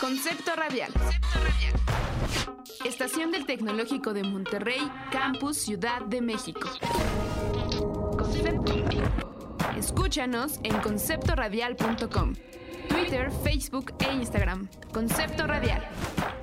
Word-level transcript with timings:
Concepto 0.00 0.56
radial. 0.56 0.92
Estación 2.84 3.30
del 3.30 3.46
Tecnológico 3.46 4.12
de 4.12 4.24
Monterrey, 4.24 4.80
Campus 5.10 5.58
Ciudad 5.58 6.02
de 6.06 6.20
México. 6.20 6.68
Escúchanos 9.76 10.58
en 10.62 10.78
conceptoradial.com. 10.80 12.34
Twitter, 12.88 13.30
Facebook 13.44 13.92
e 14.00 14.12
Instagram. 14.12 14.68
Concepto 14.92 15.46
Radial. 15.46 15.86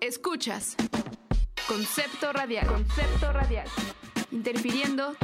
Escuchas. 0.01 0.77
Concepto 1.69 2.33
Radial. 2.33 2.67
Concepto 2.67 3.33
Radial. 3.33 3.69
Interfiriendo 4.33 5.15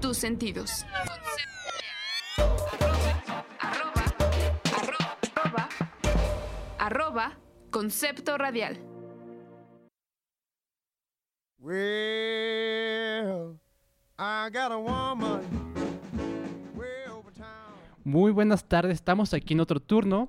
tus 0.00 0.18
sentidos. 0.18 0.84
Arroba, 3.58 3.60
arroba, 3.60 4.04
arroba, 5.34 5.68
arroba, 6.78 7.32
concepto 7.70 8.36
radial. 8.36 8.76
Well, 11.58 13.58
I 14.18 14.50
got 14.50 14.70
a 14.72 14.78
woman 14.78 15.40
way 16.74 17.06
over 17.10 17.32
town. 17.32 17.72
Muy 18.04 18.32
buenas 18.32 18.68
tardes, 18.68 18.96
estamos 18.96 19.32
aquí 19.32 19.54
en 19.54 19.60
otro 19.60 19.80
turno 19.80 20.28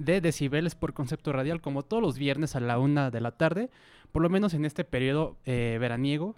de 0.00 0.22
decibeles 0.22 0.74
por 0.74 0.94
concepto 0.94 1.30
radial, 1.32 1.60
como 1.60 1.82
todos 1.82 2.02
los 2.02 2.18
viernes 2.18 2.56
a 2.56 2.60
la 2.60 2.78
una 2.78 3.10
de 3.10 3.20
la 3.20 3.32
tarde, 3.32 3.70
por 4.12 4.22
lo 4.22 4.30
menos 4.30 4.54
en 4.54 4.64
este 4.64 4.82
periodo 4.82 5.36
eh, 5.44 5.76
veraniego, 5.78 6.36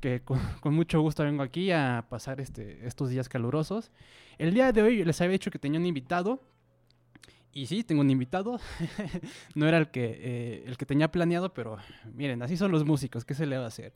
que 0.00 0.20
con, 0.60 0.74
mucho 0.74 1.00
gusto 1.00 1.24
vengo 1.24 1.42
aquí 1.42 1.72
a 1.72 2.04
pasar 2.10 2.40
este, 2.40 2.86
estos 2.86 3.08
días 3.08 3.28
calurosos. 3.28 3.90
El 4.38 4.52
día 4.52 4.72
de 4.72 4.82
hoy 4.82 5.04
les 5.04 5.20
había 5.22 5.32
dicho 5.32 5.50
que 5.50 5.58
tenía 5.58 5.80
un 5.80 5.86
invitado, 5.86 6.40
y 7.50 7.66
sí, 7.66 7.82
tengo 7.82 8.02
un 8.02 8.10
invitado, 8.10 8.60
no 9.54 9.66
era 9.66 9.78
el 9.78 9.90
que, 9.90 10.04
eh, 10.04 10.64
el 10.66 10.76
que 10.76 10.84
tenía 10.84 11.10
planeado, 11.10 11.54
pero 11.54 11.78
miren, 12.12 12.42
así 12.42 12.58
son 12.58 12.70
los 12.70 12.84
músicos, 12.84 13.24
¿qué 13.24 13.32
se 13.32 13.46
le 13.46 13.56
va 13.56 13.64
a 13.64 13.68
hacer? 13.68 13.94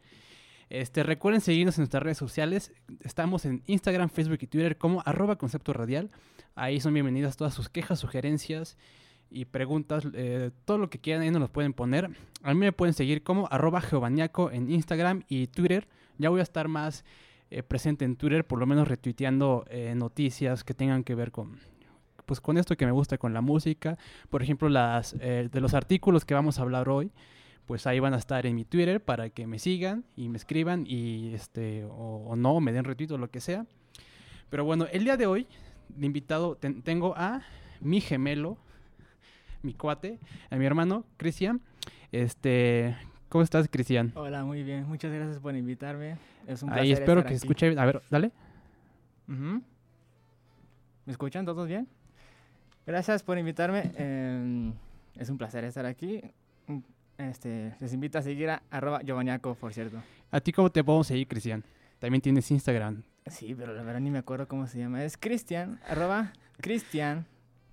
Este, 0.70 1.02
recuerden 1.02 1.40
seguirnos 1.40 1.76
en 1.78 1.82
nuestras 1.82 2.02
redes 2.02 2.16
sociales. 2.16 2.72
Estamos 3.00 3.44
en 3.44 3.64
Instagram, 3.66 4.08
Facebook 4.08 4.38
y 4.40 4.46
Twitter 4.46 4.78
como 4.78 5.02
arroba 5.04 5.36
concepto 5.36 5.72
radial. 5.72 6.12
Ahí 6.54 6.80
son 6.80 6.94
bienvenidas 6.94 7.36
todas 7.36 7.52
sus 7.52 7.68
quejas, 7.68 7.98
sugerencias 7.98 8.78
y 9.32 9.46
preguntas. 9.46 10.06
eh, 10.14 10.52
todo 10.64 10.78
lo 10.78 10.88
que 10.88 11.00
quieran 11.00 11.24
ahí 11.24 11.30
nos 11.32 11.40
los 11.40 11.50
pueden 11.50 11.72
poner. 11.72 12.10
A 12.44 12.54
mí 12.54 12.60
me 12.60 12.70
pueden 12.70 12.94
seguir 12.94 13.24
como 13.24 13.48
arroba 13.50 13.80
geobaniaco 13.80 14.52
en 14.52 14.70
Instagram 14.70 15.24
y 15.28 15.48
Twitter. 15.48 15.88
Ya 16.18 16.30
voy 16.30 16.38
a 16.38 16.44
estar 16.44 16.68
más 16.68 17.04
eh, 17.50 17.64
presente 17.64 18.04
en 18.04 18.14
Twitter, 18.14 18.46
por 18.46 18.60
lo 18.60 18.66
menos 18.66 18.86
retuiteando 18.86 19.64
eh, 19.70 19.94
noticias 19.96 20.62
que 20.62 20.72
tengan 20.72 21.02
que 21.02 21.16
ver 21.16 21.32
con, 21.32 21.58
pues, 22.26 22.40
con 22.40 22.58
esto 22.58 22.76
que 22.76 22.86
me 22.86 22.92
gusta, 22.92 23.18
con 23.18 23.34
la 23.34 23.40
música. 23.40 23.98
Por 24.28 24.40
ejemplo, 24.40 24.68
las, 24.68 25.16
eh, 25.18 25.48
de 25.50 25.60
los 25.60 25.74
artículos 25.74 26.24
que 26.24 26.34
vamos 26.34 26.60
a 26.60 26.62
hablar 26.62 26.88
hoy 26.88 27.10
pues 27.70 27.86
ahí 27.86 28.00
van 28.00 28.14
a 28.14 28.16
estar 28.16 28.46
en 28.46 28.56
mi 28.56 28.64
Twitter 28.64 29.00
para 29.00 29.30
que 29.30 29.46
me 29.46 29.60
sigan 29.60 30.02
y 30.16 30.28
me 30.28 30.38
escriban 30.38 30.86
y 30.88 31.32
este 31.34 31.84
o, 31.84 32.24
o 32.26 32.34
no, 32.34 32.58
me 32.58 32.72
den 32.72 32.84
retweet 32.84 33.12
o 33.12 33.16
lo 33.16 33.30
que 33.30 33.38
sea. 33.38 33.64
Pero 34.48 34.64
bueno, 34.64 34.86
el 34.90 35.04
día 35.04 35.16
de 35.16 35.26
hoy, 35.26 35.46
de 35.88 36.04
invitado, 36.04 36.56
ten- 36.56 36.82
tengo 36.82 37.14
a 37.16 37.42
mi 37.80 38.00
gemelo, 38.00 38.58
mi 39.62 39.74
cuate, 39.74 40.18
a 40.50 40.56
mi 40.56 40.66
hermano, 40.66 41.04
Cristian. 41.16 41.60
Este, 42.10 42.96
¿cómo 43.28 43.44
estás, 43.44 43.68
Cristian? 43.70 44.10
Hola, 44.16 44.42
muy 44.44 44.64
bien. 44.64 44.88
Muchas 44.88 45.12
gracias 45.12 45.38
por 45.38 45.54
invitarme. 45.54 46.16
Es 46.48 46.64
un 46.64 46.70
Ahí 46.70 46.88
placer 46.88 46.92
espero 46.94 47.20
estar 47.20 47.32
que 47.32 47.38
se 47.38 47.44
escuche 47.46 47.68
bien. 47.68 47.78
A 47.78 47.84
ver, 47.86 48.02
dale. 48.10 48.32
¿Me 49.28 49.62
escuchan 51.06 51.44
todos 51.46 51.68
bien? 51.68 51.86
Gracias 52.84 53.22
por 53.22 53.38
invitarme. 53.38 53.92
em, 53.96 54.72
es 55.16 55.30
un 55.30 55.38
placer 55.38 55.62
estar 55.62 55.86
aquí. 55.86 56.20
Este, 57.28 57.74
les 57.80 57.92
invito 57.92 58.18
a 58.18 58.22
seguir 58.22 58.50
a 58.50 58.62
arroba 58.70 59.00
Giovanniaco, 59.02 59.54
por 59.54 59.72
cierto. 59.74 59.98
¿A 60.30 60.40
ti 60.40 60.52
cómo 60.52 60.70
te 60.70 60.82
podemos 60.82 61.06
seguir, 61.06 61.28
Cristian? 61.28 61.64
También 61.98 62.22
tienes 62.22 62.50
Instagram. 62.50 63.02
Sí, 63.26 63.54
pero 63.54 63.74
la 63.74 63.82
verdad 63.82 64.00
ni 64.00 64.10
me 64.10 64.18
acuerdo 64.18 64.48
cómo 64.48 64.66
se 64.66 64.78
llama. 64.78 65.04
Es 65.04 65.16
Cristian, 65.18 65.78
arroba 65.86 66.32
Cristian 66.60 67.26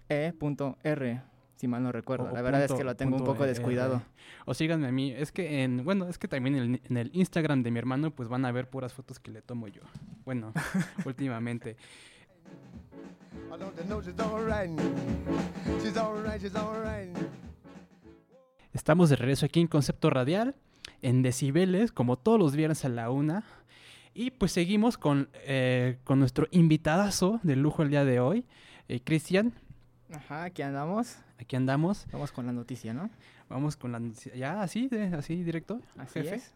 E. 0.10 0.34
punto 0.38 0.78
R, 0.84 1.22
si 1.56 1.68
mal 1.68 1.82
no 1.82 1.92
recuerdo. 1.94 2.26
O- 2.26 2.32
la 2.34 2.42
verdad 2.42 2.64
es 2.66 2.74
que 2.74 2.84
lo 2.84 2.96
tengo 2.96 3.16
un 3.16 3.24
poco 3.24 3.46
descuidado. 3.46 4.02
O 4.46 4.54
síganme 4.54 4.88
a 4.88 4.92
mí. 4.92 5.12
Es 5.14 5.32
que 5.32 5.64
en, 5.64 5.84
bueno, 5.86 6.08
es 6.10 6.18
que 6.18 6.28
también 6.28 6.56
en 6.56 6.64
el, 6.76 6.82
en 6.90 6.98
el 6.98 7.10
Instagram 7.14 7.64
de 7.64 7.72
mi 7.72 7.80
hermano, 7.80 8.12
pues 8.12 8.28
van 8.28 8.44
a 8.46 8.52
ver 8.52 8.70
puras 8.70 8.94
fotos 8.94 9.20
que 9.20 9.32
le 9.32 9.42
tomo 9.42 9.68
yo. 9.70 9.82
Bueno, 10.26 10.52
últimamente. 11.06 11.78
I 13.50 13.58
don't 13.60 13.76
know 13.88 14.02
she's 14.02 14.20
alright. 14.20 14.70
She's 15.82 15.96
alright, 15.98 16.42
she's 16.42 16.56
alright. 16.56 17.16
Estamos 18.78 19.10
de 19.10 19.16
regreso 19.16 19.48
aquí 19.48 19.60
en 19.60 19.66
Concepto 19.66 20.12
Radial, 20.12 20.54
en 21.02 21.24
Decibeles, 21.24 21.92
como 21.92 22.16
todos 22.16 22.38
los 22.38 22.56
viernes 22.56 22.86
a 22.86 22.90
la 22.90 23.10
una. 23.10 23.44
Y 24.14 24.30
pues 24.30 24.52
seguimos 24.52 25.00
con, 25.00 25.30
eh, 25.34 25.98
con 26.04 26.20
nuestro 26.20 26.48
invitadazo 26.52 27.40
de 27.42 27.56
lujo 27.56 27.82
el 27.82 27.90
día 27.90 28.06
de 28.06 28.20
hoy, 28.20 28.46
eh, 28.88 29.00
Cristian. 29.04 29.52
Ajá, 30.14 30.44
aquí 30.44 30.62
andamos. 30.62 31.18
Aquí 31.40 31.56
andamos. 31.56 32.06
Vamos 32.12 32.32
con 32.32 32.46
la 32.46 32.52
noticia, 32.54 32.94
¿no? 32.94 33.10
Vamos 33.50 33.78
con 33.78 33.92
la 33.94 34.00
noticia. 34.00 34.36
Ya, 34.36 34.62
así, 34.62 34.88
de- 34.88 35.06
así 35.16 35.44
directo. 35.44 35.82
Así 35.98 36.20
jefe. 36.22 36.36
es. 36.36 36.54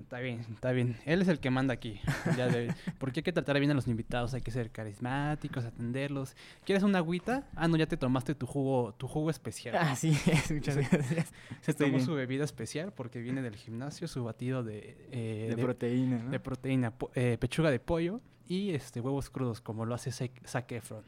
Está 0.00 0.20
bien, 0.20 0.40
está 0.50 0.72
bien. 0.72 0.96
Él 1.04 1.20
es 1.22 1.28
el 1.28 1.38
que 1.38 1.50
manda 1.50 1.74
aquí. 1.74 2.00
de. 2.36 2.74
Porque 2.98 3.20
hay 3.20 3.24
que 3.24 3.32
tratar 3.32 3.58
bien 3.58 3.70
a 3.70 3.74
los 3.74 3.86
invitados, 3.88 4.32
hay 4.34 4.40
que 4.40 4.50
ser 4.50 4.70
carismáticos, 4.70 5.64
atenderlos. 5.64 6.34
¿Quieres 6.64 6.82
una 6.82 6.98
agüita? 6.98 7.46
Ah, 7.54 7.68
no, 7.68 7.76
ya 7.76 7.86
te 7.86 7.96
tomaste 7.96 8.34
tu 8.34 8.46
jugo, 8.46 8.94
tu 8.94 9.06
jugo 9.06 9.30
especial. 9.30 9.76
Así 9.76 10.08
es, 10.26 10.50
muchas 10.50 10.74
Sí. 10.76 10.80
gracias. 10.90 11.32
Se 11.60 11.74
tomó 11.74 11.90
bien. 11.92 12.04
su 12.04 12.14
bebida 12.14 12.44
especial 12.44 12.92
porque 12.92 13.20
viene 13.20 13.42
del 13.42 13.56
gimnasio, 13.56 14.08
su 14.08 14.24
batido 14.24 14.62
de, 14.62 14.96
eh, 15.12 15.46
De 15.50 15.56
de- 15.56 15.62
proteína, 15.62 16.18
¿no? 16.22 16.30
de 16.30 16.40
proteína, 16.40 16.90
po- 16.90 17.10
eh, 17.14 17.36
pechuga 17.38 17.70
de 17.70 17.78
pollo 17.78 18.20
y 18.48 18.70
este 18.70 19.00
huevos 19.00 19.28
crudos, 19.30 19.60
como 19.60 19.84
lo 19.86 19.94
hace 19.94 20.10
Zac 20.10 20.72
Efron. 20.72 21.04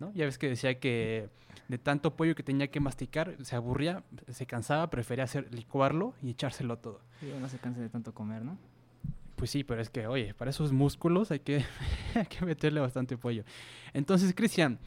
¿No? 0.00 0.12
Ya 0.14 0.24
ves 0.24 0.38
que 0.38 0.48
decía 0.48 0.78
que 0.80 1.28
de 1.68 1.78
tanto 1.78 2.16
pollo 2.16 2.34
que 2.34 2.42
tenía 2.42 2.68
que 2.68 2.80
masticar, 2.80 3.36
se 3.44 3.54
aburría, 3.54 4.02
se 4.28 4.46
cansaba, 4.46 4.90
prefería 4.90 5.24
hacer, 5.24 5.54
licuarlo 5.54 6.14
y 6.22 6.30
echárselo 6.30 6.78
todo. 6.78 7.00
Sí, 7.20 7.30
uno 7.36 7.48
se 7.48 7.58
cansa 7.58 7.80
de 7.80 7.88
tanto 7.88 8.12
comer, 8.12 8.42
¿no? 8.44 8.58
Pues 9.36 9.50
sí, 9.50 9.62
pero 9.64 9.80
es 9.80 9.88
que, 9.88 10.06
oye, 10.06 10.34
para 10.34 10.50
esos 10.50 10.72
músculos 10.72 11.30
hay 11.30 11.40
que, 11.40 11.64
hay 12.14 12.26
que 12.26 12.44
meterle 12.44 12.80
bastante 12.80 13.16
pollo. 13.16 13.44
Entonces, 13.92 14.34
Cristian, 14.34 14.78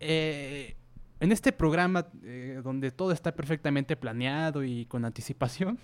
eh, 0.00 0.76
en 1.20 1.32
este 1.32 1.52
programa 1.52 2.06
eh, 2.22 2.60
donde 2.62 2.90
todo 2.90 3.12
está 3.12 3.34
perfectamente 3.34 3.96
planeado 3.96 4.64
y 4.64 4.86
con 4.86 5.04
anticipación, 5.04 5.78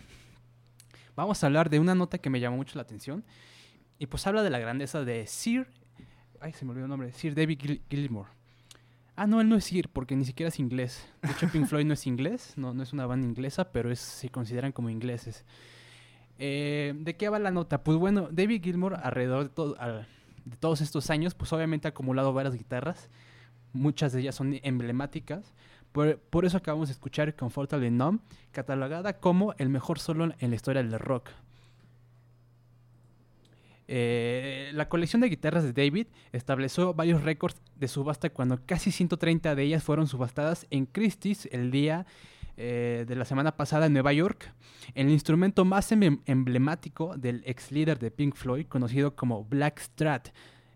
vamos 1.17 1.43
a 1.43 1.47
hablar 1.47 1.71
de 1.71 1.81
una 1.81 1.95
nota 1.95 2.19
que 2.19 2.31
me 2.31 2.41
llamó 2.41 2.57
mucho 2.57 2.77
la 2.77 2.83
atención. 2.83 3.25
Y 3.99 4.07
pues 4.07 4.27
habla 4.27 4.43
de 4.43 4.51
la 4.51 4.59
grandeza 4.61 5.05
de 5.05 5.27
Sir. 5.27 5.67
Ay, 6.41 6.53
se 6.53 6.65
me 6.65 6.71
olvidó 6.71 6.85
el 6.87 6.91
nombre. 6.91 7.13
Sir 7.13 7.35
David 7.35 7.59
Gil- 7.59 7.83
Gilmour. 7.91 8.27
Ah, 9.21 9.27
no, 9.27 9.41
él 9.41 9.49
no 9.49 9.57
es 9.57 9.65
Sir, 9.65 9.89
porque 9.89 10.15
ni 10.15 10.25
siquiera 10.25 10.47
es 10.47 10.61
inglés. 10.61 11.05
De 11.23 11.33
hecho, 11.33 11.49
Pink 11.49 11.67
Floyd 11.67 11.85
no 11.85 11.95
es 11.95 12.07
inglés, 12.07 12.53
no, 12.55 12.73
no 12.73 12.85
es 12.85 12.93
una 12.93 13.05
banda 13.05 13.27
inglesa, 13.27 13.73
pero 13.73 13.91
es, 13.91 13.99
se 13.99 14.29
consideran 14.29 14.71
como 14.71 14.91
ingleses. 14.91 15.45
Eh, 16.39 16.95
¿De 16.97 17.17
qué 17.17 17.29
va 17.29 17.41
la 17.41 17.51
nota? 17.51 17.83
Pues 17.83 17.99
bueno, 17.99 18.29
David 18.31 18.63
Gilmour 18.63 18.95
alrededor 18.95 19.51
de, 19.51 20.07
todos 20.61 20.81
estos 20.81 21.11
años, 21.11 21.35
pues 21.35 21.53
obviamente 21.53 21.89
ha 21.89 21.91
acumulado 21.91 22.33
varias 22.33 22.55
guitarras. 22.55 23.11
Muchas 23.73 24.13
de 24.13 24.21
ellas 24.21 24.37
son 24.37 24.61
emblemáticas. 24.63 25.53
Por, 25.91 26.45
eso 26.45 26.57
acabamos 26.57 26.87
de 26.87 26.93
escuchar 26.93 27.35
Comfortably 27.35 27.91
Numb, 27.91 28.21
catalogada 28.53 29.19
como 29.19 29.53
el 29.59 29.69
mejor 29.69 29.99
solo 29.99 30.33
en 30.39 30.51
la 30.51 30.55
historia 30.55 30.85
del 30.85 30.97
rock. 30.97 31.31
Eh, 33.91 34.71
la 34.75 34.89
colección 34.91 35.23
de 35.23 35.31
guitarras 35.31 35.65
de 35.65 35.73
David 35.73 36.09
estableció 36.33 36.93
varios 36.93 37.23
récords 37.23 37.61
de 37.75 37.89
subasta 37.89 38.29
cuando 38.31 38.61
casi 38.67 38.93
130 38.93 39.55
de 39.55 39.63
ellas 39.63 39.83
fueron 39.83 40.07
subastadas 40.07 40.67
en 40.71 40.85
Christie's 40.85 41.49
el 41.53 41.71
día 41.71 42.05
eh, 42.59 43.07
de 43.09 43.17
la 43.17 43.25
semana 43.25 43.57
pasada 43.57 43.87
en 43.87 43.95
Nueva 43.95 44.13
York. 44.13 44.53
El 44.95 45.09
instrumento 45.11 45.65
más 45.65 45.91
em- 45.93 46.21
emblemático 46.27 47.17
del 47.17 47.43
ex 47.47 47.73
líder 47.73 47.99
de 47.99 48.11
Pink 48.11 48.35
Floyd, 48.35 48.67
conocido 48.67 49.17
como 49.17 49.45
Black 49.45 49.81
Strat. 49.81 50.29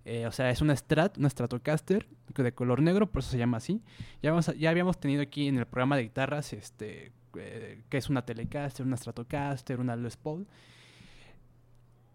Eh, 0.05 0.27
o 0.27 0.33
sea, 0.33 0.51
es 0.51 0.61
una 0.63 0.75
Strat, 0.75 1.19
una 1.19 1.29
Stratocaster 1.29 2.09
de 2.35 2.53
color 2.55 2.81
negro, 2.81 3.13
por 3.13 3.21
eso 3.21 3.31
se 3.31 3.39
llama 3.39 3.59
así. 3.59 3.83
Ya, 4.23 4.33
habíamos 4.71 4.99
tenido 4.99 5.23
aquí 5.23 5.49
en 5.49 5.59
el 5.59 5.67
programa 5.67 5.97
de 5.97 6.05
guitarras, 6.05 6.53
este, 6.55 7.13
que 7.33 7.99
es 7.99 8.09
una 8.09 8.25
Telecaster, 8.25 8.87
una 8.87 8.97
Stratocaster, 8.97 9.79
una 9.79 9.95
Les 9.97 10.17
Paul. 10.17 10.47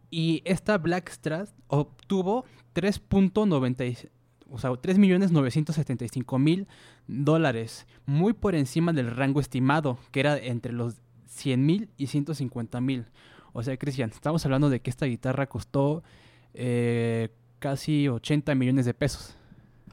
Y 0.09 0.41
esta 0.45 0.77
Black 0.77 1.09
Strat 1.09 1.49
obtuvo 1.67 2.45
3.90, 2.75 4.09
o 4.49 4.57
sea, 4.57 4.71
3.975.000 4.71 6.67
dólares, 7.07 7.85
muy 8.05 8.33
por 8.33 8.55
encima 8.55 8.93
del 8.93 9.15
rango 9.15 9.39
estimado, 9.39 9.97
que 10.11 10.21
era 10.21 10.37
entre 10.37 10.71
los 10.71 10.95
100.000 11.27 11.89
y 11.97 12.05
150.000. 12.07 13.05
O 13.53 13.63
sea, 13.63 13.75
Cristian, 13.77 14.11
estamos 14.11 14.45
hablando 14.45 14.69
de 14.69 14.79
que 14.81 14.89
esta 14.89 15.05
guitarra 15.05 15.47
costó 15.47 16.03
eh, 16.53 17.29
casi 17.59 18.07
80 18.07 18.55
millones 18.55 18.85
de 18.85 18.93
pesos. 18.93 19.35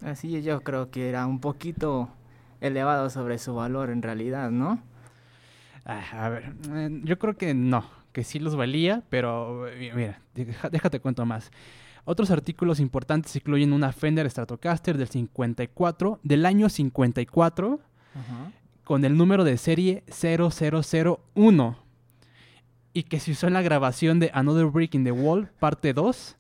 Así 0.03 0.43
yo 0.43 0.61
creo 0.63 0.91
que 0.91 1.09
era 1.09 1.27
un 1.27 1.41
poquito 1.41 2.11
elevado 2.61 3.11
sobre 3.11 3.39
su 3.39 3.55
valor 3.55 3.91
en 3.91 4.03
realidad, 4.03 4.51
¿no? 4.51 4.81
Ah, 5.85 6.03
a 6.13 6.29
ver, 6.29 6.55
eh, 6.73 7.01
yo 7.05 7.19
creo 7.19 7.37
que 7.37 7.55
no, 7.55 7.85
que 8.15 8.25
sí 8.25 8.39
los 8.39 8.57
valía, 8.57 9.03
pero 9.11 9.69
eh, 9.69 9.93
mira, 9.95 10.21
déjate 10.71 11.01
cuento 11.01 11.27
más. 11.27 11.51
Otros 12.07 12.31
artículos 12.31 12.81
importantes 12.81 13.35
incluyen 13.37 13.73
una 13.75 13.93
Fender 13.93 14.31
Stratocaster 14.31 14.97
del 14.97 15.09
54, 15.09 16.21
del 16.23 16.47
año 16.47 16.69
54, 16.69 17.81
Ajá. 18.15 18.53
con 18.85 19.05
el 19.05 19.17
número 19.17 19.43
de 19.45 19.57
serie 19.59 20.05
0001 20.09 21.77
y 22.93 23.03
que 23.05 23.19
se 23.21 23.33
usó 23.33 23.49
en 23.49 23.55
la 23.55 23.63
grabación 23.63 24.21
de 24.21 24.31
Another 24.33 24.67
Brick 24.67 24.95
in 24.95 25.03
the 25.05 25.11
Wall, 25.13 25.49
parte 25.59 25.93
2, 25.93 26.37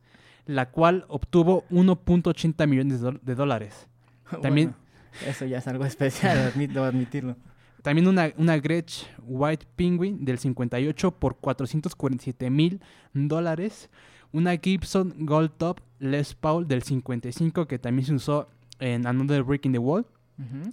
la 0.46 0.70
cual 0.70 1.04
obtuvo 1.08 1.64
1.80 1.70 2.66
millones 2.68 3.00
de, 3.00 3.34
dólares. 3.34 3.88
También- 4.42 4.74
Bueno, 5.18 5.30
eso 5.30 5.44
ya 5.46 5.58
es 5.58 5.66
algo 5.66 5.84
especial, 5.84 6.52
admit- 6.52 6.70
debo 6.72 6.84
admitirlo. 6.84 7.36
También 7.84 8.08
una, 8.08 8.32
una 8.38 8.56
Gretsch 8.56 9.04
White 9.22 9.66
Penguin 9.76 10.24
del 10.24 10.38
58 10.38 11.10
por 11.10 11.36
447 11.36 12.48
mil 12.48 12.80
dólares. 13.12 13.90
Una 14.32 14.56
Gibson 14.56 15.14
Gold 15.18 15.50
Top 15.58 15.80
Les 15.98 16.34
Paul 16.34 16.66
del 16.66 16.82
55 16.82 17.68
que 17.68 17.78
también 17.78 18.06
se 18.06 18.14
usó 18.14 18.48
en 18.80 19.06
Another 19.06 19.42
Brick 19.42 19.66
in 19.66 19.72
the 19.72 19.78
Wall. 19.78 20.06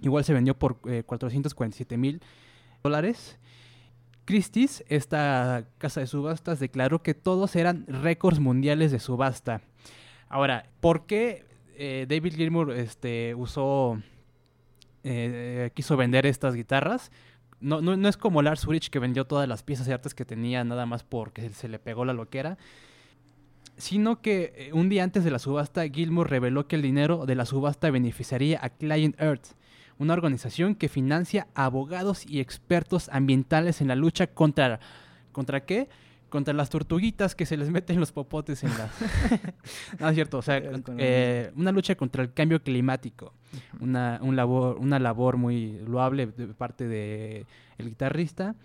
Igual 0.02 0.24
se 0.24 0.34
vendió 0.34 0.58
por 0.58 0.80
eh, 0.86 1.04
447 1.06 1.98
mil 1.98 2.22
dólares. 2.82 3.38
Christie's, 4.24 4.82
esta 4.88 5.68
casa 5.80 6.00
de 6.00 6.08
subastas, 6.08 6.62
declaró 6.62 7.04
que 7.04 7.14
todos 7.14 7.58
eran 7.58 7.86
récords 7.88 8.40
mundiales 8.40 8.90
de 8.90 9.00
subasta. 9.00 9.60
Ahora, 10.30 10.70
¿por 10.80 11.08
qué 11.08 11.44
eh, 11.76 12.06
David 12.08 12.36
Gilmour 12.36 12.72
este, 12.72 13.36
usó, 13.36 14.02
eh, 15.04 15.72
quiso 15.74 15.98
vender 15.98 16.26
estas 16.26 16.56
guitarras? 16.56 17.12
No, 17.60 17.82
no, 17.82 17.96
no 17.96 18.10
es 18.10 18.18
como 18.18 18.42
Lars 18.42 18.66
Ulrich 18.66 18.90
que 18.90 19.00
vendió 19.00 19.26
todas 19.26 19.48
las 19.48 19.64
piezas 19.64 19.88
y 19.88 19.92
artes 19.92 20.14
que 20.14 20.26
tenía 20.26 20.64
nada 20.64 20.86
más 20.86 21.04
porque 21.04 21.50
se 21.52 21.68
le 21.68 21.80
pegó 21.80 22.06
la 22.06 22.14
loquera 22.14 22.58
sino 23.82 24.22
que 24.22 24.54
eh, 24.56 24.74
un 24.74 24.90
día 24.90 25.04
antes 25.04 25.24
de 25.24 25.32
la 25.32 25.40
subasta, 25.40 25.88
Gilmour 25.90 26.30
reveló 26.30 26.68
que 26.68 26.76
el 26.76 26.84
dinero 26.84 27.26
de 27.26 27.36
la 27.36 27.46
subasta 27.46 27.90
beneficiaría 27.90 28.60
a 28.62 28.70
Client 28.70 29.20
Earth, 29.20 29.56
una 29.98 30.14
organización 30.14 30.76
que 30.76 30.88
financia 30.88 31.48
abogados 31.56 32.26
y 32.28 32.40
expertos 32.40 33.10
ambientales 33.10 33.82
en 33.82 33.88
la 33.88 33.96
lucha 33.96 34.28
contra... 34.28 34.80
¿Contra 35.32 35.66
qué? 35.66 35.88
Contra 36.32 36.54
las 36.54 36.70
tortuguitas 36.70 37.36
que 37.36 37.46
se 37.46 37.58
les 37.58 37.70
meten 37.70 38.00
los 38.00 38.14
popotes 38.14 38.64
en 38.64 38.70
la... 38.70 38.90
no, 40.00 40.08
es 40.08 40.16
cierto, 40.16 40.38
o 40.38 40.42
sea, 40.42 40.62
eh, 40.98 41.52
una 41.58 41.74
lucha 41.74 41.96
contra 41.96 42.24
el 42.24 42.32
cambio 42.34 42.64
climático. 42.64 43.34
Una, 43.82 44.18
un 44.24 44.38
labor, 44.38 44.78
una 44.78 44.98
labor 44.98 45.36
muy 45.36 45.80
loable 45.86 46.28
de 46.28 46.48
parte 46.48 46.88
del 46.88 47.46
el 47.78 47.90
guitarrista. 47.90 48.56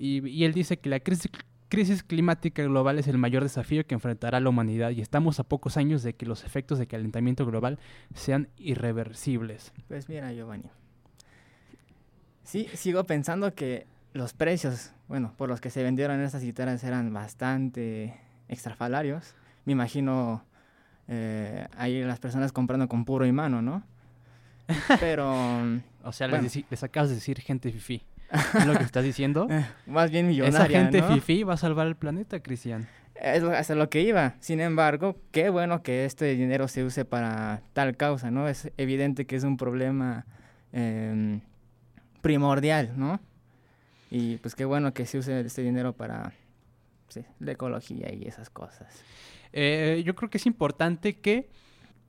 Y, 0.00 0.26
y 0.28 0.44
él 0.44 0.52
dice 0.52 0.78
que 0.78 0.88
la 0.90 0.98
crisis, 0.98 1.30
crisis 1.68 2.02
climática 2.02 2.64
global 2.64 2.98
es 2.98 3.06
el 3.06 3.18
mayor 3.18 3.44
desafío 3.44 3.86
que 3.86 3.94
enfrentará 3.94 4.40
la 4.40 4.48
humanidad 4.48 4.90
y 4.90 5.00
estamos 5.00 5.38
a 5.38 5.44
pocos 5.44 5.76
años 5.76 6.02
de 6.02 6.14
que 6.14 6.26
los 6.26 6.44
efectos 6.44 6.80
de 6.80 6.88
calentamiento 6.88 7.46
global 7.46 7.78
sean 8.14 8.48
irreversibles. 8.56 9.72
Pues 9.86 10.08
mira, 10.08 10.32
Giovanni. 10.32 10.70
Sí, 12.42 12.68
sigo 12.74 13.04
pensando 13.04 13.54
que 13.54 13.86
los 14.16 14.32
precios, 14.32 14.92
bueno, 15.08 15.32
por 15.36 15.48
los 15.48 15.60
que 15.60 15.70
se 15.70 15.82
vendieron 15.82 16.20
estas 16.20 16.42
guitarras 16.42 16.82
eran 16.84 17.12
bastante 17.12 18.14
extrafalarios. 18.48 19.34
Me 19.64 19.72
imagino 19.72 20.44
eh, 21.08 21.66
ahí 21.76 22.02
las 22.02 22.18
personas 22.18 22.52
comprando 22.52 22.88
con 22.88 23.04
puro 23.04 23.26
y 23.26 23.32
mano, 23.32 23.62
¿no? 23.62 23.82
Pero 25.00 25.60
O 26.02 26.12
sea, 26.12 26.28
Bueno. 26.28 26.48
les, 26.70 26.82
acabas 26.82 27.08
de 27.10 27.16
decir 27.16 27.40
gente 27.40 27.70
fifi. 27.70 28.02
¿Es 28.54 28.66
lo 28.66 28.76
que 28.76 28.82
estás 28.84 29.04
diciendo? 29.04 29.46
eh, 29.50 29.64
más 29.86 30.10
bien 30.10 30.26
Esa 30.26 30.30
millonaria, 30.30 30.80
gente 30.80 31.00
¿no? 31.00 31.08
fifi 31.08 31.42
va 31.44 31.54
a 31.54 31.56
salvar 31.56 31.86
el 31.86 31.96
planeta, 31.96 32.40
Cristian. 32.40 32.88
Es 33.14 33.42
hasta 33.42 33.74
lo 33.74 33.88
que 33.88 34.02
iba. 34.02 34.34
Sin 34.40 34.60
embargo, 34.60 35.16
qué 35.30 35.48
bueno 35.48 35.82
que 35.82 36.04
este 36.04 36.34
dinero 36.34 36.68
se 36.68 36.84
use 36.84 37.04
para 37.04 37.62
tal 37.72 37.96
causa, 37.96 38.30
¿no? 38.30 38.46
Es 38.48 38.70
evidente 38.76 39.26
que 39.26 39.36
es 39.36 39.44
un 39.44 39.56
problema 39.56 40.26
em, 40.72 41.40
primordial, 42.20 42.92
¿no? 42.96 43.20
Y 44.10 44.36
pues 44.38 44.54
qué 44.54 44.64
bueno 44.64 44.94
que 44.94 45.06
se 45.06 45.18
use 45.18 45.40
este 45.40 45.62
dinero 45.62 45.92
para 45.92 46.32
la 47.40 47.52
ecología 47.52 48.12
y 48.12 48.26
esas 48.26 48.50
cosas. 48.50 49.02
Eh, 49.52 50.02
yo 50.04 50.14
creo 50.14 50.30
que 50.30 50.38
es 50.38 50.46
importante 50.46 51.18
que, 51.20 51.48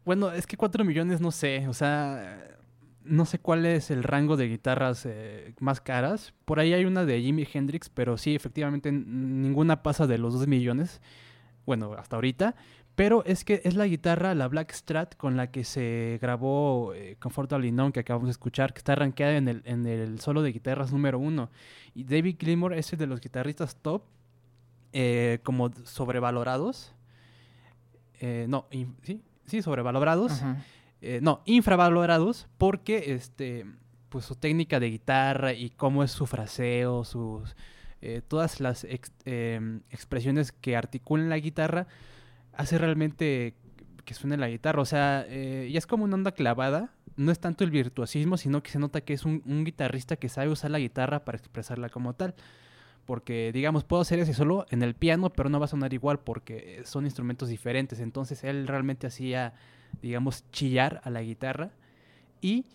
bueno, 0.06 0.32
es 0.32 0.48
que 0.48 0.58
4 0.58 0.84
millones 0.84 1.22
no 1.22 1.32
sé, 1.32 1.68
o 1.68 1.74
sea, 1.74 2.58
no 3.04 3.26
sé 3.26 3.40
cuál 3.40 3.66
es 3.66 3.90
el 3.90 4.04
rango 4.04 4.38
de 4.38 4.48
guitarras 4.48 5.06
eh, 5.06 5.54
más 5.60 5.82
caras. 5.82 6.34
Por 6.46 6.60
ahí 6.60 6.74
hay 6.74 6.86
una 6.86 7.06
de 7.06 7.22
Jimi 7.22 7.48
Hendrix, 7.52 7.90
pero 7.90 8.18
sí, 8.18 8.36
efectivamente 8.36 8.92
ninguna 8.92 9.82
pasa 9.84 10.08
de 10.08 10.18
los 10.18 10.34
2 10.34 10.48
millones, 10.48 11.02
bueno, 11.66 11.94
hasta 11.94 12.18
ahorita. 12.18 12.56
Pero 12.98 13.24
es 13.26 13.46
que 13.46 13.62
es 13.64 13.76
la 13.76 13.86
guitarra, 13.86 14.34
la 14.34 14.48
Black 14.48 14.72
Strat, 14.74 15.16
con 15.18 15.38
la 15.38 15.52
que 15.52 15.64
se 15.64 16.18
grabó 16.20 16.96
eh, 16.96 17.16
Comfortably 17.20 17.72
Numb, 17.72 17.94
que 17.94 18.00
acabamos 18.00 18.26
de 18.28 18.32
escuchar, 18.32 18.74
que 18.74 18.80
está 18.80 18.96
rankeada 18.96 19.38
en 19.38 19.48
el, 19.48 19.62
en 19.66 19.86
el 19.86 20.20
solo 20.20 20.42
de 20.42 20.52
guitarras 20.52 20.92
número 20.92 21.20
uno. 21.20 21.52
Y 21.94 22.06
David 22.06 22.38
Gilmour 22.40 22.74
es 22.74 22.92
el 22.92 22.98
de 22.98 23.06
los 23.06 23.22
guitarristas 23.22 23.76
top, 23.76 24.02
eh, 24.94 25.38
como 25.44 25.70
sobrevalorados. 25.86 26.96
Eh, 28.20 28.48
no, 28.50 28.66
sí, 29.04 29.22
sí, 29.46 29.62
sobrevalorados. 29.62 30.42
Eh, 31.02 31.20
no, 31.22 31.44
infravalorados 31.46 32.48
porque 32.58 33.14
este, 33.14 33.68
pues 34.10 34.26
su 34.26 34.34
técnica 34.36 34.80
de 34.80 34.90
guitarra 34.90 35.54
y 35.54 35.70
cómo 35.70 36.04
es 36.04 36.10
su 36.12 36.26
fraseo, 36.26 37.04
sus 37.04 37.56
todas 38.28 38.60
las 38.60 38.84
ex- 38.86 39.12
em, 39.26 39.82
expresiones 39.92 40.52
que 40.52 40.76
articulan 40.76 41.30
la 41.30 41.38
guitarra 41.38 41.88
hace 42.58 42.78
realmente 42.78 43.54
que 44.04 44.14
suene 44.14 44.38
la 44.38 44.50
guitarra. 44.50 44.82
O 44.82 44.86
sea, 44.86 45.26
eh, 45.28 45.68
y 45.70 45.78
es 45.78 45.88
como 45.88 46.04
una 46.04 46.16
onda 46.16 46.32
clavada. 46.32 46.92
No 47.16 47.32
es 47.32 47.40
tanto 47.40 47.64
el 47.64 47.72
virtuosismo, 47.72 48.38
sino 48.38 48.62
que 48.62 48.72
se 48.72 48.80
nota 48.80 49.02
que 49.02 49.14
es 49.14 49.26
un, 49.26 49.42
un 49.46 49.64
guitarrista 49.64 50.18
que 50.18 50.30
sabe 50.30 50.50
usar 50.50 50.72
la 50.72 50.80
guitarra 50.80 51.26
para 51.26 51.38
expresarla 51.38 51.90
como 51.90 52.14
tal. 52.14 52.36
Porque, 53.06 53.52
digamos, 53.54 53.84
puedo 53.86 54.02
hacer 54.02 54.20
ese 54.20 54.34
solo 54.34 54.66
en 54.70 54.84
el 54.84 54.94
piano, 54.94 55.32
pero 55.32 55.50
no 55.50 55.60
va 55.60 55.66
a 55.66 55.70
sonar 55.70 55.94
igual 55.94 56.20
porque 56.20 56.82
son 56.84 57.06
instrumentos 57.06 57.50
diferentes. 57.50 58.00
Entonces 58.00 58.44
él 58.44 58.68
realmente 58.68 59.08
hacía, 59.08 59.54
digamos, 60.02 60.44
chillar 60.52 61.02
a 61.04 61.10
la 61.10 61.22
guitarra. 61.22 61.72
Y 62.42 62.66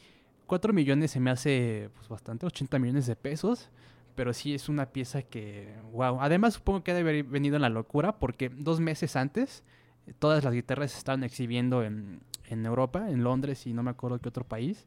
4 0.46 0.72
millones 0.72 1.10
se 1.10 1.20
me 1.20 1.30
hace 1.30 1.90
pues, 1.94 2.08
bastante, 2.08 2.46
80 2.46 2.78
millones 2.78 3.06
de 3.06 3.16
pesos. 3.16 3.70
Pero 4.14 4.32
sí 4.32 4.54
es 4.54 4.68
una 4.68 4.86
pieza 4.86 5.22
que, 5.22 5.74
wow. 5.92 6.20
Además 6.20 6.54
supongo 6.54 6.84
que 6.84 6.90
ha 6.90 6.94
de 6.94 7.00
haber 7.00 7.24
venido 7.24 7.56
en 7.56 7.62
la 7.62 7.70
locura 7.70 8.18
porque 8.18 8.50
dos 8.50 8.80
meses 8.80 9.16
antes 9.16 9.64
eh, 10.06 10.12
todas 10.18 10.44
las 10.44 10.52
guitarras 10.52 10.90
se 10.92 10.98
estaban 10.98 11.24
exhibiendo 11.24 11.82
en, 11.82 12.20
en 12.46 12.66
Europa, 12.66 13.08
en 13.08 13.24
Londres 13.24 13.66
y 13.66 13.72
no 13.72 13.82
me 13.82 13.90
acuerdo 13.90 14.18
qué 14.18 14.28
otro 14.28 14.44
país. 14.44 14.86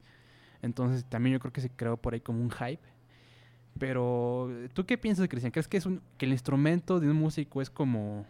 Entonces 0.62 1.06
también 1.06 1.34
yo 1.34 1.40
creo 1.40 1.54
que 1.54 1.62
se 1.62 1.70
creó 1.70 1.98
por 1.98 2.14
ahí 2.14 2.22
como 2.22 2.42
un 2.42 2.52
hype. 2.52 2.82
Pero, 3.78 4.50
¿tú 4.74 4.86
qué 4.86 4.98
piensas, 4.98 5.28
Cristian? 5.28 5.52
¿Crees 5.52 5.68
que, 5.68 5.78
es 5.78 5.86
un, 5.86 6.02
que 6.18 6.26
el 6.26 6.32
instrumento 6.32 7.00
de 7.00 7.10
un 7.10 7.18
músico 7.18 7.62
es 7.62 7.70
como, 7.70 8.26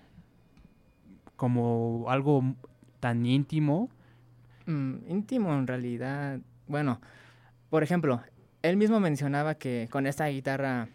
como 1.35 2.05
algo 2.09 2.43
tan 2.99 3.25
íntimo? 3.25 3.89
Mm, 4.65 4.95
íntimo 5.07 5.53
en 5.53 5.67
realidad. 5.67 6.39
Bueno, 6.67 6.99
por 7.69 7.83
ejemplo, 7.83 8.21
él 8.69 8.77
mismo 8.77 8.99
mencionaba 8.99 9.55
que 9.55 9.87
con 9.91 10.07
esta 10.07 10.27
guitarra 10.27 10.87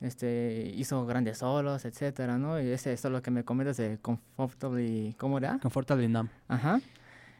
este, 0.00 0.72
hizo 0.76 1.06
grandes 1.06 1.38
solos, 1.38 1.84
etcétera, 1.84 2.38
¿no? 2.38 2.60
Y 2.60 2.68
ese 2.70 2.96
solo 2.96 3.22
que 3.22 3.30
me 3.30 3.44
comentas 3.44 3.76
de 3.76 3.98
Comfortably, 4.02 5.14
¿cómo 5.18 5.38
era? 5.38 5.58
Comfortably 5.60 6.08
Numb. 6.08 6.28
Ajá. 6.48 6.80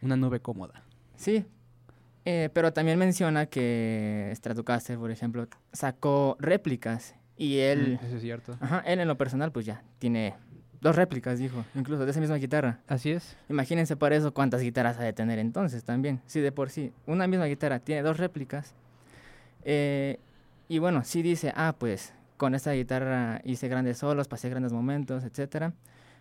Una 0.02 0.16
nube 0.16 0.40
cómoda. 0.40 0.83
Sí. 1.16 1.45
Eh, 2.25 2.49
pero 2.54 2.73
también 2.73 2.99
menciona 2.99 3.47
que 3.47 4.33
Stratocaster, 4.35 4.97
por 4.99 5.11
ejemplo, 5.11 5.47
sacó 5.73 6.37
réplicas 6.40 7.14
y 7.37 7.59
él, 7.59 7.99
Mm, 8.00 8.04
Eso 8.07 8.16
es 8.16 8.23
cierto. 8.23 8.57
ajá, 8.61 8.78
él 8.87 9.00
en 9.00 9.09
lo 9.09 9.19
personal, 9.19 9.52
pues 9.52 9.66
ya 9.66 9.83
tiene 9.99 10.35
dos 10.81 10.97
réplicas, 10.97 11.38
dijo, 11.38 11.64
incluso 11.75 12.04
de 12.04 12.11
esa 12.12 12.21
misma 12.21 12.37
guitarra. 12.37 12.78
Así 12.88 13.11
es. 13.11 13.37
Imagínense 13.50 13.97
para 13.97 14.16
eso 14.16 14.33
cuántas 14.33 14.62
guitarras 14.62 14.99
ha 14.99 15.02
de 15.02 15.12
tener 15.12 15.38
entonces 15.38 15.85
también. 15.85 16.21
Sí, 16.26 16.40
de 16.40 16.52
por 16.52 16.71
sí, 16.71 16.93
una 17.07 17.26
misma 17.26 17.45
guitarra 17.47 17.78
tiene 17.81 18.02
dos 18.02 18.16
réplicas. 18.19 18.75
Eh, 19.64 20.18
y 20.68 20.78
bueno, 20.78 21.04
sí 21.04 21.23
dice, 21.23 21.52
ah, 21.56 21.75
pues 21.78 22.14
con 22.37 22.54
esta 22.54 22.73
guitarra 22.73 23.40
hice 23.44 23.68
grandes 23.68 23.99
solos, 23.99 24.28
pasé 24.28 24.49
grandes 24.49 24.73
momentos, 24.73 25.25
etcétera. 25.25 25.75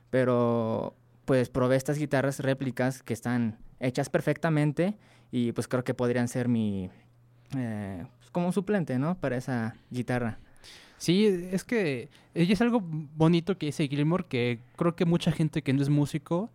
Pero 0.09 0.95
pues 1.25 1.49
probé 1.49 1.75
estas 1.75 1.97
guitarras 1.97 2.39
réplicas 2.39 3.03
que 3.03 3.13
están 3.13 3.57
hechas 3.79 4.09
perfectamente 4.09 4.97
y 5.31 5.51
pues 5.53 5.67
creo 5.67 5.83
que 5.83 5.93
podrían 5.93 6.27
ser 6.27 6.47
mi 6.47 6.89
eh, 7.57 8.05
pues, 8.19 8.31
como 8.31 8.47
un 8.47 8.53
suplente, 8.53 8.99
¿no? 8.99 9.15
Para 9.19 9.37
esa 9.37 9.75
guitarra. 9.89 10.39
Sí, 10.97 11.49
es 11.51 11.63
que 11.63 12.09
es 12.33 12.61
algo 12.61 12.81
bonito 12.81 13.57
que 13.57 13.65
dice 13.65 13.87
Gilmore 13.87 14.25
que 14.27 14.59
creo 14.77 14.95
que 14.95 15.05
mucha 15.05 15.31
gente 15.31 15.61
que 15.61 15.73
no 15.73 15.81
es 15.81 15.89
músico, 15.89 16.49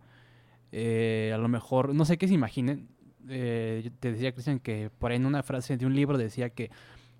eh, 0.71 1.31
a 1.33 1.37
lo 1.37 1.47
mejor, 1.47 1.93
no 1.93 2.05
sé 2.05 2.17
qué 2.17 2.27
se 2.27 2.33
imaginen. 2.33 2.87
Eh, 3.29 3.89
te 3.99 4.11
decía, 4.11 4.31
Cristian, 4.31 4.59
que 4.59 4.89
por 4.99 5.11
ahí 5.11 5.17
en 5.17 5.25
una 5.25 5.43
frase 5.43 5.77
de 5.77 5.85
un 5.85 5.95
libro 5.95 6.17
decía 6.17 6.49
que 6.49 6.69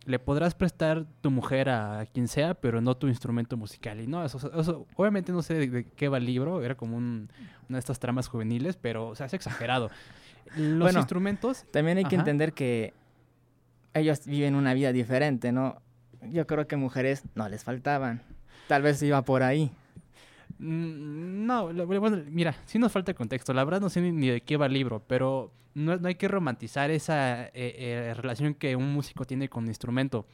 le 0.05 0.17
podrás 0.17 0.55
prestar 0.55 1.05
tu 1.21 1.29
mujer 1.29 1.69
a 1.69 2.05
quien 2.11 2.27
sea, 2.27 2.53
pero 2.55 2.81
no 2.81 2.95
tu 2.97 3.07
instrumento 3.07 3.57
musical. 3.57 3.99
Y 3.99 4.07
no, 4.07 4.23
eso, 4.25 4.37
eso- 4.59 4.87
obviamente 4.95 5.31
no 5.31 5.41
sé 5.41 5.53
de, 5.55 5.67
de 5.67 5.83
qué 5.85 6.07
va 6.07 6.17
el 6.17 6.25
libro, 6.25 6.63
era 6.63 6.75
como 6.75 6.97
un- 6.97 7.29
una 7.67 7.75
de 7.77 7.79
estas 7.79 7.99
tramas 7.99 8.27
juveniles, 8.27 8.75
pero 8.77 9.09
o 9.09 9.15
sea, 9.15 9.25
es 9.27 9.33
exagerado. 9.33 9.89
Los 10.55 10.79
Bueno, 10.79 10.99
instrumentos, 10.99 11.65
También 11.71 11.97
hay 11.99 12.05
que 12.05 12.15
entender 12.15 12.53
que 12.53 12.93
ellos 13.93 14.25
viven 14.25 14.55
una 14.55 14.73
vida 14.73 14.91
diferente, 14.91 15.51
¿no? 15.51 15.81
Yo 16.23 16.47
creo 16.47 16.67
que 16.67 16.75
mujeres 16.75 17.23
no 17.35 17.47
les 17.49 17.63
faltaban. 17.63 18.21
Tal 18.67 18.81
vez 18.81 19.01
iba 19.03 19.21
por 19.23 19.43
ahí. 19.43 19.71
Mm, 20.59 21.45
No, 21.45 21.73
bueno, 21.73 22.21
mira, 22.29 22.55
sí 22.65 22.77
nos 22.77 22.91
falta 22.91 23.13
contexto. 23.13 23.53
La 23.53 23.63
verdad 23.63 23.81
no 23.81 23.89
sé 23.89 24.01
ni, 24.01 24.27
de 24.27 24.41
qué 24.41 24.57
va 24.57 24.67
el 24.67 24.73
libro, 24.73 25.01
pero 25.07 25.51
no, 25.73 25.97
no 25.97 26.07
hay 26.07 26.15
que 26.15 26.27
romantizar 26.27 26.91
esa 26.91 27.45
eh, 27.45 27.51
eh, 27.53 28.13
relación 28.15 28.53
que 28.53 28.75
un 28.75 28.93
músico 28.93 29.25
tiene 29.25 29.49
con 29.49 29.63
un 29.63 29.69
instrumento. 29.69 30.27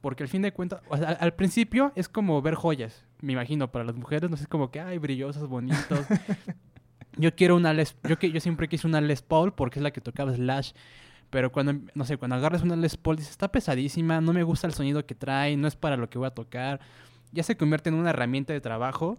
Porque 0.00 0.24
al 0.24 0.28
fin 0.28 0.42
de 0.42 0.52
cuentas, 0.52 0.80
o 0.88 0.96
sea, 0.96 1.10
al, 1.10 1.34
principio 1.34 1.92
es 1.94 2.08
como 2.08 2.42
ver 2.42 2.54
joyas, 2.54 3.06
me 3.20 3.34
imagino, 3.34 3.70
para 3.70 3.84
las 3.84 3.94
mujeres, 3.94 4.28
no 4.30 4.36
sé, 4.36 4.44
es 4.44 4.48
como 4.48 4.70
que, 4.70 4.80
ay, 4.80 4.98
brillosos, 4.98 5.48
bonitos. 5.48 6.06
yo 7.16 7.34
quiero 7.36 7.56
una 7.56 7.72
Les, 7.72 7.96
yo, 8.08 8.18
yo 8.18 8.40
siempre 8.40 8.68
quise 8.68 8.86
una 8.86 9.00
Les 9.00 9.22
Paul 9.22 9.54
porque 9.54 9.78
es 9.78 9.82
la 9.82 9.92
que 9.92 10.00
tocaba 10.00 10.34
Slash. 10.34 10.72
Pero 11.30 11.52
cuando, 11.52 11.74
no 11.94 12.04
sé, 12.04 12.18
cuando 12.18 12.34
agarras 12.36 12.62
una 12.62 12.76
Les 12.76 12.96
Paul, 12.96 13.16
dices, 13.16 13.30
está 13.30 13.50
pesadísima, 13.50 14.20
no 14.20 14.32
me 14.32 14.42
gusta 14.42 14.66
el 14.66 14.74
sonido 14.74 15.06
que 15.06 15.14
trae, 15.14 15.56
no 15.56 15.68
es 15.68 15.76
para 15.76 15.96
lo 15.96 16.10
que 16.10 16.18
voy 16.18 16.26
a 16.26 16.30
tocar. 16.30 16.80
Ya 17.30 17.44
se 17.44 17.56
convierte 17.56 17.88
en 17.88 17.94
una 17.94 18.10
herramienta 18.10 18.52
de 18.52 18.60
trabajo 18.60 19.18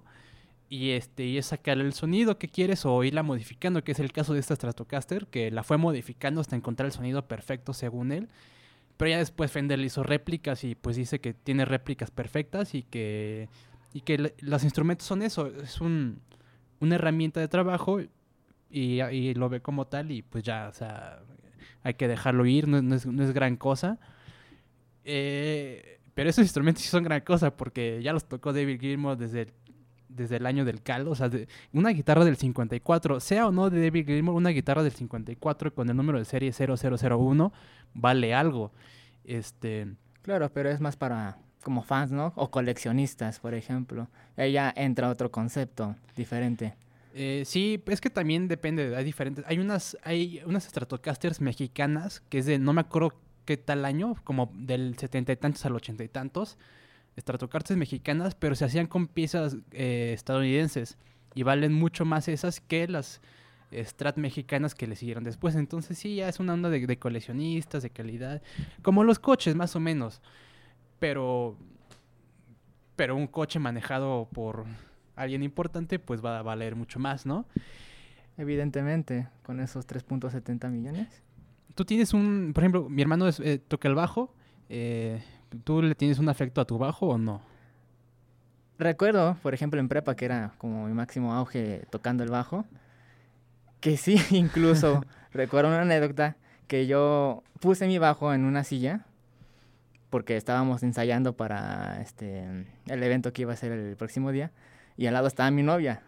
y 0.74 0.94
este 0.94 1.26
y 1.26 1.38
es 1.38 1.46
sacarle 1.46 1.84
el 1.84 1.94
sonido 1.94 2.40
que 2.40 2.48
quieres 2.50 2.84
o 2.84 3.04
irla 3.04 3.22
modificando, 3.22 3.84
que 3.84 3.92
es 3.92 4.00
el 4.00 4.12
caso 4.12 4.34
de 4.34 4.40
esta 4.40 4.56
Stratocaster, 4.56 5.28
que 5.28 5.52
la 5.52 5.62
fue 5.62 5.78
modificando 5.78 6.42
hasta 6.42 6.56
encontrar 6.56 6.88
el 6.88 6.92
sonido 6.92 7.28
perfecto 7.28 7.74
según 7.74 8.12
él. 8.12 8.28
Pero 8.98 9.12
ya 9.12 9.20
después 9.20 9.52
Fender 9.52 9.78
le 9.78 9.86
hizo 9.86 10.02
réplicas 10.02 10.64
y 10.64 10.74
pues 10.74 10.96
dice 10.96 11.22
que 11.22 11.36
tiene 11.36 11.66
réplicas 11.66 12.10
perfectas 12.10 12.74
y 12.74 12.82
que 12.82 13.50
y 13.94 14.02
que 14.02 14.34
los 14.40 14.64
instrumentos 14.64 15.06
son 15.06 15.22
eso, 15.22 15.46
es 15.46 15.80
un 15.80 16.22
una 16.80 16.96
herramienta 16.96 17.40
de 17.40 17.48
trabajo 17.48 18.02
y, 18.72 19.04
y 19.04 19.36
lo 19.36 19.50
ve 19.50 19.62
como 19.62 19.86
tal 19.86 20.12
y 20.12 20.24
pues 20.24 20.44
ya, 20.44 20.70
o 20.70 20.74
sea, 20.74 21.22
hay 21.84 21.94
que 21.94 22.08
dejarlo 22.08 22.48
ir, 22.48 22.68
no, 22.68 22.82
no 22.82 22.96
es, 22.96 23.06
no 23.06 23.24
es 23.24 23.32
gran 23.32 23.58
cosa. 23.58 24.00
Eh, 25.06 26.00
pero 26.16 26.32
esos 26.32 26.44
instrumentos 26.44 26.84
sí 26.84 26.90
son 26.90 27.04
gran 27.04 27.22
cosa 27.22 27.56
porque 27.56 28.02
ya 28.02 28.12
los 28.12 28.26
tocó 28.28 28.54
David 28.54 28.80
Gilmour 28.80 29.18
desde 29.18 29.42
el, 29.44 29.54
desde 30.16 30.38
el 30.38 30.46
año 30.46 30.66
del 30.66 30.82
caldo. 30.82 31.12
O 31.12 31.16
sea, 31.16 31.30
de- 31.30 31.48
una 31.74 31.90
guitarra 31.90 32.24
del 32.26 32.38
54, 32.38 33.20
sea 33.20 33.48
o 33.48 33.52
no 33.52 33.70
de 33.70 33.82
David 33.84 34.06
Gilmour, 34.08 34.36
una 34.36 34.50
guitarra 34.50 34.84
del 34.84 34.92
54 34.94 35.74
con 35.74 35.90
el 35.90 35.96
número 35.96 36.20
de 36.20 36.26
serie 36.26 36.52
0001 36.54 37.52
vale 37.94 38.34
algo. 38.34 38.72
Este, 39.24 39.88
Claro, 40.22 40.50
pero 40.54 40.70
es 40.70 40.80
más 40.80 40.96
para 40.96 41.38
como 41.64 41.84
fans, 41.84 42.12
¿no? 42.12 42.34
O 42.36 42.50
coleccionistas, 42.52 43.40
por 43.40 43.54
ejemplo. 43.54 44.08
Ella 44.38 44.74
entra 44.76 45.10
otro 45.10 45.32
concepto 45.32 45.96
diferente. 46.16 46.76
Eh, 47.14 47.44
sí, 47.46 47.82
es 47.88 48.02
que 48.02 48.10
también 48.10 48.48
depende, 48.48 48.96
hay 48.96 49.04
diferentes. 49.04 49.46
Hay 49.48 49.60
unas, 49.60 49.98
hay 50.04 50.42
unas 50.46 50.64
Stratocasters 50.66 51.42
mexicanas 51.42 52.22
que 52.30 52.40
es 52.40 52.46
de, 52.46 52.58
no 52.58 52.74
me 52.74 52.82
acuerdo 52.82 53.14
qué 53.46 53.56
tal 53.58 53.86
año, 53.86 54.16
como 54.24 54.52
del 54.56 54.98
setenta 54.98 55.32
y 55.32 55.36
tantos 55.38 55.66
al 55.66 55.76
ochenta 55.76 56.04
y 56.04 56.08
tantos. 56.10 56.58
Stratocasters 57.18 57.78
mexicanas, 57.78 58.36
pero 58.36 58.56
se 58.56 58.66
hacían 58.66 58.88
con 58.88 59.08
piezas 59.08 59.58
eh, 59.72 60.12
estadounidenses 60.14 60.98
y 61.36 61.44
valen 61.44 61.74
mucho 61.74 62.06
más 62.06 62.28
esas 62.28 62.60
que 62.62 62.88
las 62.88 63.22
Strat 63.72 64.18
mexicanas 64.18 64.76
que 64.76 64.86
le 64.86 64.96
siguieron 64.96 65.24
después. 65.24 65.56
Entonces 65.56 65.98
sí, 65.98 66.16
ya 66.18 66.30
es 66.30 66.40
una 66.40 66.54
onda 66.54 66.70
de, 66.70 66.86
de 66.86 66.98
coleccionistas, 67.00 67.82
de 67.82 67.90
calidad, 67.90 68.42
como 68.84 69.04
los 69.04 69.18
coches 69.18 69.56
más 69.56 69.76
o 69.76 69.80
menos. 69.80 70.22
Pero, 71.00 71.58
pero 72.96 73.16
un 73.16 73.26
coche 73.28 73.58
manejado 73.60 74.28
por 74.32 74.66
alguien 75.16 75.42
importante, 75.44 75.98
pues 76.00 76.24
va 76.24 76.38
a 76.40 76.42
valer 76.44 76.76
mucho 76.76 77.00
más, 77.00 77.26
¿no? 77.26 77.46
Evidentemente, 78.38 79.28
con 79.44 79.60
esos 79.60 79.86
3.70 79.88 80.70
millones. 80.70 81.08
Tú 81.76 81.86
tienes 81.86 82.14
un, 82.14 82.52
por 82.54 82.64
ejemplo, 82.64 82.90
mi 82.90 83.02
hermano 83.02 83.28
es- 83.28 83.40
eh, 83.40 83.60
toca 83.60 83.88
el 83.88 83.96
bajo. 83.96 84.34
eh, 84.70 85.22
¿Tú 85.64 85.82
le 85.82 85.96
tienes 85.96 86.20
un 86.20 86.30
afecto 86.30 86.62
a 86.62 86.66
tu 86.66 86.78
bajo 86.78 87.08
o 87.08 87.18
no? 87.18 87.42
Recuerdo, 88.80 89.38
por 89.42 89.54
ejemplo, 89.54 89.80
en 89.80 89.88
prepa, 89.88 90.16
que 90.16 90.26
era 90.26 90.54
como 90.58 90.88
mi 90.88 90.94
máximo 90.94 91.34
auge 91.34 91.86
tocando 91.90 92.24
el 92.24 92.30
bajo, 92.30 92.66
que 93.80 93.98
sí, 93.98 94.18
incluso 94.32 95.04
recuerdo 95.32 95.70
una 95.70 95.82
anécdota 95.82 96.38
que 96.68 96.88
yo 96.88 97.44
puse 97.60 97.88
mi 97.88 97.98
bajo 97.98 98.34
en 98.34 98.46
una 98.46 98.64
silla 98.64 99.06
porque 100.10 100.38
estábamos 100.38 100.84
ensayando 100.84 101.36
para 101.36 102.00
este 102.02 102.68
el 102.86 103.04
evento 103.04 103.34
que 103.34 103.42
iba 103.42 103.54
a 103.54 103.56
ser 103.56 103.72
el 103.72 103.96
próximo 103.96 104.32
día 104.32 104.52
y 104.96 105.08
al 105.08 105.14
lado 105.14 105.28
estaba 105.28 105.50
mi 105.50 105.64
novia 105.64 106.04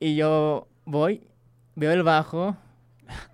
y 0.00 0.16
yo 0.16 0.66
voy, 0.86 1.28
veo 1.74 1.92
el 1.92 2.02
bajo 2.02 2.56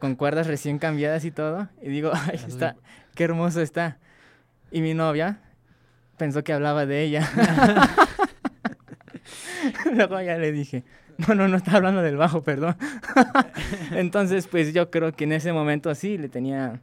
con 0.00 0.16
cuerdas 0.16 0.48
recién 0.48 0.78
cambiadas 0.78 1.24
y 1.24 1.30
todo 1.30 1.68
y 1.80 1.88
digo, 1.90 2.10
ay, 2.14 2.40
está, 2.46 2.76
qué 3.14 3.24
hermoso 3.24 3.60
está. 3.60 3.98
Y 4.70 4.82
mi 4.82 4.94
novia 4.94 5.40
pensó 6.16 6.44
que 6.44 6.52
hablaba 6.52 6.86
de 6.86 7.02
ella. 7.02 7.28
Luego 9.94 10.20
ya 10.20 10.38
le 10.38 10.52
dije, 10.52 10.84
no, 11.18 11.34
no, 11.34 11.48
no 11.48 11.56
está 11.56 11.76
hablando 11.76 12.02
del 12.02 12.16
bajo, 12.16 12.42
perdón. 12.42 12.76
Entonces, 13.92 14.46
pues 14.46 14.72
yo 14.72 14.90
creo 14.90 15.12
que 15.12 15.24
en 15.24 15.32
ese 15.32 15.52
momento 15.52 15.94
sí 15.94 16.18
le 16.18 16.28
tenía 16.28 16.80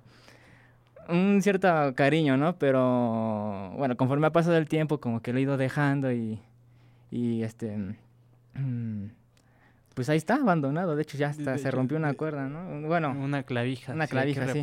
un 1.08 1.42
cierto 1.42 1.68
cariño, 1.96 2.38
¿no? 2.38 2.58
Pero 2.58 3.72
bueno, 3.78 3.96
conforme 3.98 4.28
ha 4.28 4.32
pasado 4.32 4.58
el 4.58 4.68
tiempo, 4.68 5.00
como 5.00 5.22
que 5.22 5.34
lo 5.34 5.40
he 5.40 5.44
ido 5.44 5.58
dejando 5.58 6.12
y, 6.12 6.40
y 7.12 7.44
este, 7.44 7.78
mm, 8.56 9.06
pues 9.94 10.10
ahí 10.10 10.18
está, 10.18 10.36
abandonado. 10.36 10.96
De 10.96 11.04
hecho, 11.04 11.18
ya 11.18 11.30
hasta 11.30 11.58
se 11.58 11.72
rompió 11.72 11.98
una 11.98 12.14
cuerda, 12.14 12.48
¿no? 12.50 12.88
Bueno, 12.88 13.12
Una 13.12 13.44
clavija. 13.44 13.94
una 13.94 14.08
sí, 14.08 14.18
hay 14.18 14.34
que 14.34 14.42
clavija, 14.42 14.54
sí. 14.54 14.60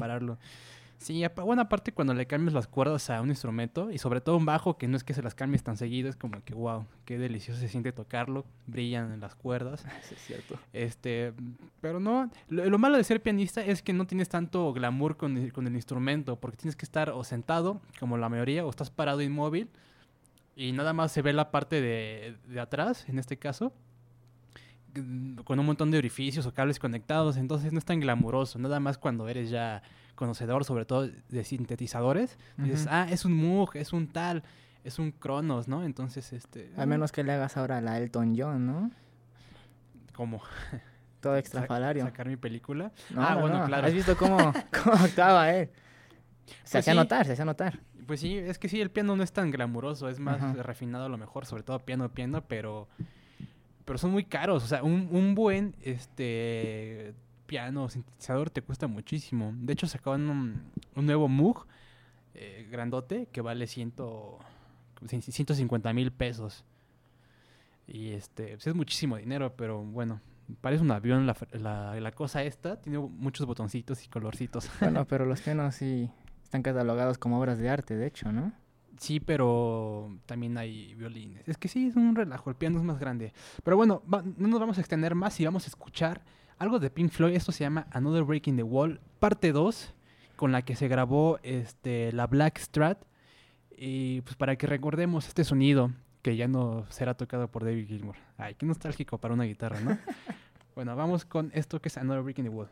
Sí, 1.03 1.25
bueno, 1.35 1.63
aparte 1.63 1.91
cuando 1.91 2.15
le 2.15 2.27
cambias 2.27 2.55
las 2.55 2.69
cuerdas 2.69 3.11
a 3.11 3.21
un 3.21 3.29
instrumento, 3.31 3.91
y 3.91 3.99
sobre 3.99 4.21
todo 4.21 4.37
un 4.37 4.45
bajo, 4.45 4.79
que 4.79 4.87
no 4.87 4.97
es 4.97 5.03
que 5.03 5.15
se 5.15 5.23
las 5.23 5.35
cambies 5.35 5.65
tan 5.65 5.77
seguido, 5.77 6.09
es 6.09 6.15
como 6.15 6.45
que, 6.45 6.55
wow, 6.55 6.87
qué 7.05 7.19
delicioso 7.19 7.59
se 7.59 7.67
siente 7.67 7.91
tocarlo, 7.93 8.45
brillan 8.69 9.13
en 9.13 9.19
las 9.19 9.35
cuerdas. 9.35 9.85
eso 10.05 10.15
es 10.15 10.21
cierto. 10.21 10.59
Este, 10.73 11.33
pero 11.81 11.99
no, 11.99 12.31
lo, 12.49 12.65
lo 12.71 12.79
malo 12.79 12.97
de 12.97 13.03
ser 13.03 13.21
pianista 13.21 13.65
es 13.65 13.83
que 13.83 13.93
no 13.93 14.07
tienes 14.07 14.29
tanto 14.29 14.73
glamour 14.73 15.17
con 15.17 15.37
el, 15.37 15.53
con 15.53 15.67
el 15.67 15.75
instrumento, 15.75 16.37
porque 16.37 16.57
tienes 16.57 16.77
que 16.77 16.85
estar 16.85 17.11
o 17.11 17.25
sentado, 17.25 17.81
como 17.99 18.17
la 18.17 18.29
mayoría, 18.29 18.65
o 18.65 18.71
estás 18.71 18.91
parado 18.91 19.23
inmóvil, 19.23 19.69
y 20.55 20.71
nada 20.71 20.93
más 20.93 21.11
se 21.11 21.21
ve 21.21 21.33
la 21.33 21.51
parte 21.51 21.81
de, 21.81 22.37
de 22.47 22.61
atrás, 22.61 23.09
en 23.09 23.19
este 23.19 23.39
caso, 23.39 23.73
con 25.45 25.59
un 25.59 25.67
montón 25.67 25.91
de 25.91 25.99
orificios 25.99 26.47
o 26.47 26.55
cables 26.55 26.79
conectados, 26.79 27.37
entonces 27.37 27.73
no 27.73 27.81
es 27.81 27.85
tan 27.85 27.99
glamuroso, 27.99 28.61
nada 28.61 28.79
más 28.79 28.99
cuando 28.99 29.29
eres 29.29 29.51
ya 29.51 29.83
conocedor, 30.15 30.65
sobre 30.65 30.85
todo 30.85 31.09
de 31.29 31.45
sintetizadores, 31.45 32.39
dices, 32.59 32.87
ah, 32.91 33.07
es 33.11 33.25
un 33.25 33.33
Moog, 33.33 33.77
es 33.77 33.93
un 33.93 34.09
tal, 34.09 34.43
es 34.85 34.99
un 34.99 35.11
Cronos, 35.13 35.69
¿no? 35.69 35.85
Entonces, 35.85 36.33
este... 36.33 36.73
Al 36.77 36.87
menos 36.87 37.13
que 37.13 37.23
le 37.25 37.33
hagas 37.33 37.57
ahora 37.57 37.81
la 37.81 37.99
Elton 37.99 38.35
John, 38.37 38.67
¿no? 38.67 38.91
Como 40.15 40.43
Todo 41.21 41.33
sa- 41.35 41.39
extrafalario. 41.39 42.05
sacar 42.05 42.29
mi 42.29 42.37
película. 42.37 42.93
No, 43.11 43.23
ah, 43.23 43.35
no, 43.35 43.41
bueno, 43.41 43.59
no. 43.61 43.65
claro. 43.67 43.87
¿Has 43.87 43.95
visto 43.95 44.17
cómo, 44.17 44.37
cómo 44.85 44.97
actuaba 44.97 45.53
él? 45.53 45.71
Se 46.65 46.79
hacía 46.79 46.93
sí. 46.93 46.99
notar, 46.99 47.27
se 47.27 47.33
hacía 47.33 47.45
notar. 47.45 47.81
Pues 48.07 48.21
sí, 48.21 48.37
es 48.37 48.59
que 48.59 48.69
sí, 48.69 48.81
el 48.81 48.91
piano 48.91 49.15
no 49.17 49.23
es 49.23 49.33
tan 49.33 49.51
glamuroso, 49.51 50.09
es 50.09 50.19
más 50.19 50.43
Ajá. 50.43 50.63
refinado 50.63 51.05
a 51.07 51.09
lo 51.09 51.17
mejor, 51.17 51.47
sobre 51.47 51.63
todo 51.63 51.79
piano, 51.79 52.09
piano, 52.13 52.43
pero, 52.47 52.89
pero 53.85 53.97
son 53.99 54.11
muy 54.11 54.25
caros. 54.25 54.65
O 54.65 54.67
sea, 54.67 54.83
un, 54.83 55.09
un 55.13 55.35
buen 55.37 55.77
este 55.81 57.15
piano, 57.53 57.87
sintetizador 57.91 58.49
te 58.49 58.63
cuesta 58.63 58.87
muchísimo. 58.87 59.53
De 59.55 59.75
hecho, 59.75 59.87
sacaban 59.87 60.31
un, 60.31 60.63
un 60.97 61.05
nuevo 61.07 61.29
Moog 61.29 61.67
eh, 62.35 62.67
grandote 62.71 63.27
que 63.31 63.43
vale 63.43 63.67
ciento, 63.67 64.39
150 65.07 65.93
mil 65.93 66.13
pesos. 66.13 66.65
Y 67.87 68.13
este, 68.13 68.55
pues 68.55 68.67
es 68.69 68.75
muchísimo 68.75 69.19
dinero, 69.19 69.55
pero 69.55 69.83
bueno, 69.83 70.23
parece 70.63 70.83
un 70.83 70.91
avión 70.93 71.27
la, 71.27 71.37
la, 71.53 72.01
la 72.01 72.13
cosa 72.13 72.43
esta. 72.43 72.81
Tiene 72.81 72.99
muchos 73.01 73.47
botoncitos 73.47 74.03
y 74.03 74.09
colorcitos. 74.09 74.71
Bueno, 74.81 75.05
pero 75.07 75.27
los 75.27 75.43
pianos 75.43 75.75
sí 75.75 76.09
están 76.43 76.63
catalogados 76.63 77.19
como 77.19 77.39
obras 77.39 77.59
de 77.59 77.69
arte, 77.69 77.97
de 77.97 78.07
hecho, 78.07 78.33
¿no? 78.33 78.53
Sí, 78.99 79.21
pero 79.21 80.17
también 80.25 80.57
hay 80.57 80.95
violines. 80.95 81.47
Es 81.47 81.59
que 81.59 81.69
sí, 81.69 81.89
es 81.89 81.97
un 81.97 82.15
relajo, 82.17 82.49
el 82.49 82.57
piano 82.57 82.79
es 82.79 82.85
más 82.85 82.99
grande. 82.99 83.35
Pero 83.63 83.77
bueno, 83.77 84.03
va- 84.11 84.23
no 84.23 84.49
nos 84.49 84.59
vamos 84.59 84.79
a 84.79 84.81
extender 84.81 85.15
más 85.15 85.39
y 85.39 85.45
vamos 85.45 85.65
a 85.65 85.69
escuchar 85.69 86.23
algo 86.59 86.79
de 86.79 86.91
Pink 86.91 87.11
Floyd. 87.11 87.35
Esto 87.35 87.53
se 87.53 87.65
llama 87.65 87.87
Another 87.91 88.25
Breaking 88.25 88.57
the 88.57 88.63
Wall, 88.63 89.01
parte 89.19 89.53
2, 89.53 89.95
con 90.37 90.53
la 90.53 90.63
que 90.63 90.77
se 90.77 90.89
grabó 90.89 91.39
este, 91.43 92.13
la 92.13 92.27
Black 92.27 92.59
Strat. 92.59 93.05
Y 93.77 94.21
pues 94.23 94.37
para 94.37 94.57
que 94.57 94.67
recordemos 94.67 95.27
este 95.29 95.45
sonido 95.45 95.91
que 96.23 96.37
ya 96.37 96.49
no 96.49 96.87
será 96.89 97.15
tocado 97.15 97.49
por 97.49 97.65
David 97.65 97.89
Gilmour. 97.89 98.17
Ay, 98.39 98.55
qué 98.55 98.65
nostálgico 98.65 99.19
para 99.19 99.35
una 99.35 99.45
guitarra, 99.45 99.81
¿no? 99.81 99.99
bueno, 100.75 100.95
vamos 100.95 101.25
con 101.25 101.51
esto 101.55 101.81
que 101.81 101.89
es 101.89 101.97
Another 101.97 102.23
Breaking 102.23 102.45
the 102.45 102.51
Wall. 102.51 102.69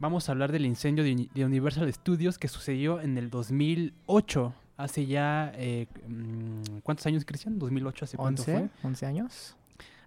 Vamos 0.00 0.28
a 0.28 0.32
hablar 0.32 0.50
del 0.50 0.64
incendio 0.66 1.04
de, 1.04 1.12
Uni- 1.12 1.30
de 1.34 1.44
Universal 1.44 1.92
Studios 1.92 2.38
que 2.38 2.48
sucedió 2.48 3.00
en 3.00 3.18
el 3.18 3.30
2008. 3.30 4.54
Hace 4.76 5.04
ya... 5.06 5.52
eh, 5.56 5.86
mm, 6.08 6.78
¿Cuántos 6.82 7.06
años, 7.06 7.24
Cristian? 7.26 7.58
¿2008 7.60 8.02
hace 8.04 8.16
cuánto 8.16 8.42
fue? 8.42 8.54
¿11? 8.54 8.70
¿11 8.82 9.06
años? 9.06 9.56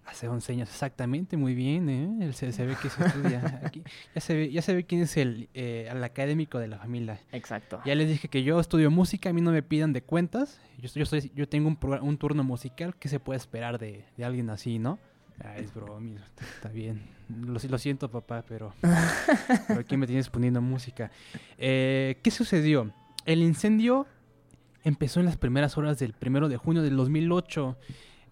Hace 0.06 0.28
11 0.28 0.52
años, 0.52 0.68
exactamente, 0.68 1.36
muy 1.38 1.54
bien, 1.54 1.88
¿eh? 1.88 2.32
Se, 2.34 2.52
se 2.52 2.66
ve 2.66 2.76
que 2.82 2.90
se 2.90 3.02
estudia. 3.06 3.60
Aquí, 3.64 3.82
ya, 4.14 4.20
se 4.20 4.34
ve, 4.34 4.50
ya 4.52 4.60
se 4.60 4.74
ve 4.74 4.84
quién 4.84 5.00
es 5.00 5.16
el, 5.16 5.48
eh, 5.54 5.88
el 5.90 6.04
académico 6.04 6.58
de 6.58 6.68
la 6.68 6.76
familia. 6.76 7.18
Exacto. 7.32 7.80
Ya 7.86 7.94
les 7.94 8.08
dije 8.08 8.28
que 8.28 8.42
yo 8.42 8.60
estudio 8.60 8.90
música, 8.90 9.30
a 9.30 9.32
mí 9.32 9.40
no 9.40 9.50
me 9.50 9.62
pidan 9.62 9.94
de 9.94 10.02
cuentas. 10.02 10.60
Yo, 10.82 11.06
soy- 11.06 11.32
yo 11.34 11.48
tengo 11.48 11.68
un, 11.68 11.78
un 12.02 12.18
turno 12.18 12.44
musical. 12.44 12.94
¿Qué 12.96 13.08
se 13.08 13.18
puede 13.18 13.38
esperar 13.38 13.78
de, 13.78 14.04
de 14.18 14.24
alguien 14.26 14.50
así, 14.50 14.78
no? 14.78 14.98
Ah, 15.42 15.56
es 15.58 15.74
broma, 15.74 16.20
está, 16.38 16.68
bien. 16.68 17.02
Lo 17.28 17.78
siento, 17.78 18.10
papá, 18.10 18.44
pero, 18.46 18.72
pero 19.68 19.80
aquí 19.80 19.96
me 19.96 20.06
tienes 20.06 20.28
poniendo 20.30 20.60
música. 20.60 21.10
Eh, 21.58 22.18
¿Qué 22.22 22.30
sucedió? 22.30 22.92
El 23.24 23.42
incendio 23.42 24.06
empezó 24.84 25.20
en 25.20 25.26
las 25.26 25.36
primeras 25.36 25.76
horas 25.76 25.98
del 25.98 26.12
primero 26.12 26.48
de 26.48 26.56
junio 26.56 26.82
del 26.82 26.96
2008. 26.96 27.76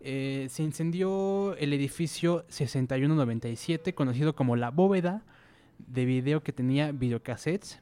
Eh, 0.00 0.47
se 0.50 0.62
incendió 0.62 1.56
el 1.56 1.73
edificio 1.73 2.44
6197, 2.49 3.94
conocido 3.94 4.35
como 4.35 4.56
la 4.56 4.71
bóveda 4.71 5.25
de 5.78 6.04
video 6.04 6.42
que 6.42 6.52
tenía 6.52 6.92
videocassettes, 6.92 7.80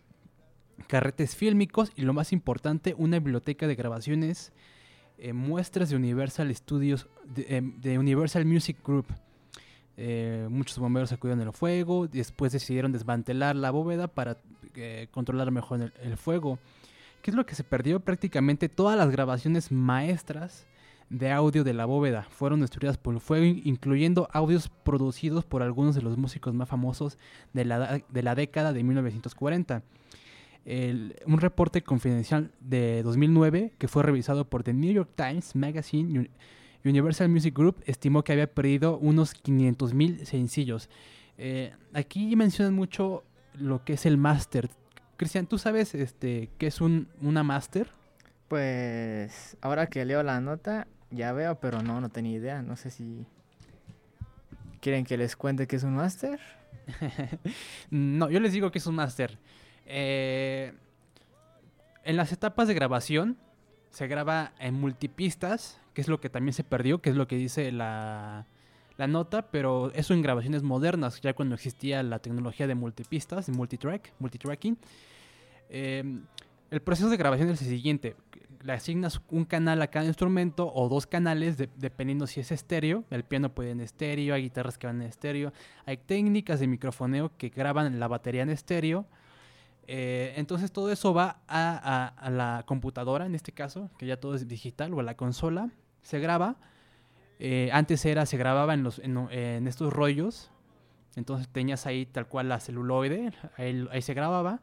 carretes 0.87 1.37
fílmicos 1.37 1.93
y 1.97 2.03
lo 2.03 2.13
más 2.13 2.33
importante, 2.33 2.95
una 2.97 3.19
biblioteca 3.19 3.67
de 3.67 3.75
grabaciones, 3.75 4.53
eh, 5.21 5.33
muestras 5.33 5.91
de 5.91 5.97
Universal 5.97 6.55
Studios, 6.55 7.07
de, 7.25 7.57
em, 7.57 7.75
Universal 7.99 8.45
Music 8.45 8.77
Group. 8.85 9.07
Eh, 9.97 10.47
muchos 10.51 10.79
bomberos 10.79 11.13
acudieron 11.13 11.47
al 11.47 11.53
fuego, 11.53 12.07
después 12.09 12.53
decidieron 12.53 12.91
desmantelar 12.93 13.55
la 13.57 13.71
bóveda 13.71 14.09
para 14.09 14.39
eh, 14.75 15.09
controlar 15.11 15.51
mejor 15.51 15.83
el, 15.83 15.93
el 16.03 16.17
fuego. 16.17 16.59
¿Qué 17.23 17.31
es 17.31 17.37
lo 17.37 17.45
que 17.45 17.55
se 17.55 17.65
perdió? 17.65 18.01
Prácticamente 18.01 18.69
todas 18.71 18.97
las 18.97 19.11
grabaciones 19.11 19.71
maestras 19.71 20.67
de 21.11 21.33
audio 21.33 21.65
de 21.65 21.75
la 21.75 21.85
bóveda 21.85 22.23
fueron 22.31 22.61
destruidas 22.61 22.97
por 22.97 23.13
el 23.13 23.21
fuego, 23.21 23.45
in- 23.45 23.61
incluyendo 23.65 24.29
audios 24.33 24.69
producidos 24.69 25.45
por 25.45 25.63
algunos 25.63 25.95
de 25.97 26.03
los 26.03 26.17
músicos 26.17 26.55
más 26.55 26.69
famosos 26.69 27.19
de 27.53 27.65
la, 27.67 28.01
de 28.09 28.23
la 28.23 28.35
década 28.35 28.73
de 28.73 28.83
1940. 28.85 29.83
El- 30.65 31.17
un 31.27 31.41
reporte 31.41 31.83
confidencial 31.83 32.51
de 32.61 33.03
2009 33.03 33.73
que 33.79 33.89
fue 33.89 34.03
revisado 34.03 34.49
por 34.49 34.63
The 34.63 34.73
New 34.75 34.93
York 34.93 35.11
Times 35.17 35.57
Magazine 35.57 36.19
Uni- 36.19 36.31
Universal 36.85 37.29
Music 37.29 37.55
Group 37.57 37.83
estimó 37.87 38.23
que 38.25 38.33
había 38.33 38.47
perdido 38.53 38.99
unos 38.99 39.35
500 39.35 39.95
mil 39.95 40.27
sencillos. 40.27 40.89
Eh, 41.39 41.73
aquí 41.95 42.35
mencionan 42.37 42.75
mucho 42.75 43.25
lo 43.55 43.85
que 43.85 43.95
es 43.95 44.07
el 44.07 44.17
máster. 44.17 44.71
Cristian, 45.17 45.47
¿tú 45.47 45.59
sabes 45.59 45.95
este, 45.95 46.51
qué 46.59 46.67
es 46.67 46.81
un, 46.81 47.09
una 47.21 47.43
máster? 47.43 47.89
Pues 48.49 49.57
ahora 49.61 49.87
que 49.89 50.05
leo 50.05 50.23
la 50.23 50.41
nota, 50.41 50.87
ya 51.11 51.33
veo, 51.33 51.61
pero 51.61 51.83
no, 51.83 52.01
no 52.01 52.09
tenía 52.09 52.37
idea. 52.37 52.63
No 52.63 52.77
sé 52.77 52.91
si 52.91 53.27
quieren 54.81 55.05
que 55.05 55.17
les 55.17 55.37
cuente 55.37 55.67
qué 55.67 55.77
es 55.77 55.83
un 55.83 55.95
máster. 55.97 56.41
no, 57.91 58.31
yo 58.31 58.41
les 58.41 58.53
digo 58.53 58.71
que 58.71 58.79
es 58.79 58.87
un 58.87 58.95
máster. 58.97 59.39
Eh, 59.93 60.73
en 62.05 62.17
las 62.17 62.33
etapas 62.33 62.69
de 62.69 62.75
grabación 62.75 63.37
se 63.91 64.07
graba 64.07 64.53
en 64.61 64.75
multipistas, 64.75 65.81
que 65.95 66.01
es 66.01 66.09
lo 66.09 66.21
que 66.21 66.31
también 66.31 66.53
se 66.55 66.63
perdió, 66.65 67.03
que 67.03 67.11
es 67.11 67.17
lo 67.17 67.27
que 67.27 67.37
dice 67.37 67.73
la, 67.73 68.47
la 68.97 69.07
nota, 69.09 69.51
pero 69.51 69.91
eso 69.95 70.15
en 70.15 70.23
grabaciones 70.23 70.63
modernas, 70.63 71.21
ya 71.21 71.35
cuando 71.35 71.57
existía 71.57 72.03
la 72.05 72.21
tecnología 72.21 72.69
de 72.69 72.77
multipistas, 72.77 73.49
multitrack, 73.49 74.13
multitracking. 74.21 74.79
Eh, 75.69 76.21
el 76.71 76.81
proceso 76.83 77.11
de 77.11 77.17
grabación 77.17 77.49
es 77.51 77.61
el 77.63 77.69
siguiente. 77.69 78.15
Le 78.63 78.73
asignas 78.75 79.21
un 79.31 79.45
canal 79.45 79.83
a 79.83 79.89
cada 79.89 80.07
instrumento 80.07 80.71
o 80.73 80.89
dos 80.89 81.07
canales, 81.09 81.57
de- 81.57 81.69
dependiendo 81.77 82.29
si 82.29 82.39
es 82.41 82.53
estéreo. 82.53 83.05
El 83.11 83.25
piano 83.25 83.53
puede 83.53 83.73
en 83.73 83.81
estéreo, 83.81 84.35
hay 84.35 84.43
guitarras 84.43 84.79
que 84.79 84.87
van 84.87 85.03
en 85.03 85.09
estéreo. 85.09 85.53
Hay 85.85 85.97
técnicas 85.97 86.61
de 86.61 86.69
microfoneo 86.69 87.33
que 87.37 87.49
graban 87.49 87.99
la 87.99 88.07
batería 88.07 88.43
en 88.43 88.51
estéreo. 88.51 89.07
Eh, 89.87 90.35
entonces 90.37 90.73
todo 90.73 90.91
eso 90.93 91.13
va 91.13 91.41
a, 91.49 92.31
la 92.31 92.63
computadora, 92.67 93.27
en 93.27 93.35
este 93.35 93.53
caso, 93.53 93.91
que 93.99 94.07
ya 94.07 94.19
todo 94.19 94.35
es 94.35 94.47
digital, 94.47 94.95
o 94.95 95.01
a 95.01 95.03
la 95.03 95.17
consola. 95.17 95.71
Se 96.03 96.19
graba. 96.21 96.57
Eh, 97.39 97.71
antes 97.73 98.05
era, 98.05 98.27
se 98.27 98.37
grababa 98.37 98.75
en, 98.75 98.83
los, 98.83 99.01
estos 99.01 99.93
rollos. 99.93 100.51
Entonces 101.17 101.49
tenías 101.49 101.87
ahí 101.87 102.07
tal 102.07 102.29
cual 102.29 102.49
la 102.49 102.61
celuloide, 102.61 103.33
ahí, 103.57 104.03
se 104.03 104.15
grababa. 104.15 104.61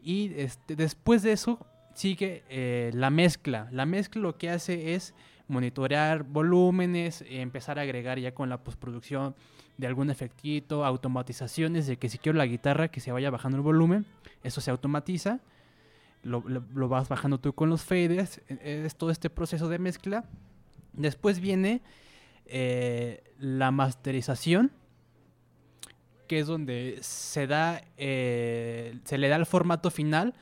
Y 0.00 0.32
este, 0.36 0.76
después 0.76 1.22
de 1.22 1.32
eso 1.32 1.66
sigue 1.94 2.44
eh, 2.48 2.90
la 2.94 3.10
mezcla. 3.10 3.68
La 3.72 3.86
mezcla 3.86 4.22
lo 4.22 4.36
que 4.36 4.50
hace 4.50 4.94
es 4.94 5.14
monitorear 5.48 6.22
volúmenes, 6.22 7.24
empezar 7.28 7.78
a 7.78 7.82
agregar 7.82 8.18
ya 8.18 8.32
con 8.34 8.48
la 8.48 8.62
postproducción 8.62 9.34
de 9.76 9.86
algún 9.86 10.10
efectito, 10.10 10.84
automatizaciones 10.84 11.86
de 11.86 11.98
que 11.98 12.08
si 12.08 12.18
quiero 12.18 12.38
la 12.38 12.46
guitarra 12.46 12.88
que 12.88 13.00
se 13.00 13.12
vaya 13.12 13.30
bajando 13.30 13.56
el 13.56 13.62
volumen, 13.62 14.06
eso 14.46 14.60
se 14.60 14.70
automatiza. 14.70 15.40
Lo, 16.22 16.40
vas 16.88 17.08
bajando 17.08 17.38
tú 17.38 17.52
con 17.52 17.70
los 17.70 17.84
faders, 17.84 18.40
e- 18.48 18.84
es 18.84 18.96
todo 18.96 19.10
este 19.10 19.30
proceso 19.30 19.68
de 19.68 19.78
mezcla. 19.78 20.24
Después 20.92 21.38
viene 21.40 21.82
eh, 22.46 23.22
la 23.38 23.70
masterización, 23.70 24.72
que 26.26 26.40
es 26.40 26.46
donde 26.46 26.98
se 27.02 27.46
da, 27.46 27.82
eh, 27.96 28.98
se 29.04 29.18
le 29.18 29.28
da 29.28 29.36
el 29.36 29.46
formato 29.46 29.90
final, 29.90 30.34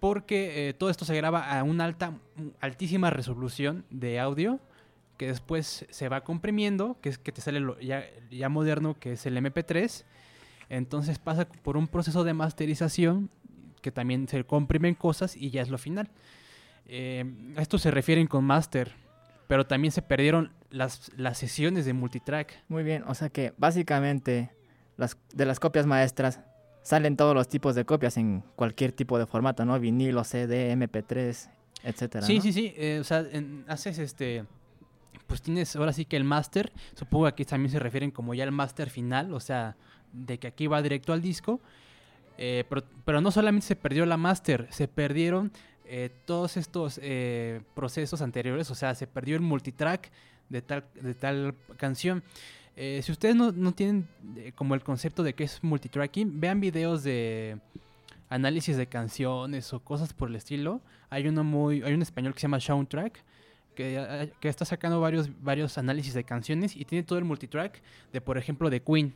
porque 0.00 0.68
eh, 0.68 0.74
todo 0.74 0.90
esto 0.90 1.04
se 1.04 1.14
graba 1.14 1.58
a 1.58 1.62
una 1.62 1.84
alta, 1.84 2.14
altísima 2.60 3.10
resolución 3.10 3.84
de 3.90 4.18
audio, 4.18 4.58
que 5.16 5.26
después 5.26 5.86
se 5.90 6.08
va 6.08 6.22
comprimiendo, 6.22 6.96
que 7.00 7.08
es 7.08 7.18
que 7.18 7.32
te 7.32 7.40
sale 7.40 7.60
ya, 7.80 8.04
ya 8.30 8.48
moderno, 8.48 8.94
que 8.98 9.12
es 9.12 9.26
el 9.26 9.36
MP3. 9.36 10.04
Entonces 10.70 11.18
pasa 11.18 11.46
por 11.48 11.76
un 11.76 11.88
proceso 11.88 12.24
de 12.24 12.34
masterización, 12.34 13.30
que 13.82 13.90
también 13.92 14.28
se 14.28 14.44
comprimen 14.44 14.94
cosas 14.94 15.36
y 15.36 15.50
ya 15.50 15.62
es 15.62 15.68
lo 15.70 15.78
final. 15.78 16.10
Eh, 16.86 17.24
a 17.56 17.62
esto 17.62 17.78
se 17.78 17.90
refieren 17.90 18.26
con 18.26 18.44
master, 18.44 18.92
pero 19.46 19.66
también 19.66 19.92
se 19.92 20.02
perdieron 20.02 20.52
las, 20.70 21.10
las 21.16 21.38
sesiones 21.38 21.84
de 21.84 21.92
multitrack. 21.92 22.64
Muy 22.68 22.82
bien, 22.82 23.04
o 23.06 23.14
sea 23.14 23.28
que 23.30 23.52
básicamente 23.56 24.50
las, 24.96 25.16
de 25.32 25.46
las 25.46 25.60
copias 25.60 25.86
maestras 25.86 26.40
salen 26.82 27.16
todos 27.16 27.34
los 27.34 27.48
tipos 27.48 27.74
de 27.74 27.84
copias 27.84 28.16
en 28.16 28.42
cualquier 28.56 28.92
tipo 28.92 29.18
de 29.18 29.26
formato, 29.26 29.64
¿no? 29.64 29.78
Vinilo, 29.78 30.24
CD, 30.24 30.72
MP3, 30.74 31.50
etcétera. 31.84 32.26
Sí, 32.26 32.36
¿no? 32.36 32.42
sí, 32.42 32.52
sí. 32.52 32.74
eh, 32.76 32.98
o 33.00 33.04
sea, 33.04 33.20
en- 33.30 33.64
haces 33.68 33.98
este. 33.98 34.44
Pues 35.26 35.42
tienes 35.42 35.76
ahora 35.76 35.92
sí 35.92 36.06
que 36.06 36.16
el 36.16 36.24
máster. 36.24 36.72
Supongo 36.94 37.24
que 37.26 37.28
aquí 37.30 37.44
también 37.44 37.70
se 37.70 37.78
refieren 37.78 38.10
como 38.10 38.32
ya 38.32 38.44
el 38.44 38.52
máster 38.52 38.88
final. 38.88 39.34
O 39.34 39.40
sea, 39.40 39.76
de 40.12 40.38
que 40.38 40.46
aquí 40.46 40.66
va 40.66 40.82
directo 40.82 41.12
al 41.12 41.22
disco. 41.22 41.60
eh, 42.38 42.64
pero, 42.68 42.84
pero 43.04 43.20
no 43.20 43.30
solamente 43.30 43.66
se 43.66 43.76
perdió 43.76 44.06
la 44.06 44.16
máster, 44.16 44.68
se 44.70 44.86
perdieron 44.88 45.50
eh, 45.84 46.10
todos 46.24 46.56
estos 46.56 47.00
eh, 47.02 47.62
procesos 47.74 48.22
anteriores, 48.22 48.70
o 48.70 48.74
sea, 48.74 48.94
se 48.94 49.06
perdió 49.06 49.36
el 49.36 49.42
multitrack 49.42 50.10
de 50.48 50.62
tal, 50.62 50.84
de 50.94 51.14
tal 51.14 51.54
canción. 51.76 52.22
Si 52.76 53.10
ustedes 53.10 53.34
no, 53.34 53.50
no 53.50 53.72
tienen 53.72 54.06
como 54.54 54.76
el 54.76 54.84
concepto 54.84 55.24
de 55.24 55.34
qué 55.34 55.42
es 55.42 55.64
multitracking, 55.64 56.38
vean 56.38 56.60
videos 56.60 57.02
de 57.02 57.58
análisis 58.28 58.76
de 58.76 58.86
canciones 58.86 59.72
o 59.72 59.80
cosas 59.80 60.12
por 60.12 60.28
el 60.28 60.36
estilo. 60.36 60.80
Hay 61.10 61.26
uno 61.26 61.42
muy, 61.42 61.82
hay 61.82 61.92
un 61.92 62.02
español 62.02 62.34
que 62.34 62.38
se 62.38 62.44
llama 62.44 62.60
Soundtrack 62.60 63.24
que, 63.74 64.32
que 64.38 64.48
está 64.48 64.64
sacando 64.64 65.00
varios, 65.00 65.28
varios 65.42 65.76
análisis 65.76 66.14
de 66.14 66.22
canciones 66.22 66.76
y 66.76 66.84
tiene 66.84 67.02
todo 67.02 67.18
el 67.18 67.24
multitrack 67.24 67.80
de, 68.12 68.20
por 68.20 68.38
ejemplo, 68.38 68.70
de 68.70 68.80
Queen, 68.80 69.14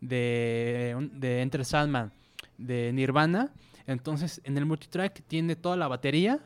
de, 0.00 1.10
de 1.12 1.42
Enter 1.42 1.64
Sandman, 1.64 2.12
de 2.58 2.92
Nirvana. 2.92 3.50
Entonces, 3.86 4.40
en 4.44 4.56
el 4.56 4.66
multitrack 4.66 5.22
tiene 5.26 5.56
toda 5.56 5.76
la 5.76 5.88
batería 5.88 6.40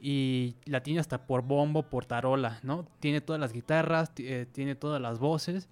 y 0.00 0.56
la 0.64 0.82
tiene 0.82 1.00
hasta 1.00 1.26
por 1.26 1.42
bombo, 1.42 1.84
por 1.84 2.04
tarola, 2.04 2.58
¿no? 2.62 2.86
Tiene 2.98 3.20
todas 3.20 3.40
las 3.40 3.52
guitarras, 3.52 4.10
eh, 4.18 4.46
tiene 4.52 4.74
todas 4.74 5.00
las 5.00 5.18
voces. 5.18 5.68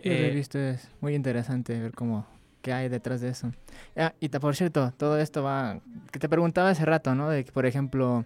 Eh, 0.00 0.32
visto, 0.34 0.58
es 0.58 0.90
muy 1.00 1.14
interesante 1.14 1.78
ver 1.80 1.92
cómo, 1.92 2.26
qué 2.62 2.72
hay 2.72 2.88
detrás 2.88 3.20
de 3.20 3.28
eso. 3.28 3.52
Ah, 3.96 4.12
y 4.20 4.28
por 4.28 4.56
cierto, 4.56 4.92
todo 4.96 5.18
esto 5.18 5.42
va, 5.42 5.80
que 6.10 6.18
te 6.18 6.28
preguntaba 6.28 6.70
hace 6.70 6.84
rato, 6.84 7.14
¿no? 7.14 7.30
De 7.30 7.44
que, 7.44 7.52
por 7.52 7.66
ejemplo, 7.66 8.24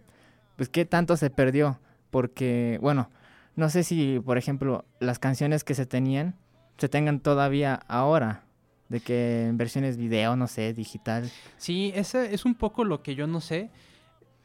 pues 0.57 0.69
qué 0.69 0.85
tanto 0.85 1.17
se 1.17 1.31
perdió, 1.31 1.79
porque, 2.11 2.79
bueno, 2.81 3.11
no 3.55 3.69
sé 3.69 3.85
si, 3.85 4.21
por 4.25 4.39
ejemplo, 4.39 4.85
las 4.99 5.19
canciones 5.19 5.63
que 5.63 5.75
se 5.75 5.87
tenían, 5.87 6.37
se 6.79 6.89
tengan 6.89 7.21
todavía 7.21 7.75
ahora, 7.89 8.45
de 8.89 9.01
que 9.01 9.47
en 9.47 9.57
versiones 9.57 9.97
video, 9.97 10.37
no 10.37 10.47
sé, 10.47 10.73
digital. 10.75 11.31
Sí, 11.57 11.93
ese 11.95 12.35
es 12.35 12.45
un 12.45 12.55
poco 12.55 12.85
lo 12.85 13.03
que 13.03 13.15
yo 13.15 13.27
no 13.27 13.41
sé. 13.41 13.71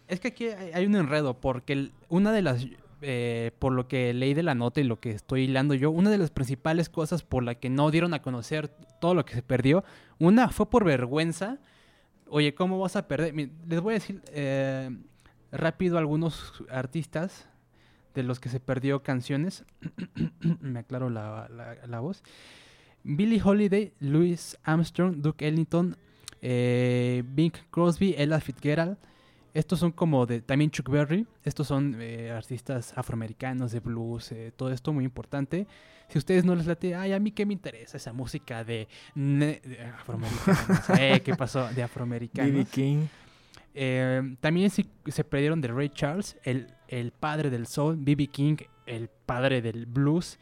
Es 0.08 0.20
que 0.20 0.30
aquí 0.30 0.48
hay 0.48 0.86
un 0.86 0.96
enredo, 0.96 1.40
porque 1.40 1.92
una 2.08 2.32
de 2.32 2.42
las, 2.42 2.66
eh, 3.02 3.52
por 3.60 3.74
lo 3.74 3.88
que 3.88 4.14
leí 4.14 4.34
de 4.34 4.44
la 4.44 4.56
nota 4.56 4.80
y 4.80 4.86
lo 4.86 5.00
que 5.00 5.12
estoy 5.12 5.44
hilando 5.44 5.74
yo, 5.74 5.92
una 5.92 6.10
de 6.10 6.18
las 6.18 6.32
principales 6.32 6.90
cosas 6.90 7.24
por 7.24 7.44
la 7.44 7.56
que 7.56 7.70
no 7.70 7.92
dieron 7.92 8.14
a 8.14 8.22
conocer 8.22 8.70
todo 9.02 9.14
lo 9.14 9.26
que 9.26 9.34
se 9.34 9.42
perdió, 9.42 9.84
una 10.18 10.50
fue 10.50 10.70
por 10.70 10.86
vergüenza. 10.86 11.58
Oye, 12.30 12.56
¿cómo 12.56 12.80
vas 12.80 12.96
a 12.96 13.08
perder? 13.08 13.34
Les 13.68 13.82
voy 13.82 13.94
a 13.94 14.00
decir 14.00 14.22
eh, 14.32 14.90
rápido 15.52 15.98
algunos 15.98 16.64
artistas 16.70 17.50
de 18.18 18.24
los 18.24 18.40
que 18.40 18.50
se 18.50 18.60
perdió 18.60 19.02
canciones. 19.04 19.64
Me 20.62 20.80
aclaro 20.80 21.10
la, 21.10 21.48
la- 21.50 21.78
la 21.88 22.00
voz. 22.00 22.24
Billie 23.04 23.42
Holiday, 23.42 23.94
Louis 24.00 24.58
Armstrong, 24.64 25.22
Duke 25.22 25.48
Ellington, 25.48 25.96
eh, 26.42 27.24
Bing 27.26 27.54
Crosby, 27.72 28.16
Ella 28.18 28.40
Fitzgerald. 28.42 28.98
Estos 29.54 29.80
son 29.80 29.92
como 29.92 30.26
de 30.26 30.42
también 30.42 30.70
Chuck 30.72 30.90
Berry. 30.90 31.26
Estos 31.44 31.68
son 31.68 31.96
eh, 32.00 32.32
artistas 32.32 32.94
afroamericanos 32.96 33.72
de 33.72 33.80
blues, 33.80 34.32
eh, 34.32 34.52
todo 34.56 34.72
esto 34.72 34.92
muy 34.94 35.04
importante. 35.06 35.66
Si 36.10 36.18
a 36.18 36.20
ustedes 36.20 36.46
no 36.46 36.54
les 36.56 36.66
late, 36.68 36.96
ay, 36.96 37.14
a 37.14 37.20
mí 37.20 37.32
qué 37.32 37.46
me 37.46 37.54
interesa 37.54 37.98
esa 37.98 38.14
música 38.14 38.64
de, 38.64 38.88
de 39.16 39.62
afroamericanos. 39.96 40.90
eh, 41.00 41.22
¿Qué 41.24 41.36
pasó? 41.36 41.68
De 41.70 41.82
afroamericanos. 41.84 42.68
King. 42.70 43.08
Eh, 43.80 44.36
también 44.40 44.72
se, 44.72 44.88
se 45.06 45.24
perdieron 45.24 45.62
de 45.62 45.68
Ray 45.68 45.90
Charles, 45.90 46.36
el, 46.44 46.68
el 46.88 47.12
padre 47.12 47.52
del 47.52 47.68
soul, 47.68 47.96
B.B. 47.98 48.28
King, 48.28 48.56
el 48.88 49.08
padre 49.08 49.62
del 49.62 49.86
blues. 49.86 50.40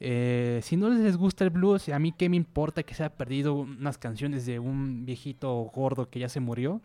Eh, 0.00 0.60
si 0.62 0.76
no 0.76 0.90
les 0.90 1.16
gusta 1.16 1.44
el 1.44 1.50
blues, 1.50 1.88
a 1.88 1.98
mí 1.98 2.12
qué 2.12 2.28
me 2.28 2.36
importa 2.36 2.82
que 2.82 2.94
se 2.94 3.04
haya 3.04 3.16
perdido 3.16 3.54
unas 3.54 3.96
canciones 3.96 4.44
de 4.44 4.58
un 4.58 5.06
viejito 5.06 5.54
gordo 5.74 6.10
que 6.10 6.20
ya 6.20 6.28
se 6.28 6.40
murió. 6.40 6.82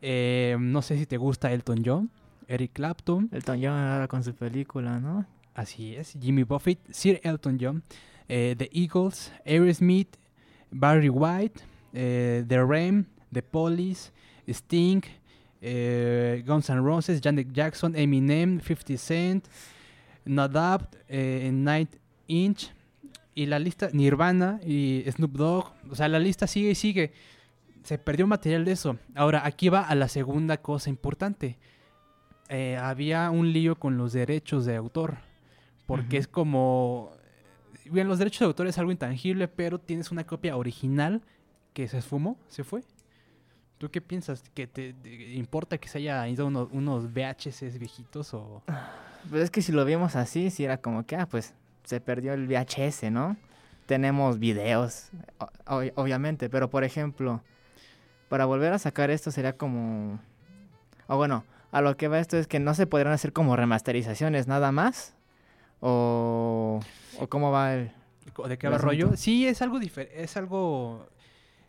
Eh, 0.00 0.56
no 0.58 0.80
sé 0.80 0.96
si 0.96 1.04
te 1.04 1.18
gusta 1.18 1.52
Elton 1.52 1.82
John, 1.84 2.10
Eric 2.48 2.72
Clapton, 2.72 3.28
Elton 3.32 3.58
John 3.62 3.76
ahora 3.76 4.08
con 4.08 4.24
su 4.24 4.34
película, 4.34 4.98
¿no? 4.98 5.26
así 5.54 5.94
es, 5.94 6.16
Jimmy 6.20 6.42
Buffett, 6.42 6.78
Sir 6.90 7.20
Elton 7.22 7.58
John, 7.60 7.82
eh, 8.28 8.54
The 8.56 8.70
Eagles, 8.72 9.32
Aerosmith, 9.44 10.16
Barry 10.70 11.08
White, 11.08 11.60
eh, 11.92 12.44
The 12.46 12.64
Ram, 12.64 13.06
The 13.32 13.42
Police, 13.42 14.10
Sting, 14.50 15.02
eh, 15.60 16.42
Guns 16.46 16.70
N' 16.70 16.80
Roses, 16.80 17.20
Janet 17.22 17.48
Jackson, 17.52 17.94
Eminem, 17.96 18.60
50 18.60 18.96
Cent, 18.96 19.46
Nadab, 20.24 20.88
eh, 21.08 21.50
Night 21.52 21.96
Inch 22.26 22.70
y 23.34 23.46
la 23.46 23.58
lista 23.58 23.90
Nirvana 23.92 24.60
y 24.64 25.04
Snoop 25.10 25.32
Dogg, 25.32 25.72
o 25.90 25.94
sea, 25.94 26.08
la 26.08 26.18
lista 26.18 26.46
sigue 26.46 26.70
y 26.70 26.74
sigue. 26.74 27.12
Se 27.82 27.98
perdió 27.98 28.26
material 28.26 28.64
de 28.64 28.72
eso. 28.72 28.98
Ahora, 29.14 29.46
aquí 29.46 29.68
va 29.68 29.82
a 29.82 29.94
la 29.94 30.08
segunda 30.08 30.58
cosa 30.58 30.90
importante. 30.90 31.58
Eh, 32.48 32.76
había 32.76 33.30
un 33.30 33.52
lío 33.52 33.76
con 33.76 33.96
los 33.96 34.12
derechos 34.12 34.66
de 34.66 34.76
autor. 34.76 35.18
Porque 35.86 36.18
es 36.18 36.28
como... 36.28 37.12
Bien, 37.90 38.06
los 38.06 38.18
derechos 38.18 38.40
de 38.40 38.46
autor 38.46 38.66
es 38.66 38.78
algo 38.78 38.92
intangible, 38.92 39.48
pero 39.48 39.78
tienes 39.80 40.10
una 40.12 40.24
copia 40.24 40.56
original 40.56 41.22
que 41.72 41.88
se 41.88 41.98
esfumó, 41.98 42.38
se 42.48 42.62
fue. 42.62 42.82
¿Tú 43.80 43.90
qué 43.90 44.02
piensas? 44.02 44.42
¿Que 44.52 44.66
te, 44.66 44.92
te 44.92 45.32
importa 45.32 45.78
que 45.78 45.88
se 45.88 45.96
haya 45.96 46.28
ido 46.28 46.46
unos, 46.46 46.68
unos 46.70 47.10
VHS 47.14 47.78
viejitos 47.78 48.34
o...? 48.34 48.62
Pues 49.30 49.44
es 49.44 49.50
que 49.50 49.62
si 49.62 49.72
lo 49.72 49.86
vimos 49.86 50.16
así, 50.16 50.50
sí 50.50 50.64
era 50.64 50.76
como 50.76 51.06
que, 51.06 51.16
ah, 51.16 51.26
pues 51.26 51.54
se 51.84 51.98
perdió 51.98 52.34
el 52.34 52.46
VHS, 52.46 53.10
¿no? 53.10 53.38
Tenemos 53.86 54.38
videos, 54.38 55.08
o- 55.66 55.82
obviamente, 55.94 56.50
pero 56.50 56.68
por 56.68 56.84
ejemplo, 56.84 57.42
para 58.28 58.44
volver 58.44 58.74
a 58.74 58.78
sacar 58.78 59.08
esto 59.10 59.30
sería 59.30 59.56
como... 59.56 60.20
O 61.06 61.16
bueno, 61.16 61.44
a 61.72 61.80
lo 61.80 61.96
que 61.96 62.06
va 62.08 62.18
esto 62.18 62.36
es 62.36 62.46
que 62.46 62.60
no 62.60 62.74
se 62.74 62.86
podrán 62.86 63.14
hacer 63.14 63.32
como 63.32 63.56
remasterizaciones 63.56 64.46
nada 64.46 64.72
más. 64.72 65.14
O, 65.80 66.80
o 67.18 67.26
cómo 67.28 67.50
va 67.50 67.72
el... 67.76 67.92
¿De 68.46 68.58
qué 68.58 68.68
va 68.68 68.76
el 68.76 68.82
rollo? 68.82 69.16
Sí, 69.16 69.46
es 69.46 69.62
algo 69.62 69.78
diferente. 69.78 70.22
Es 70.22 70.36
algo. 70.36 71.08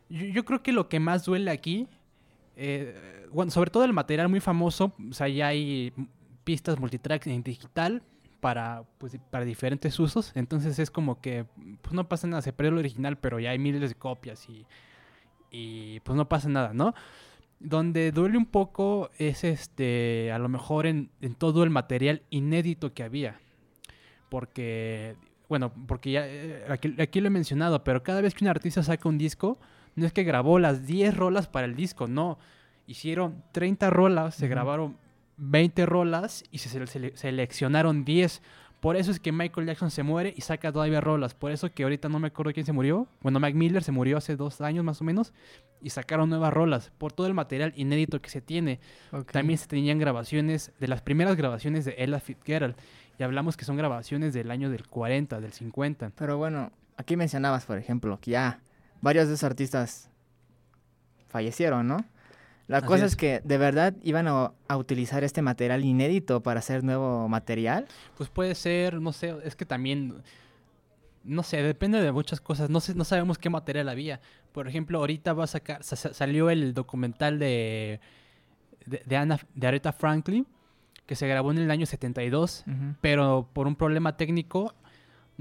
Yo, 0.10 0.26
yo 0.26 0.43
creo 0.45 0.62
que 0.62 0.74
lo 0.74 0.89
que 0.89 1.00
más 1.00 1.24
duele 1.24 1.50
aquí. 1.52 1.88
Eh, 2.55 3.27
bueno, 3.31 3.51
sobre 3.51 3.69
todo 3.69 3.83
el 3.83 3.93
material 3.93 4.29
muy 4.29 4.39
famoso. 4.39 4.93
O 5.09 5.13
sea, 5.13 5.27
ya 5.27 5.47
hay 5.47 5.93
pistas 6.43 6.79
multitrack 6.79 7.27
en 7.27 7.43
digital 7.43 8.03
para, 8.39 8.83
pues, 8.97 9.17
para 9.29 9.45
diferentes 9.45 9.99
usos. 9.99 10.31
Entonces 10.35 10.79
es 10.79 10.91
como 10.91 11.21
que. 11.21 11.45
Pues 11.81 11.93
no 11.93 12.07
pasa 12.07 12.27
nada. 12.27 12.41
Se 12.41 12.53
perdió 12.53 12.71
el 12.73 12.79
original, 12.79 13.17
pero 13.17 13.39
ya 13.39 13.51
hay 13.51 13.59
miles 13.59 13.89
de 13.89 13.95
copias 13.95 14.47
y. 14.49 14.65
Y 15.53 15.99
pues 16.01 16.15
no 16.15 16.29
pasa 16.29 16.47
nada, 16.47 16.73
¿no? 16.73 16.93
Donde 17.59 18.11
duele 18.11 18.37
un 18.37 18.45
poco 18.45 19.09
es 19.17 19.43
este. 19.43 20.31
A 20.31 20.39
lo 20.39 20.49
mejor 20.49 20.85
en, 20.85 21.11
en 21.21 21.35
todo 21.35 21.63
el 21.63 21.69
material 21.69 22.23
inédito 22.29 22.93
que 22.93 23.03
había. 23.03 23.39
Porque 24.29 25.17
bueno, 25.51 25.73
porque 25.85 26.11
ya 26.11 26.25
eh, 26.25 26.63
aquí, 26.69 26.95
aquí 26.97 27.19
lo 27.19 27.27
he 27.27 27.29
mencionado, 27.29 27.83
pero 27.83 28.03
cada 28.03 28.21
vez 28.21 28.33
que 28.33 28.45
un 28.45 28.49
artista 28.49 28.81
saca 28.83 29.09
un 29.09 29.17
disco, 29.17 29.59
no 29.95 30.06
es 30.06 30.13
que 30.13 30.23
grabó 30.23 30.60
las 30.60 30.86
10 30.86 31.15
rolas 31.17 31.47
para 31.47 31.65
el 31.65 31.75
disco, 31.75 32.08
no. 32.08 32.38
Hicieron 32.88 33.43
30 33.51 33.89
rolas, 33.89 34.36
se 34.36 34.47
grabaron 34.47 34.97
20 35.38 35.86
rolas 35.86 36.43
y 36.51 36.58
se 36.60 36.69
sele- 36.69 36.88
sele- 36.88 37.15
seleccionaron 37.15 38.04
10. 38.06 38.41
Por 38.80 38.95
eso 38.95 39.12
es 39.12 39.19
que 39.19 39.32
Michael 39.32 39.67
Jackson 39.67 39.91
se 39.91 40.01
muere 40.01 40.34
y 40.36 40.41
saca 40.41 40.71
todavía 40.71 41.01
rolas. 41.01 41.36
Por 41.36 41.51
eso 41.51 41.71
que 41.71 41.84
ahorita 41.84 42.10
no 42.10 42.17
me 42.19 42.27
acuerdo 42.30 42.51
quién 42.51 42.65
se 42.65 42.71
murió. 42.73 43.08
Bueno, 43.21 43.39
Mac 43.39 43.54
Miller 43.54 43.84
se 43.84 43.91
murió 43.91 44.17
hace 44.17 44.36
dos 44.36 44.60
años 44.60 44.84
más 44.84 44.99
o 45.01 45.04
menos 45.04 45.34
y 45.84 45.91
sacaron 45.91 46.30
nuevas 46.30 46.51
rolas 46.51 46.91
por 46.97 47.12
todo 47.13 47.27
el 47.27 47.36
material 47.36 47.73
inédito 47.75 48.19
que 48.21 48.32
se 48.32 48.41
tiene. 48.41 48.80
También 49.32 49.60
se 49.60 49.67
tenían 49.67 49.99
grabaciones, 49.99 50.71
de 50.80 50.88
las 50.88 51.01
primeras 51.04 51.36
grabaciones 51.36 51.86
de 51.86 51.93
Ella 51.99 52.19
Fitzgerald. 52.19 52.75
Y 53.19 53.23
hablamos 53.23 53.56
que 53.56 53.65
son 53.65 53.77
grabaciones 53.77 54.34
del 54.34 54.49
año 54.49 54.71
del 54.71 54.88
40, 54.88 55.39
del 55.39 55.54
50. 55.54 56.12
Pero 56.15 56.38
bueno, 56.39 56.71
aquí 56.97 57.15
mencionabas, 57.15 57.65
por 57.67 57.77
ejemplo, 57.77 58.19
que 58.19 58.32
ya 58.32 58.62
varios 59.01 59.27
de 59.27 59.33
esos 59.33 59.43
artistas 59.43 60.09
fallecieron, 61.27 61.87
¿no? 61.87 61.97
La 62.67 62.77
Así 62.77 62.87
cosa 62.87 63.05
es. 63.05 63.11
es 63.11 63.15
que 63.17 63.41
de 63.43 63.57
verdad 63.57 63.93
iban 64.03 64.27
a, 64.27 64.53
a 64.67 64.77
utilizar 64.77 65.23
este 65.23 65.41
material 65.41 65.83
inédito 65.83 66.41
para 66.41 66.59
hacer 66.59 66.83
nuevo 66.83 67.27
material. 67.27 67.87
Pues 68.17 68.29
puede 68.29 68.55
ser, 68.55 69.01
no 69.01 69.11
sé, 69.11 69.35
es 69.43 69.55
que 69.55 69.65
también, 69.65 70.21
no 71.23 71.43
sé, 71.43 71.61
depende 71.63 72.01
de 72.01 72.11
muchas 72.11 72.39
cosas. 72.39 72.69
No 72.69 72.79
sé, 72.79 72.95
no 72.95 73.03
sabemos 73.03 73.37
qué 73.37 73.49
material 73.49 73.89
había. 73.89 74.21
Por 74.53 74.67
ejemplo, 74.67 74.99
ahorita 74.99 75.33
va 75.33 75.43
a 75.45 75.47
sacar, 75.47 75.83
sa- 75.83 75.95
sa- 75.97 76.13
salió 76.13 76.49
el 76.49 76.73
documental 76.73 77.39
de, 77.39 77.99
de, 78.85 79.01
de 79.05 79.17
Ana, 79.17 79.39
de 79.53 79.67
Aretha 79.67 79.91
Franklin, 79.91 80.47
que 81.05 81.15
se 81.15 81.27
grabó 81.27 81.51
en 81.51 81.57
el 81.57 81.71
año 81.71 81.85
72, 81.85 82.63
pero 83.01 83.49
por 83.51 83.67
un 83.67 83.75
problema 83.75 84.15
técnico 84.15 84.73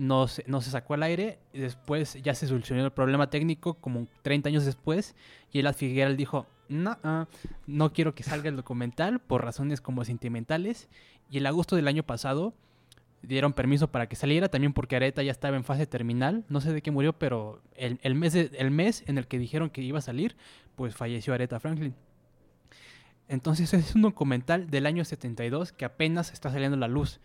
no 0.01 0.29
se, 0.29 0.43
no 0.47 0.63
se 0.63 0.71
sacó 0.71 0.95
al 0.95 1.03
aire. 1.03 1.39
Y 1.53 1.59
después 1.59 2.19
ya 2.23 2.35
se 2.35 2.47
solucionó 2.47 2.83
el 2.85 2.91
problema 2.91 3.29
técnico 3.29 3.75
como 3.75 4.07
30 4.23 4.49
años 4.49 4.65
después. 4.65 5.15
Y 5.53 5.59
Ella 5.61 5.75
Fitzgerald 5.75 6.17
dijo, 6.17 6.47
no, 6.69 6.97
ah, 7.05 7.27
no 7.67 7.93
quiero 7.93 8.15
que 8.15 8.23
salga 8.23 8.49
el 8.49 8.57
documental 8.57 9.21
por 9.21 9.45
razones 9.45 9.83
como 9.83 10.05
sentimentales. 10.07 10.89
Y 11.31 11.39
el 11.39 11.47
agosto 11.47 11.77
del 11.77 11.87
año 11.87 12.03
pasado 12.03 12.55
dieron 13.21 13.53
permiso 13.53 13.89
para 13.89 14.09
que 14.09 14.17
saliera, 14.17 14.49
también 14.49 14.73
porque 14.73 14.97
Areta 14.97 15.23
ya 15.23 15.31
estaba 15.31 15.59
en 15.59 15.65
fase 15.65 15.87
terminal. 15.87 16.45
No 16.49 16.63
sé 16.63 16.73
de 16.73 16.81
qué 16.81 16.91
murió, 16.91 17.13
pero 17.13 17.61
el, 17.75 18.01
el 18.03 18.15
mes, 18.15 18.35
el 18.35 18.71
mes 18.71 19.05
en 19.07 19.19
el 19.19 19.27
que 19.27 19.39
dijeron 19.39 19.69
que 19.69 19.83
iba 19.83 19.99
a 19.99 20.03
salir, 20.03 20.35
pues 20.77 20.97
falleció 20.97 21.35
Aretha 21.35 21.61
Franklin. 21.61 21.95
Entonces 23.29 23.75
es 23.75 23.95
un 23.95 24.01
documental 24.01 24.71
del 24.71 24.87
año 24.87 25.05
72 25.05 25.73
que 25.73 25.85
apenas 25.85 26.33
está 26.33 26.51
saliendo 26.51 26.77
a 26.79 26.81
la 26.81 26.89
luz. 26.89 27.21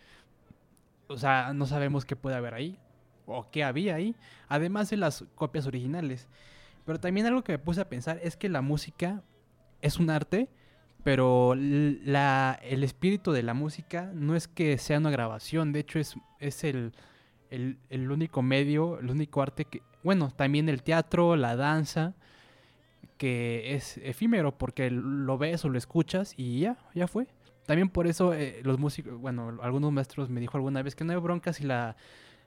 O 1.08 1.16
sea, 1.16 1.52
no 1.52 1.66
sabemos 1.66 2.04
qué 2.04 2.16
puede 2.16 2.36
haber 2.36 2.54
ahí 2.54 2.78
o 3.26 3.50
qué 3.50 3.64
había 3.64 3.96
ahí, 3.96 4.14
además 4.48 4.90
de 4.90 4.96
las 4.96 5.24
copias 5.34 5.66
originales. 5.66 6.28
Pero 6.84 7.00
también 7.00 7.26
algo 7.26 7.42
que 7.42 7.52
me 7.52 7.58
puse 7.58 7.80
a 7.80 7.88
pensar 7.88 8.20
es 8.22 8.36
que 8.36 8.48
la 8.48 8.62
música 8.62 9.22
es 9.82 9.98
un 9.98 10.10
arte, 10.10 10.48
pero 11.02 11.54
la, 11.56 12.58
el 12.62 12.84
espíritu 12.84 13.32
de 13.32 13.42
la 13.42 13.54
música 13.54 14.10
no 14.14 14.36
es 14.36 14.48
que 14.48 14.78
sea 14.78 14.98
una 14.98 15.10
grabación, 15.10 15.72
de 15.72 15.80
hecho 15.80 15.98
es, 15.98 16.14
es 16.40 16.64
el, 16.64 16.92
el, 17.50 17.78
el 17.90 18.10
único 18.10 18.42
medio, 18.42 18.98
el 18.98 19.10
único 19.10 19.42
arte 19.42 19.64
que, 19.64 19.82
bueno, 20.02 20.30
también 20.30 20.68
el 20.68 20.82
teatro, 20.82 21.36
la 21.36 21.56
danza, 21.56 22.14
que 23.18 23.74
es 23.74 23.98
efímero 23.98 24.56
porque 24.56 24.90
lo 24.90 25.38
ves 25.38 25.64
o 25.64 25.68
lo 25.68 25.78
escuchas 25.78 26.34
y 26.36 26.60
ya, 26.60 26.76
ya 26.94 27.08
fue. 27.08 27.26
También 27.66 27.88
por 27.88 28.06
eso 28.06 28.32
eh, 28.32 28.60
los 28.62 28.78
músicos, 28.78 29.20
bueno, 29.20 29.58
algunos 29.62 29.92
maestros 29.92 30.30
me 30.30 30.40
dijo 30.40 30.56
alguna 30.56 30.82
vez 30.82 30.94
que 30.94 31.04
no 31.04 31.12
hay 31.12 31.18
bronca 31.18 31.52
si 31.52 31.64
la 31.64 31.96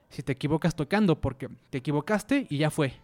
si 0.08 0.22
te 0.22 0.32
equivocas 0.32 0.74
tocando 0.74 1.20
porque 1.20 1.48
te 1.70 1.78
equivocaste 1.78 2.46
y 2.50 2.58
ya 2.58 2.70
fue. 2.70 2.94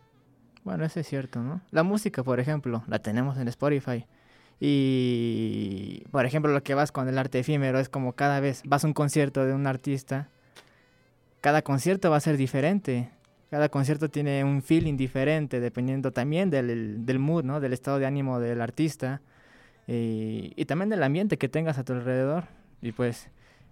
Bueno, 0.64 0.84
eso 0.84 0.98
es 0.98 1.06
cierto, 1.06 1.40
¿no? 1.40 1.60
La 1.70 1.84
música, 1.84 2.24
por 2.24 2.40
ejemplo, 2.40 2.82
la 2.88 2.98
tenemos 2.98 3.38
en 3.38 3.46
Spotify. 3.46 4.04
Y, 4.58 6.02
por 6.10 6.26
ejemplo, 6.26 6.52
lo 6.52 6.62
que 6.62 6.74
vas 6.74 6.90
con 6.90 7.08
el 7.08 7.18
arte 7.18 7.38
efímero 7.38 7.78
es 7.78 7.88
como 7.88 8.14
cada 8.14 8.40
vez 8.40 8.62
vas 8.64 8.82
a 8.82 8.88
un 8.88 8.92
concierto 8.92 9.44
de 9.44 9.54
un 9.54 9.66
artista, 9.66 10.28
cada 11.40 11.62
concierto 11.62 12.10
va 12.10 12.16
a 12.16 12.20
ser 12.20 12.36
diferente. 12.36 13.10
Cada 13.50 13.68
concierto 13.68 14.08
tiene 14.08 14.42
un 14.42 14.60
feeling 14.60 14.96
diferente, 14.96 15.60
dependiendo 15.60 16.10
también 16.10 16.50
del, 16.50 17.06
del 17.06 17.18
mood, 17.20 17.44
¿no? 17.44 17.60
Del 17.60 17.72
estado 17.72 18.00
de 18.00 18.06
ánimo 18.06 18.40
del 18.40 18.60
artista. 18.60 19.20
Y, 19.86 20.52
y 20.56 20.64
también 20.64 20.90
del 20.90 21.02
ambiente 21.02 21.38
que 21.38 21.48
tengas 21.48 21.78
a 21.78 21.84
tu 21.84 21.92
alrededor. 21.92 22.44
Y 22.82 22.92
pues, 22.92 23.28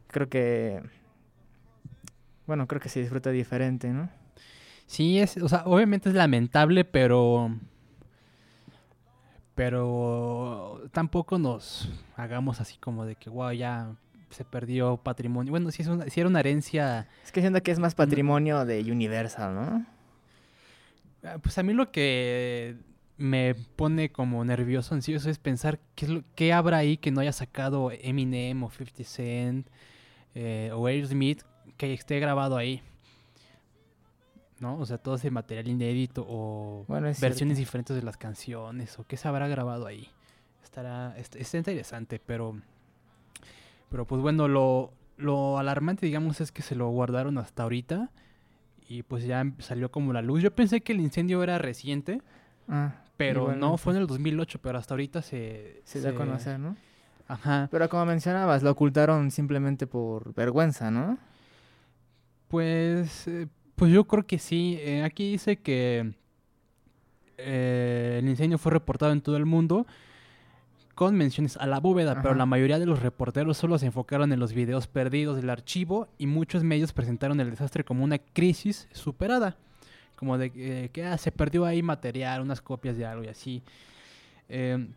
creo 0.09 0.29
que... 0.29 0.83
Bueno, 2.47 2.67
creo 2.67 2.81
que 2.81 2.89
se 2.89 3.01
disfruta 3.01 3.31
diferente, 3.31 3.89
¿no? 3.89 4.11
Sí, 4.87 5.19
es, 5.19 5.37
o 5.39 5.49
sea, 5.49 5.65
obviamente 5.65 6.11
es 6.11 6.15
lamentable, 6.15 6.85
pero 6.85 7.51
pero 9.55 10.83
tampoco 10.93 11.39
nos 11.39 11.89
hagamos 12.17 12.61
así 12.61 12.77
como 12.79 13.05
de 13.05 13.15
que 13.15 13.31
wow, 13.31 13.53
ya 13.53 13.95
se 14.31 14.45
perdió 14.45 14.97
patrimonio. 14.97 15.53
Bueno, 15.53 15.71
si 15.71 15.83
es 15.83 15.89
una, 15.89 16.09
si 16.09 16.21
era 16.21 16.29
una 16.29 16.41
herencia, 16.41 17.09
Es 17.23 17.31
que 17.31 17.41
siento 17.41 17.63
que 17.63 17.71
es 17.71 17.79
más 17.79 17.95
patrimonio 17.95 18.65
de 18.65 18.81
Universal, 18.81 19.55
¿no? 19.55 19.87
ah, 21.23 21.39
pues 21.41 21.57
a 21.57 21.63
mí 21.63 21.73
lo 21.73 21.93
que 21.93 22.77
me 23.25 23.55
pone 23.55 24.11
como 24.11 24.45
nervioso, 24.45 24.95
ansioso 24.95 25.31
es 25.31 25.39
pensar 25.39 25.79
qué 25.95 26.05
es 26.05 26.11
lo 26.11 26.23
qué 26.35 26.53
habrá 26.53 26.79
ahí 26.79 26.97
que 26.97 27.11
no 27.11 27.21
haya 27.21 27.33
sacado 27.33 27.91
Eminem 27.91 28.63
o 28.63 28.71
50 28.71 29.05
Cent 29.05 29.67
eh, 30.35 30.71
o 30.75 30.87
Aerosmith 30.87 31.43
que 31.77 31.93
esté 31.93 32.21
grabado 32.21 32.57
ahí. 32.57 32.83
¿No? 34.61 34.79
O 34.79 34.87
sea, 34.87 34.99
todo 34.99 35.17
ese 35.17 35.31
material 35.31 35.69
inédito 35.69 36.25
o 36.29 36.85
Bueno, 36.87 37.09
versiones 37.21 37.59
diferentes 37.59 37.97
de 37.97 38.03
las 38.03 38.17
canciones 38.17 38.99
o 38.99 39.05
qué 39.07 39.17
se 39.17 39.27
habrá 39.29 39.49
grabado 39.49 39.87
ahí. 39.87 40.09
Estará, 40.63 41.15
est- 41.19 41.37
está 41.37 41.59
interesante, 41.59 42.21
pero, 42.25 42.61
pero 43.91 44.07
pues 44.07 44.23
bueno, 44.23 44.47
lo, 44.49 44.93
lo 45.17 45.59
alarmante, 45.59 46.07
digamos, 46.07 46.41
es 46.41 46.53
que 46.53 46.63
se 46.63 46.77
lo 46.77 46.89
guardaron 46.89 47.37
hasta 47.39 47.65
ahorita 47.65 48.11
y 48.89 49.03
pues 49.03 49.25
ya 49.25 49.45
salió 49.59 49.91
como 49.91 50.13
la 50.13 50.23
luz. 50.23 50.43
Yo 50.43 50.55
pensé 50.55 50.81
que 50.83 50.93
el 50.93 51.01
incendio 51.01 51.43
era 51.43 51.59
reciente, 51.59 52.23
Ah, 52.69 52.95
pero 53.17 53.55
no, 53.55 53.77
fue 53.77 53.95
en 53.95 54.01
el 54.01 54.07
2008, 54.07 54.59
pero 54.63 54.79
hasta 54.79 54.95
ahorita 54.95 55.23
se... 55.23 55.83
Se 55.85 56.01
da 56.01 56.11
a 56.11 56.15
conocer, 56.15 56.59
¿no? 56.59 56.77
Ajá. 57.29 57.69
Pero 57.71 57.89
como 57.89 58.07
mencionabas, 58.07 58.63
lo 58.63 58.71
ocultaron 58.71 59.31
simplemente 59.31 59.87
por 59.87 60.35
vergüenza, 60.35 60.91
¿no? 60.91 61.19
Pues, 62.49 63.27
eh, 63.29 63.47
pues 63.77 63.93
yo 63.93 64.05
creo 64.05 64.27
que 64.27 64.39
sí. 64.39 64.79
Eh, 64.81 65.03
aquí 65.03 65.33
dice 65.33 65.57
que 65.57 66.15
eh, 67.39 68.21
el 68.23 68.29
incendio 68.29 68.59
fue 68.59 68.73
reportado 68.73 69.13
en 69.13 69.21
todo 69.21 69.37
el 69.37 69.47
mundo 69.47 69.87
con 70.95 71.17
menciones 71.17 71.57
a 71.57 71.67
la 71.67 71.81
bóveda, 71.81 72.23
pero 72.23 72.35
la 72.35 72.47
mayoría 72.47 72.79
de 72.79 72.87
los 72.87 73.03
reporteros 73.03 73.57
solo 73.57 73.79
se 73.79 73.87
enfocaron 73.87 74.33
en 74.33 74.39
los 74.39 74.53
videos 74.53 74.87
perdidos 74.87 75.37
del 75.37 75.51
archivo 75.51 76.09
y 76.19 76.27
muchos 76.27 76.63
medios 76.63 76.93
presentaron 76.93 77.41
el 77.41 77.51
desastre 77.51 77.85
como 77.85 78.05
una 78.05 78.19
crisis 78.19 78.89
superada, 78.93 79.57
como 80.15 80.39
de 80.39 80.91
que 80.93 81.05
ah, 81.05 81.19
se 81.19 81.33
perdió 81.33 81.65
ahí 81.65 81.83
material, 81.83 82.41
unas 82.41 82.61
copias 82.61 82.97
de 82.97 83.07
algo 83.07 83.25
y 83.25 83.29
así. 83.29 83.63
Eh, 84.49 84.89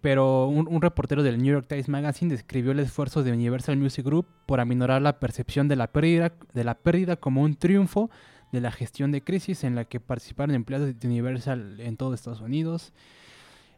pero 0.00 0.46
un, 0.46 0.66
un 0.66 0.80
reportero 0.80 1.22
del 1.22 1.38
New 1.42 1.52
York 1.52 1.66
Times 1.68 1.88
Magazine 1.88 2.30
describió 2.30 2.72
el 2.72 2.80
esfuerzo 2.80 3.22
de 3.22 3.32
Universal 3.32 3.76
Music 3.76 4.04
Group 4.04 4.26
por 4.46 4.60
aminorar 4.60 5.02
la 5.02 5.18
percepción 5.18 5.68
de 5.68 5.76
la 5.76 5.88
pérdida, 5.88 6.32
de 6.52 6.64
la 6.64 6.74
pérdida 6.74 7.16
como 7.16 7.42
un 7.42 7.56
triunfo 7.56 8.10
de 8.52 8.60
la 8.60 8.70
gestión 8.70 9.12
de 9.12 9.22
crisis 9.22 9.64
en 9.64 9.74
la 9.74 9.84
que 9.84 10.00
participaron 10.00 10.54
empleados 10.54 10.98
de 10.98 11.08
Universal 11.08 11.80
en 11.80 11.96
todo 11.96 12.14
Estados 12.14 12.40
Unidos. 12.40 12.92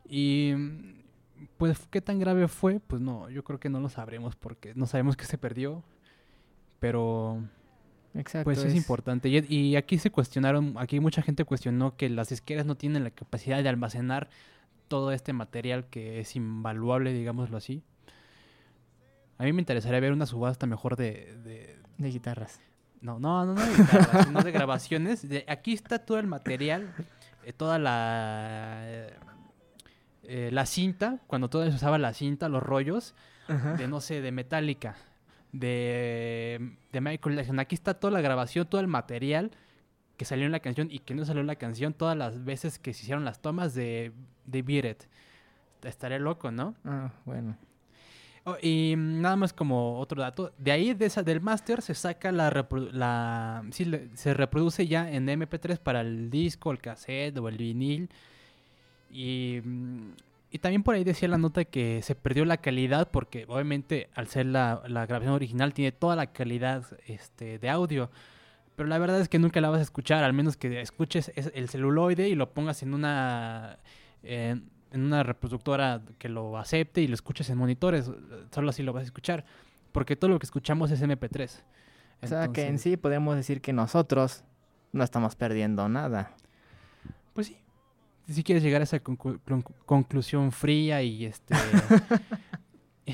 Y 0.08 0.52
pues 1.56 1.78
qué 1.90 2.00
tan 2.00 2.18
grave 2.18 2.46
fue, 2.46 2.80
pues 2.80 3.00
no, 3.00 3.28
yo 3.30 3.42
creo 3.42 3.58
que 3.58 3.70
no 3.70 3.80
lo 3.80 3.88
sabremos 3.88 4.36
porque 4.36 4.74
no 4.74 4.86
sabemos 4.86 5.16
qué 5.16 5.24
se 5.24 5.38
perdió, 5.38 5.82
pero 6.78 7.42
Exacto. 8.16 8.44
pues 8.44 8.62
es, 8.64 8.74
importante. 8.74 9.28
Y, 9.28 9.44
y 9.48 9.76
aquí 9.76 9.98
se 9.98 10.10
cuestionaron, 10.10 10.74
aquí 10.78 11.00
mucha 11.00 11.22
gente 11.22 11.44
cuestionó 11.44 11.96
que 11.96 12.08
las 12.08 12.28
disqueras 12.30 12.66
no 12.66 12.74
tienen 12.76 13.04
la 13.04 13.10
capacidad 13.10 13.62
de 13.62 13.68
almacenar 13.68 14.28
todo 14.88 15.12
este 15.12 15.32
material 15.32 15.86
que 15.86 16.20
es 16.20 16.36
invaluable, 16.36 17.12
digámoslo 17.12 17.56
así. 17.56 17.82
A 19.38 19.44
mí 19.44 19.52
me 19.52 19.60
interesaría 19.60 20.00
ver 20.00 20.12
una 20.12 20.26
subasta 20.26 20.66
mejor 20.66 20.96
de... 20.96 21.36
de- 21.44 21.78
De 21.98 22.08
guitarras. 22.10 22.60
no, 23.02 23.18
no, 23.18 23.44
no, 23.44 23.54
no 23.54 23.60
de 23.66 23.76
guitarras, 23.76 24.26
sino 24.28 24.42
de 24.42 24.52
grabaciones. 24.52 25.28
De- 25.28 25.44
aquí 25.48 25.72
está 25.74 25.98
todo 25.98 26.18
el 26.18 26.26
material, 26.26 26.92
eh, 27.44 27.52
toda 27.52 27.78
la... 27.78 28.78
eh, 28.84 29.12
eh, 30.28 30.50
la 30.52 30.66
cinta, 30.66 31.18
cuando 31.26 31.48
todavía 31.50 31.70
se 31.72 31.76
usaba 31.76 31.98
la 31.98 32.12
cinta, 32.14 32.48
los 32.48 32.62
rollos, 32.62 33.14
de 33.78 33.86
no 33.86 34.00
sé, 34.00 34.20
de 34.22 34.32
Metallica, 34.32 34.96
de, 35.58 36.76
de 36.92 37.00
Michael 37.00 37.36
Jackson. 37.36 37.58
Aquí 37.58 37.74
está 37.74 37.94
toda 37.94 38.12
la 38.12 38.20
grabación, 38.20 38.66
todo 38.66 38.80
el 38.80 38.88
material 38.88 39.50
que 40.16 40.24
salió 40.24 40.46
en 40.46 40.52
la 40.52 40.60
canción 40.60 40.88
y 40.90 41.00
que 41.00 41.14
no 41.14 41.24
salió 41.24 41.40
en 41.40 41.46
la 41.46 41.56
canción, 41.56 41.92
todas 41.92 42.16
las 42.16 42.44
veces 42.44 42.78
que 42.78 42.94
se 42.94 43.02
hicieron 43.02 43.24
las 43.24 43.40
tomas 43.40 43.74
de, 43.74 44.12
de 44.46 44.62
Beat 44.62 44.84
It. 44.84 45.02
Estaré 45.84 46.18
loco, 46.18 46.50
¿no? 46.50 46.74
Ah, 46.84 47.12
bueno. 47.24 47.56
Oh, 48.44 48.56
y 48.62 48.94
nada 48.96 49.36
más 49.36 49.52
como 49.52 49.98
otro 49.98 50.22
dato, 50.22 50.52
de 50.56 50.70
ahí 50.70 50.94
de 50.94 51.06
esa, 51.06 51.22
del 51.22 51.40
máster 51.40 51.82
se 51.82 51.94
saca 51.94 52.30
la, 52.30 52.66
la 52.92 53.64
sí, 53.72 53.90
se 54.14 54.34
reproduce 54.34 54.86
ya 54.86 55.10
en 55.10 55.26
MP3 55.26 55.78
para 55.78 56.00
el 56.00 56.30
disco, 56.30 56.70
el 56.70 56.78
cassette 56.78 57.36
o 57.38 57.48
el 57.48 57.56
vinil. 57.56 58.08
Y, 59.10 59.60
mm, 59.64 60.12
y 60.50 60.58
también 60.58 60.82
por 60.82 60.94
ahí 60.94 61.04
decía 61.04 61.28
la 61.28 61.38
nota 61.38 61.64
que 61.64 62.00
se 62.02 62.14
perdió 62.14 62.44
la 62.44 62.56
calidad 62.58 63.10
porque 63.10 63.44
obviamente 63.48 64.08
al 64.14 64.28
ser 64.28 64.46
la, 64.46 64.82
la 64.86 65.04
grabación 65.06 65.34
original 65.34 65.74
tiene 65.74 65.92
toda 65.92 66.16
la 66.16 66.32
calidad 66.32 66.84
este, 67.06 67.58
de 67.58 67.68
audio. 67.70 68.10
Pero 68.76 68.88
la 68.88 68.98
verdad 68.98 69.20
es 69.20 69.28
que 69.28 69.38
nunca 69.38 69.60
la 69.60 69.70
vas 69.70 69.80
a 69.80 69.82
escuchar, 69.82 70.22
al 70.22 70.32
menos 70.34 70.56
que 70.56 70.80
escuches 70.80 71.32
es- 71.34 71.50
el 71.54 71.68
celuloide 71.68 72.28
y 72.28 72.34
lo 72.34 72.50
pongas 72.52 72.82
en 72.82 72.92
una 72.94 73.78
en, 74.22 74.70
en 74.92 75.00
una 75.02 75.22
reproductora 75.22 76.02
que 76.18 76.28
lo 76.28 76.58
acepte 76.58 77.00
y 77.00 77.06
lo 77.08 77.14
escuches 77.14 77.48
en 77.50 77.58
monitores. 77.58 78.10
Solo 78.54 78.70
así 78.70 78.82
lo 78.82 78.92
vas 78.92 79.02
a 79.02 79.06
escuchar. 79.06 79.44
Porque 79.92 80.14
todo 80.14 80.30
lo 80.30 80.38
que 80.38 80.44
escuchamos 80.46 80.90
es 80.90 81.00
MP3. 81.02 81.62
O 82.22 82.26
sea, 82.26 82.48
que 82.48 82.62
en 82.62 82.66
Entonces, 82.68 82.82
sí 82.82 82.96
podemos 82.96 83.34
decir 83.36 83.60
que 83.62 83.72
nosotros 83.72 84.44
no 84.92 85.02
estamos 85.04 85.36
perdiendo 85.36 85.88
nada. 85.88 86.32
Pues 87.32 87.46
sí. 87.48 87.56
Si 88.28 88.42
quieres 88.42 88.62
llegar 88.64 88.80
a 88.80 88.84
esa 88.84 89.02
conclu- 89.02 89.38
conclu- 89.46 89.74
conclusión 89.84 90.50
fría 90.52 91.02
y 91.02 91.26
este. 91.26 91.54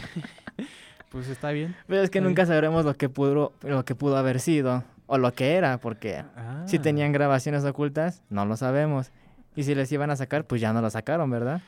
pues 1.10 1.28
está 1.28 1.50
bien. 1.50 1.76
Pero 1.86 2.02
es 2.02 2.10
que 2.10 2.20
nunca 2.20 2.46
sabremos 2.46 2.84
lo 2.84 2.94
que 2.94 3.08
pudo, 3.08 3.52
lo 3.62 3.84
que 3.84 3.94
pudo 3.94 4.16
haber 4.16 4.40
sido 4.40 4.84
o 5.06 5.18
lo 5.18 5.32
que 5.34 5.54
era, 5.56 5.78
porque 5.78 6.24
si 6.66 6.78
Ah. 6.78 6.82
tenían 6.82 7.12
grabaciones 7.12 7.64
ocultas, 7.64 8.22
no 8.30 8.46
lo 8.46 8.56
sabemos. 8.56 9.10
Y 9.54 9.64
si 9.64 9.74
les 9.74 9.92
iban 9.92 10.10
a 10.10 10.16
sacar, 10.16 10.46
pues 10.46 10.60
ya 10.62 10.72
no 10.72 10.80
lo 10.80 10.88
sacaron, 10.88 11.30
¿verdad? 11.30 11.60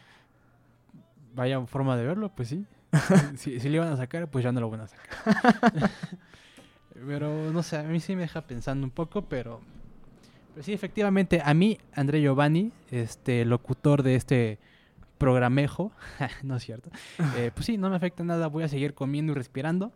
Vaya 1.35 1.61
forma 1.66 1.96
de 1.98 2.07
verlo, 2.07 2.30
pues 2.35 2.48
sí. 2.48 2.64
si, 3.37 3.61
si 3.61 3.68
le 3.68 3.76
iban 3.76 3.92
a 3.92 3.96
sacar, 3.98 4.28
pues 4.28 4.42
ya 4.44 4.52
no 4.52 4.61
lo 4.61 4.70
van 4.70 4.80
a 4.83 4.87
sacar. 4.88 5.90
pero 7.07 7.50
no 7.52 7.62
sé, 7.62 7.76
a 7.76 7.83
mí 7.83 8.00
sí 8.00 8.14
me 8.16 8.22
deja 8.22 8.40
pensando 8.42 8.87
un 8.87 8.90
poco, 8.90 9.22
pero, 9.26 9.61
pero 10.55 10.62
sí, 10.62 10.73
efectivamente, 10.73 11.43
a 11.45 11.53
mí, 11.53 11.79
André 11.95 12.23
Giovanni, 12.23 12.71
este 12.90 13.45
locutor 13.45 14.05
de 14.05 14.14
este 14.14 14.59
programejo, 15.19 15.90
no 16.45 16.57
es 16.57 16.62
cierto, 16.62 16.90
eh, 17.37 17.51
pues 17.55 17.67
sí, 17.67 17.77
no 17.77 17.90
me 17.90 17.97
afecta 17.97 18.23
nada, 18.23 18.47
voy 18.47 18.62
a 18.62 18.69
seguir 18.69 18.95
comiendo 18.95 19.33
y 19.33 19.35
respirando. 19.35 19.93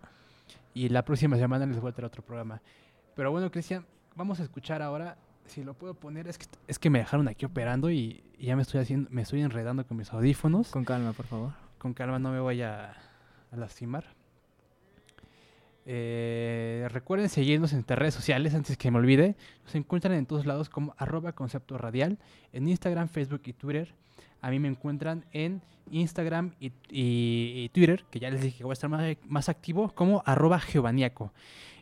Y 0.74 0.88
la 0.90 1.04
próxima 1.04 1.36
semana 1.36 1.64
les 1.66 1.80
voy 1.80 1.90
a 1.90 1.92
traer 1.92 2.06
otro 2.06 2.22
programa. 2.22 2.60
Pero 3.14 3.30
bueno, 3.30 3.50
Cristian, 3.50 3.86
vamos 4.14 4.40
a 4.40 4.42
escuchar 4.42 4.82
ahora. 4.82 5.16
Si 5.46 5.64
lo 5.64 5.74
puedo 5.74 5.94
poner, 5.94 6.28
es 6.28 6.38
que, 6.38 6.46
es 6.66 6.78
que 6.78 6.90
me 6.90 6.98
dejaron 6.98 7.26
aquí 7.26 7.46
operando 7.46 7.90
y, 7.90 8.22
y 8.36 8.46
ya 8.46 8.56
me 8.56 8.62
estoy 8.62 8.80
haciendo, 8.80 9.08
me 9.10 9.22
estoy 9.22 9.40
enredando 9.40 9.86
con 9.86 9.96
mis 9.96 10.12
audífonos. 10.12 10.70
Con 10.70 10.84
calma, 10.84 11.12
por 11.12 11.26
favor. 11.26 11.52
con 11.78 11.94
calma, 11.94 12.18
no 12.18 12.30
me 12.30 12.40
voy 12.40 12.62
a, 12.62 12.92
a 13.50 13.56
lastimar. 13.56 14.17
Eh, 15.90 16.86
recuerden 16.90 17.30
seguirnos 17.30 17.72
en 17.72 17.82
redes 17.88 18.12
sociales 18.12 18.54
antes 18.54 18.76
que 18.76 18.90
me 18.90 18.98
olvide. 18.98 19.36
Nos 19.64 19.74
encuentran 19.74 20.12
en 20.12 20.26
todos 20.26 20.44
lados 20.44 20.68
como 20.68 20.94
arroba 20.98 21.32
concepto 21.32 21.78
radial, 21.78 22.18
en 22.52 22.68
Instagram, 22.68 23.08
Facebook 23.08 23.40
y 23.46 23.54
Twitter. 23.54 23.94
A 24.42 24.50
mí 24.50 24.58
me 24.58 24.68
encuentran 24.68 25.24
en 25.32 25.62
Instagram 25.90 26.52
y, 26.60 26.66
y- 26.90 27.52
y 27.64 27.68
Twitter, 27.70 28.04
que 28.10 28.20
ya 28.20 28.28
les 28.30 28.42
dije 28.42 28.58
que 28.58 28.64
voy 28.64 28.72
a 28.72 28.74
estar 28.74 28.90
más, 28.90 29.16
más 29.26 29.48
activo, 29.48 29.88
como 29.94 30.22
arroba 30.26 30.60
geovaniaco. 30.60 31.32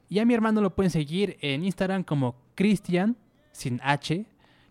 Y 0.09 0.21
a 0.21 0.25
mi 0.25 0.35
hermano 0.35 0.61
lo 0.61 0.73
pueden 0.73 0.91
seguir 0.93 1.37
en 1.41 1.65
Instagram 1.65 2.05
como 2.05 2.37
Cristian, 2.55 3.17
sin 3.51 3.81
H, 3.83 4.25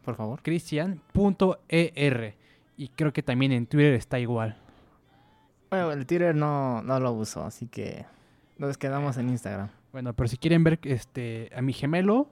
Por 0.05 0.15
favor. 0.15 0.41
cristian.er. 0.43 2.35
Y 2.77 2.87
creo 2.87 3.11
que 3.11 3.21
también 3.21 3.51
en 3.51 3.67
Twitter 3.67 3.93
está 3.95 4.17
igual. 4.17 4.57
Bueno, 5.69 5.91
el 5.91 6.05
Twitter 6.05 6.33
no, 6.33 6.81
no 6.83 6.99
lo 7.01 7.11
uso, 7.11 7.43
así 7.43 7.67
que 7.67 8.05
nos 8.57 8.77
quedamos 8.77 9.17
en 9.17 9.29
Instagram. 9.29 9.69
Bueno, 9.91 10.13
pero 10.13 10.27
si 10.27 10.37
quieren 10.37 10.63
ver 10.63 10.79
este 10.83 11.49
a 11.55 11.61
mi 11.61 11.73
gemelo, 11.73 12.29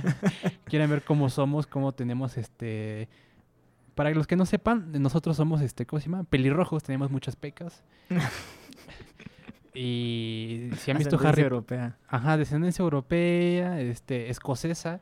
quieren 0.64 0.90
ver 0.90 1.02
cómo 1.02 1.30
somos, 1.30 1.66
cómo 1.66 1.92
tenemos 1.92 2.36
este 2.36 3.08
para 3.98 4.10
los 4.10 4.28
que 4.28 4.36
no 4.36 4.46
sepan, 4.46 4.92
nosotros 5.02 5.36
somos 5.36 5.60
este, 5.60 5.84
¿cómo 5.84 5.98
se 5.98 6.08
llama? 6.08 6.22
Pelirrojos, 6.22 6.84
tenemos 6.84 7.10
muchas 7.10 7.34
pecas. 7.34 7.82
y 9.74 10.70
si 10.76 10.92
han 10.92 10.98
visto 10.98 11.18
Harry 11.18 11.42
europea. 11.42 11.96
Ajá, 12.06 12.36
descendencia 12.36 12.84
europea, 12.84 13.80
este, 13.80 14.30
escocesa. 14.30 15.00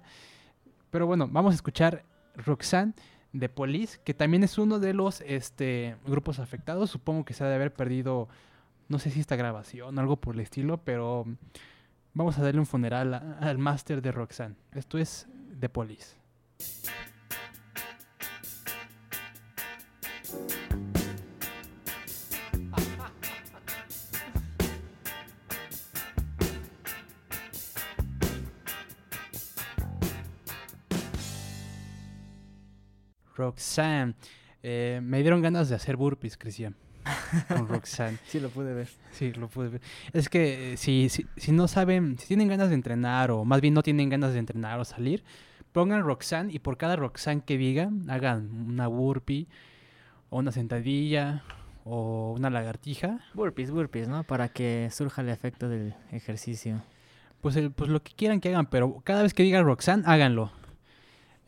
Pero 0.88 1.06
bueno, 1.06 1.28
vamos 1.30 1.52
a 1.52 1.56
escuchar 1.56 2.06
Roxanne 2.36 2.94
de 3.34 3.50
Police, 3.50 4.00
que 4.02 4.14
también 4.14 4.42
es 4.44 4.56
uno 4.56 4.78
de 4.78 4.94
los 4.94 5.20
este, 5.26 5.96
grupos 6.06 6.38
afectados. 6.38 6.88
Supongo 6.88 7.26
que 7.26 7.34
se 7.34 7.44
ha 7.44 7.48
de 7.48 7.54
haber 7.56 7.74
perdido, 7.74 8.30
no 8.88 8.98
sé 8.98 9.10
si 9.10 9.20
esta 9.20 9.36
grabación, 9.36 9.98
algo 9.98 10.16
por 10.16 10.34
el 10.34 10.40
estilo, 10.40 10.78
pero 10.78 11.24
vamos 12.14 12.38
a 12.38 12.42
darle 12.42 12.60
un 12.60 12.66
funeral 12.66 13.14
al 13.14 13.58
máster 13.58 14.02
de 14.02 14.12
Roxanne. 14.12 14.56
Esto 14.72 14.98
es 14.98 15.26
de 15.50 15.68
Police. 15.68 16.16
Roxanne. 33.36 34.14
Eh, 34.62 35.00
me 35.02 35.20
dieron 35.20 35.42
ganas 35.42 35.68
de 35.68 35.76
hacer 35.76 35.96
burpees, 35.96 36.36
Cristian. 36.36 36.74
Con 37.48 37.68
Roxanne. 37.68 38.18
Sí, 38.26 38.40
lo 38.40 38.48
pude 38.50 38.74
ver. 38.74 38.88
Sí, 39.12 39.32
lo 39.32 39.48
pude 39.48 39.68
ver. 39.68 39.80
Es 40.12 40.28
que 40.28 40.72
eh, 40.72 40.76
si, 40.76 41.08
si, 41.08 41.26
si 41.36 41.52
no 41.52 41.68
saben, 41.68 42.18
si 42.18 42.26
tienen 42.26 42.48
ganas 42.48 42.68
de 42.68 42.74
entrenar 42.74 43.30
o 43.30 43.44
más 43.44 43.60
bien 43.60 43.74
no 43.74 43.82
tienen 43.82 44.08
ganas 44.08 44.32
de 44.32 44.38
entrenar 44.38 44.78
o 44.80 44.84
salir, 44.84 45.22
pongan 45.72 46.02
Roxanne 46.02 46.52
y 46.52 46.58
por 46.58 46.76
cada 46.78 46.96
Roxanne 46.96 47.42
que 47.44 47.56
digan, 47.58 48.10
hagan 48.10 48.50
una 48.68 48.86
burpee 48.88 49.46
o 50.30 50.38
una 50.38 50.52
sentadilla 50.52 51.42
o 51.84 52.34
una 52.36 52.50
lagartija. 52.50 53.20
Burpees, 53.34 53.70
burpees, 53.70 54.08
¿no? 54.08 54.24
Para 54.24 54.48
que 54.48 54.88
surja 54.90 55.22
el 55.22 55.28
efecto 55.28 55.68
del 55.68 55.94
ejercicio. 56.10 56.82
Pues, 57.40 57.54
el- 57.56 57.70
pues 57.70 57.88
lo 57.90 58.02
que 58.02 58.12
quieran 58.14 58.40
que 58.40 58.48
hagan, 58.48 58.66
pero 58.66 59.00
cada 59.04 59.22
vez 59.22 59.32
que 59.34 59.42
diga 59.44 59.62
Roxanne, 59.62 60.02
háganlo. 60.06 60.50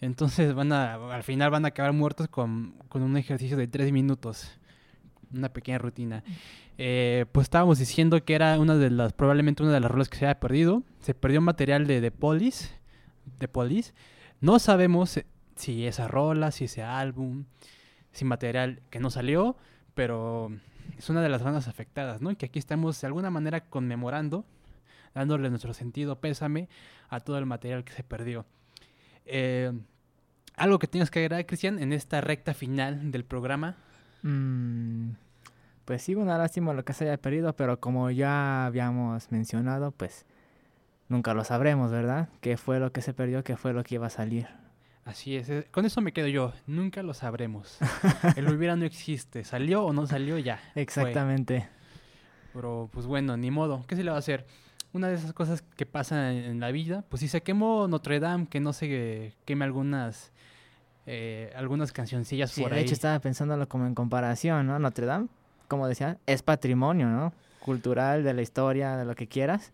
Entonces 0.00 0.54
van 0.54 0.70
a, 0.72 0.94
al 0.94 1.24
final 1.24 1.50
van 1.50 1.64
a 1.64 1.68
acabar 1.68 1.92
muertos 1.92 2.28
con, 2.28 2.74
con 2.88 3.02
un 3.02 3.16
ejercicio 3.16 3.56
de 3.56 3.66
tres 3.66 3.90
minutos. 3.90 4.52
Una 5.32 5.52
pequeña 5.52 5.78
rutina. 5.78 6.24
Eh, 6.78 7.26
pues 7.32 7.46
estábamos 7.46 7.78
diciendo 7.78 8.24
que 8.24 8.34
era 8.34 8.58
una 8.58 8.76
de 8.76 8.90
las, 8.90 9.12
probablemente 9.12 9.62
una 9.62 9.72
de 9.72 9.80
las 9.80 9.90
rolas 9.90 10.08
que 10.08 10.16
se 10.16 10.26
había 10.26 10.40
perdido. 10.40 10.82
Se 11.00 11.14
perdió 11.14 11.40
material 11.40 11.86
de 11.86 12.00
The 12.00 12.10
Police. 12.10 12.70
De 13.38 13.48
Police. 13.48 13.92
No 14.40 14.58
sabemos 14.58 15.20
si 15.56 15.86
esa 15.86 16.08
rola, 16.08 16.50
si 16.50 16.64
ese 16.64 16.82
álbum, 16.82 17.44
si 18.12 18.24
material 18.24 18.80
que 18.90 19.00
no 19.00 19.10
salió, 19.10 19.56
pero 19.94 20.50
es 20.96 21.10
una 21.10 21.20
de 21.20 21.28
las 21.28 21.42
bandas 21.42 21.68
afectadas, 21.68 22.22
¿no? 22.22 22.30
Y 22.30 22.36
que 22.36 22.46
aquí 22.46 22.58
estamos 22.58 23.00
de 23.00 23.06
alguna 23.06 23.30
manera 23.30 23.64
conmemorando 23.68 24.44
dándole 25.14 25.50
nuestro 25.50 25.74
sentido 25.74 26.20
pésame 26.20 26.68
a 27.08 27.20
todo 27.20 27.38
el 27.38 27.46
material 27.46 27.84
que 27.84 27.92
se 27.92 28.02
perdió. 28.02 28.46
Eh, 29.26 29.72
algo 30.54 30.78
que 30.78 30.86
tienes 30.86 31.10
que 31.10 31.20
agregar, 31.20 31.46
Cristian, 31.46 31.78
en 31.78 31.92
esta 31.92 32.20
recta 32.20 32.54
final 32.54 33.10
del 33.10 33.24
programa. 33.24 33.76
Mm, 34.22 35.10
pues 35.84 36.02
sí, 36.02 36.14
una 36.14 36.38
lástima 36.38 36.74
lo 36.74 36.84
que 36.84 36.92
se 36.92 37.04
haya 37.04 37.16
perdido, 37.16 37.54
pero 37.54 37.80
como 37.80 38.10
ya 38.10 38.66
habíamos 38.66 39.30
mencionado, 39.32 39.90
pues 39.92 40.26
nunca 41.08 41.34
lo 41.34 41.44
sabremos, 41.44 41.90
¿verdad? 41.90 42.28
¿Qué 42.40 42.56
fue 42.56 42.78
lo 42.78 42.92
que 42.92 43.00
se 43.00 43.14
perdió? 43.14 43.42
¿Qué 43.42 43.56
fue 43.56 43.72
lo 43.72 43.82
que 43.84 43.94
iba 43.94 44.06
a 44.06 44.10
salir? 44.10 44.48
Así 45.04 45.36
es, 45.36 45.50
con 45.70 45.86
eso 45.86 46.02
me 46.02 46.12
quedo 46.12 46.28
yo. 46.28 46.52
Nunca 46.66 47.02
lo 47.02 47.14
sabremos. 47.14 47.78
El 48.36 48.46
hubiera 48.50 48.76
no 48.76 48.84
existe. 48.84 49.42
¿Salió 49.44 49.84
o 49.86 49.94
no 49.94 50.06
salió? 50.06 50.36
Ya. 50.36 50.58
fue. 50.74 50.82
Exactamente. 50.82 51.66
Pero 52.52 52.90
pues 52.92 53.06
bueno, 53.06 53.38
ni 53.38 53.50
modo. 53.50 53.86
¿Qué 53.88 53.96
se 53.96 54.04
le 54.04 54.10
va 54.10 54.16
a 54.16 54.18
hacer? 54.18 54.46
Una 54.92 55.08
de 55.08 55.14
esas 55.14 55.32
cosas 55.32 55.62
que 55.62 55.86
pasan 55.86 56.18
en, 56.18 56.44
en 56.44 56.60
la 56.60 56.70
vida, 56.70 57.06
pues 57.08 57.20
si 57.20 57.28
se 57.28 57.42
quemó 57.42 57.88
Notre 57.88 58.20
Dame, 58.20 58.48
que 58.48 58.60
no 58.60 58.74
se 58.74 59.32
queme 59.46 59.64
algunas 59.64 60.32
eh, 61.10 61.52
algunas 61.56 61.92
cancioncillas 61.92 62.50
Sí, 62.50 62.60
por 62.62 62.70
de 62.70 62.76
ahí. 62.78 62.82
hecho 62.84 62.92
estaba 62.94 63.18
pensándolo 63.18 63.66
como 63.68 63.86
en 63.86 63.94
comparación, 63.94 64.66
¿no? 64.66 64.78
Notre 64.78 65.06
Dame, 65.06 65.28
como 65.66 65.88
decía, 65.88 66.18
es 66.26 66.42
patrimonio, 66.42 67.06
¿no? 67.08 67.32
Cultural, 67.60 68.22
de 68.24 68.34
la 68.34 68.42
historia, 68.42 68.96
de 68.96 69.04
lo 69.04 69.14
que 69.14 69.26
quieras. 69.26 69.72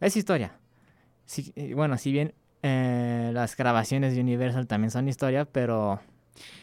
Es 0.00 0.16
historia. 0.16 0.52
Sí, 1.26 1.52
bueno, 1.74 1.98
si 1.98 2.12
bien 2.12 2.32
eh, 2.62 3.30
las 3.32 3.56
grabaciones 3.56 4.14
de 4.14 4.20
Universal 4.20 4.66
también 4.66 4.90
son 4.90 5.08
historia, 5.08 5.44
pero 5.44 6.00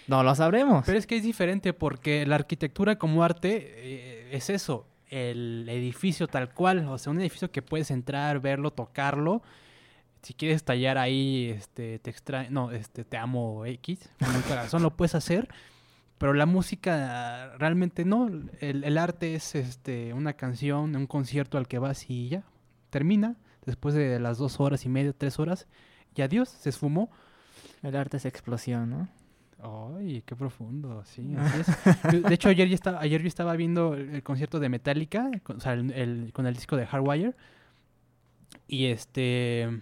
no 0.08 0.24
lo 0.24 0.34
sabremos. 0.36 0.86
Pero 0.86 0.98
es 0.98 1.06
que 1.08 1.18
es 1.18 1.24
diferente 1.24 1.74
porque 1.74 2.26
la 2.26 2.36
arquitectura 2.36 2.98
como 2.98 3.24
arte 3.24 3.58
eh, 3.64 4.30
es 4.32 4.50
eso, 4.50 4.86
el 5.10 5.68
edificio 5.70 6.28
tal 6.28 6.54
cual, 6.54 6.88
o 6.88 6.98
sea, 6.98 7.12
un 7.12 7.20
edificio 7.20 7.52
que 7.52 7.62
puedes 7.62 7.92
entrar, 7.92 8.40
verlo, 8.40 8.72
tocarlo. 8.72 9.42
Si 10.21 10.34
quieres 10.34 10.63
tallar 10.63 10.97
ahí, 10.97 11.49
este, 11.55 11.99
te 11.99 12.10
extra... 12.10 12.49
no, 12.49 12.71
este, 12.71 13.03
te 13.05 13.17
amo 13.17 13.65
X, 13.65 14.10
con 14.19 14.36
el 14.36 14.41
corazón 14.43 14.84
lo 14.84 14.95
puedes 14.95 15.15
hacer, 15.15 15.47
pero 16.17 16.34
la 16.34 16.45
música 16.45 17.55
realmente 17.58 18.03
no. 18.03 18.27
El, 18.60 18.84
el 18.84 18.97
arte 18.97 19.36
es, 19.36 19.55
este, 19.55 20.13
una 20.13 20.34
canción, 20.34 20.95
un 20.95 21.08
concierto 21.08 21.58
al 21.58 21.67
que 21.67 21.79
vas 21.79 22.10
y 22.10 22.29
ya 22.29 22.43
termina 22.89 23.36
después 23.65 23.93
de 23.95 24.19
las 24.19 24.38
dos 24.38 24.60
horas 24.60 24.84
y 24.86 24.89
media, 24.89 25.13
tres 25.13 25.39
horas 25.39 25.67
y 26.15 26.21
adiós, 26.21 26.49
se 26.49 26.69
esfumó. 26.69 27.10
El 27.82 27.95
arte 27.95 28.17
es 28.17 28.25
explosión, 28.25 28.89
¿no? 28.89 29.08
Ay, 29.97 30.23
qué 30.25 30.36
profundo, 30.36 31.03
sí, 31.05 31.34
así 31.38 31.62
es. 32.12 32.23
De 32.23 32.34
hecho, 32.34 32.49
ayer, 32.49 32.67
ya 32.67 32.75
estaba, 32.75 32.99
ayer 33.01 33.21
yo 33.21 33.27
estaba 33.27 33.55
viendo 33.55 33.93
el, 33.93 34.10
el 34.15 34.23
concierto 34.23 34.60
de 34.60 34.69
Metallica, 34.69 35.29
con, 35.43 35.58
o 35.58 35.60
sea, 35.60 35.73
el, 35.73 35.91
el- 35.91 36.32
con 36.34 36.45
el 36.47 36.53
disco 36.55 36.75
de 36.77 36.86
Hardwire, 36.86 37.36
y 38.67 38.86
este, 38.88 39.82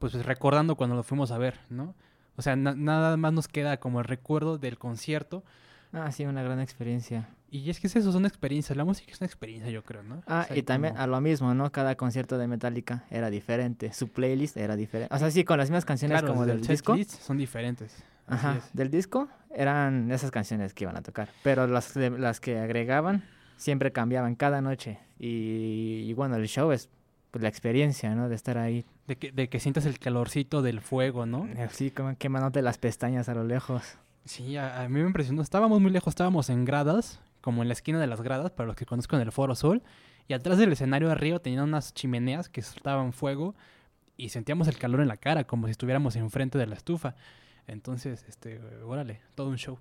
pues 0.00 0.14
recordando 0.26 0.74
cuando 0.74 0.96
lo 0.96 1.04
fuimos 1.04 1.30
a 1.30 1.38
ver, 1.38 1.60
¿no? 1.68 1.94
O 2.36 2.42
sea, 2.42 2.56
na- 2.56 2.74
nada 2.74 3.16
más 3.16 3.32
nos 3.32 3.46
queda 3.46 3.76
como 3.78 4.00
el 4.00 4.06
recuerdo 4.06 4.58
del 4.58 4.76
concierto, 4.78 5.44
Ah, 5.92 6.10
sí, 6.12 6.24
una 6.24 6.42
gran 6.42 6.60
experiencia. 6.60 7.28
y 7.50 7.68
es 7.68 7.80
que 7.80 7.88
es 7.88 7.96
eso, 7.96 8.12
son 8.12 8.24
experiencias, 8.24 8.76
la 8.76 8.84
música 8.84 9.10
es 9.12 9.20
una 9.20 9.26
experiencia, 9.26 9.70
yo 9.70 9.82
creo, 9.84 10.02
¿no? 10.04 10.22
Ah, 10.26 10.42
O 10.44 10.48
sea, 10.48 10.56
y 10.56 10.62
también 10.62 10.94
como- 10.94 11.02
a 11.04 11.06
lo 11.08 11.20
mismo, 11.20 11.52
¿no? 11.54 11.70
Cada 11.72 11.96
concierto 11.96 12.38
de 12.38 12.46
Metallica 12.48 13.04
era 13.10 13.28
diferente, 13.28 13.92
su 13.92 14.08
playlist 14.08 14.56
era 14.56 14.74
diferente. 14.76 15.14
O 15.14 15.18
sea, 15.18 15.30
sí, 15.30 15.44
con 15.44 15.58
las 15.58 15.68
mismas 15.68 15.84
canciones 15.84 16.18
claro, 16.20 16.32
como 16.32 16.46
del 16.46 16.60
disco. 16.66 16.96
son 17.20 17.36
diferentes. 17.38 17.92
así 18.28 18.46
Ajá, 18.46 18.58
es. 18.58 18.70
del 18.72 18.90
disco 18.90 19.28
eran 19.52 20.10
esas 20.12 20.30
canciones 20.30 20.72
que 20.72 20.84
iban 20.84 20.96
a 20.96 21.02
tocar, 21.02 21.28
pero 21.42 21.66
las, 21.66 21.92
de- 21.94 22.10
las 22.10 22.38
que 22.40 22.58
agregaban 22.60 23.24
siempre 23.56 23.90
cambiaban 23.92 24.36
cada 24.36 24.60
noche. 24.62 25.00
Y, 25.18 26.04
y 26.08 26.12
bueno, 26.14 26.36
el 26.36 26.46
show 26.46 26.70
es 26.72 26.88
pues, 27.30 27.42
la 27.42 27.48
experiencia, 27.48 28.14
¿no? 28.14 28.28
De 28.28 28.34
estar 28.34 28.58
ahí, 28.58 28.84
De 29.06 29.16
que, 29.16 29.32
de 29.32 29.48
que 29.48 29.60
sientas 29.60 29.86
el 29.86 29.98
calorcito 29.98 30.62
del 30.62 30.80
fuego, 30.80 31.26
¿no? 31.26 31.48
así 31.64 31.90
como 31.90 32.16
quemándote 32.16 32.62
las 32.62 32.78
pestañas 32.78 33.28
a 33.28 33.34
lo 33.34 33.44
lejos. 33.44 33.82
Sí, 34.24 34.56
a, 34.56 34.82
a 34.82 34.88
mí 34.88 35.00
me 35.00 35.06
impresionó. 35.06 35.42
Estábamos 35.42 35.80
muy 35.80 35.90
lejos, 35.90 36.12
estábamos 36.12 36.50
en 36.50 36.64
gradas, 36.64 37.20
como 37.40 37.62
en 37.62 37.68
la 37.68 37.74
esquina 37.74 37.98
de 37.98 38.06
las 38.06 38.20
gradas, 38.20 38.50
para 38.50 38.66
los 38.66 38.76
que 38.76 38.86
conozcan 38.86 39.20
el 39.20 39.32
Foro 39.32 39.54
Sol. 39.54 39.82
Y 40.28 40.32
atrás 40.32 40.58
del 40.58 40.72
escenario 40.72 41.10
arriba 41.10 41.38
tenían 41.40 41.64
unas 41.64 41.94
chimeneas 41.94 42.48
que 42.48 42.62
soltaban 42.62 43.12
fuego 43.12 43.54
y 44.16 44.28
sentíamos 44.28 44.68
el 44.68 44.78
calor 44.78 45.00
en 45.00 45.08
la 45.08 45.16
cara, 45.16 45.44
como 45.44 45.66
si 45.66 45.72
estuviéramos 45.72 46.14
enfrente 46.16 46.58
de 46.58 46.66
la 46.66 46.74
estufa. 46.74 47.16
Entonces, 47.66 48.24
este, 48.28 48.60
órale, 48.84 49.20
todo 49.34 49.48
un 49.48 49.56
show. 49.56 49.78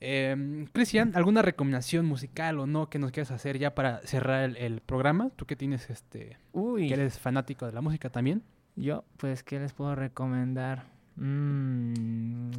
Eh, 0.00 0.66
Cristian, 0.72 1.12
¿alguna 1.14 1.40
recomendación 1.42 2.04
musical 2.06 2.58
o 2.58 2.66
no 2.66 2.88
que 2.90 2.98
nos 2.98 3.12
quieras 3.12 3.30
hacer 3.30 3.58
ya 3.58 3.74
para 3.74 4.00
cerrar 4.06 4.44
el, 4.44 4.56
el 4.56 4.80
programa? 4.80 5.30
Tú 5.36 5.46
que 5.46 5.56
tienes, 5.56 5.88
este, 5.90 6.36
Uy, 6.52 6.88
que 6.88 6.94
eres 6.94 7.18
fanático 7.18 7.64
de 7.66 7.72
la 7.72 7.80
música 7.80 8.10
también. 8.10 8.42
yo, 8.76 9.04
pues, 9.16 9.42
¿qué 9.42 9.58
les 9.58 9.72
puedo 9.72 9.94
recomendar? 9.94 10.84
Mm, 11.16 12.50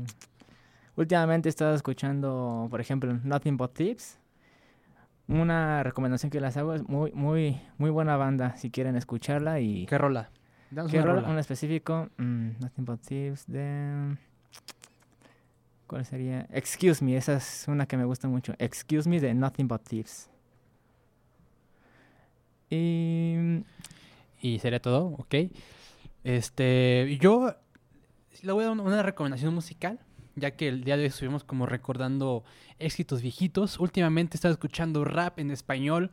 Últimamente 0.95 1.47
he 1.47 1.51
estado 1.51 1.75
escuchando, 1.75 2.67
por 2.71 2.81
ejemplo, 2.81 3.13
Nothing 3.23 3.55
But 3.57 3.73
Thieves. 3.75 4.19
Una 5.27 5.83
recomendación 5.83 6.31
que 6.31 6.41
les 6.41 6.57
hago 6.57 6.73
es 6.73 6.87
muy, 6.87 7.11
muy, 7.11 7.61
muy 7.77 7.91
buena 7.91 8.17
banda. 8.17 8.55
Si 8.55 8.71
quieren 8.71 8.95
escucharla 8.95 9.59
y. 9.59 9.85
¿Qué 9.85 9.97
rola? 9.97 10.31
Danos 10.71 10.89
¿Qué 10.91 10.97
una 10.97 11.05
rola? 11.05 11.21
rola. 11.21 11.33
Un 11.33 11.39
específico. 11.39 12.09
mm, 12.17 12.49
Nothing 12.61 12.85
but 12.85 13.01
Thieves 13.01 13.45
de. 13.45 14.17
¿Cuál 15.87 16.05
sería? 16.05 16.47
Excuse 16.51 17.03
Me. 17.03 17.15
Esa 17.17 17.37
es 17.37 17.65
una 17.67 17.85
que 17.87 17.95
me 17.97 18.03
gusta 18.05 18.27
mucho. 18.27 18.53
Excuse 18.59 19.07
Me 19.09 19.19
de 19.19 19.33
Nothing 19.33 19.67
but 19.67 19.81
Thieves. 19.83 20.29
Y. 22.69 23.63
Y 24.41 24.59
sería 24.59 24.81
todo, 24.81 25.05
ok. 25.17 25.35
Este, 26.23 27.17
yo 27.21 27.55
le 28.43 28.51
voy 28.51 28.63
a 28.65 28.67
dar 28.67 28.79
una- 28.79 29.01
recomendación 29.01 29.53
musical, 29.53 29.99
ya 30.35 30.51
que 30.51 30.67
el 30.67 30.83
día 30.83 30.95
de 30.97 31.03
hoy 31.03 31.07
estuvimos 31.07 31.43
como 31.43 31.65
recordando 31.65 32.43
éxitos 32.79 33.21
viejitos. 33.21 33.79
Últimamente 33.79 34.35
he 34.35 34.37
estado 34.37 34.53
escuchando 34.53 35.03
rap 35.05 35.39
en 35.39 35.49
español 35.51 36.11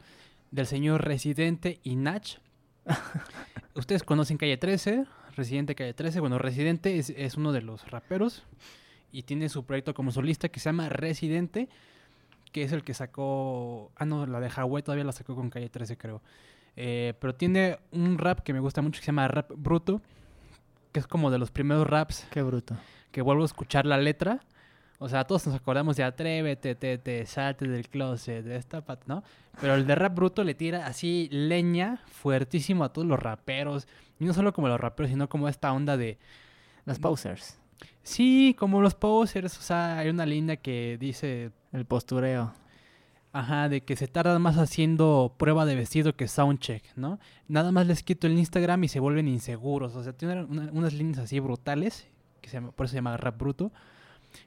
del 0.53 0.67
señor 0.67 1.05
Residente 1.05 1.81
y 1.83 1.97
Nach. 1.97 2.39
Ustedes 3.75 4.05
conocen 4.05 4.39
Calle 4.39 4.57
13, 4.57 5.05
Residente 5.37 5.75
Calle 5.75 5.93
13. 5.95 6.21
Bueno, 6.21 6.39
Residente 6.39 6.99
es, 6.99 7.11
es 7.11 7.35
uno 7.37 7.53
de 7.53 7.61
los 7.63 7.91
raperos 7.91 8.45
y 9.15 9.23
tiene 9.23 9.49
su 9.49 9.65
proyecto 9.65 9.95
como 9.95 10.11
solista 10.11 10.49
que 10.49 10.59
se 10.59 10.65
llama 10.69 10.89
Residente, 10.89 11.69
que 12.53 12.63
es 12.65 12.73
el 12.73 12.83
que 12.83 12.95
sacó... 12.95 13.93
Ah, 13.97 14.05
no, 14.05 14.27
la 14.27 14.41
de 14.41 14.51
Hawái 14.51 14.83
todavía 14.83 15.05
la 15.05 15.13
sacó 15.13 15.35
con 15.37 15.51
Calle 15.51 15.69
13, 15.69 15.97
creo. 15.97 16.21
Eh, 16.77 17.15
pero 17.21 17.35
tiene 17.35 17.79
un 17.93 18.19
rap 18.19 18.41
que 18.41 18.53
me 18.53 18.59
gusta 18.59 18.83
mucho 18.83 18.99
que 19.01 19.05
se 19.05 19.13
llama 19.13 19.29
Rap 19.29 19.53
Bruto, 19.57 20.03
que 20.93 20.99
es 20.99 21.07
como 21.07 21.31
de 21.31 21.39
los 21.39 21.53
primeros 21.53 21.87
raps 21.87 22.27
Qué 22.31 22.43
bruto. 22.43 22.77
que 23.13 23.23
vuelvo 23.23 23.43
a 23.43 23.47
escuchar 23.47 23.87
la 23.87 23.99
letra. 23.99 24.41
O 24.99 25.09
sea, 25.09 25.25
todos 25.25 25.47
nos 25.47 25.55
acordamos 25.57 25.97
de 25.97 26.05
Atrévete, 26.05 26.75
te, 26.75 26.99
te, 26.99 27.27
salte 27.27 27.69
del 27.69 27.89
closet, 27.89 28.45
de 28.45 28.57
esta 28.57 28.85
pat- 28.85 29.05
¿no? 29.07 29.23
Pero 29.61 29.75
el 29.75 29.87
de 29.87 29.95
Rap 29.95 30.15
Bruto 30.15 30.43
le 30.45 30.55
tira 30.55 30.87
así 30.87 31.29
leña 31.31 32.03
fuertísimo 32.07 32.83
a 32.85 32.93
todos 32.93 33.07
los 33.07 33.19
raperos. 33.21 33.87
Y 34.19 34.25
no 34.25 34.35
solo 34.35 34.53
como 34.53 34.69
los 34.69 34.81
raperos, 34.81 35.11
sino 35.11 35.29
como 35.29 35.49
esta 35.49 35.73
onda 35.73 35.97
de... 35.97 36.19
Las 36.85 36.99
posers. 36.99 37.59
Sí, 38.03 38.55
como 38.59 38.81
los 38.81 38.95
posers. 38.95 39.59
O 39.59 39.63
sea, 39.63 39.99
hay 39.99 40.09
una 40.09 40.27
línea 40.27 40.57
que 40.57 40.97
dice... 40.99 41.51
El 41.73 41.87
postureo. 41.87 42.53
Ajá, 43.33 43.69
de 43.69 43.81
que 43.81 43.97
se 43.97 44.07
tardan 44.07 44.41
más 44.41 44.59
haciendo 44.59 45.35
prueba 45.37 45.67
de 45.67 45.75
vestido 45.75 46.15
que 46.15 46.29
soundcheck, 46.29 46.85
¿no? 46.95 47.19
Nada 47.49 47.73
más 47.73 47.89
les 47.89 48.05
quito 48.05 48.29
el 48.29 48.39
Instagram 48.39 48.85
y 48.85 48.89
se 48.89 49.01
vuelven 49.01 49.27
inseguros. 49.27 49.97
O 49.97 50.05
sea, 50.05 50.13
tienen 50.13 50.47
una- 50.49 50.71
unas 50.71 50.93
líneas 50.93 51.19
así 51.19 51.41
brutales, 51.41 52.07
que 52.41 52.49
se 52.49 52.61
por 52.63 52.87
eso 52.87 52.93
se 52.93 52.99
llama 52.99 53.17
rap 53.17 53.37
bruto. 53.37 53.73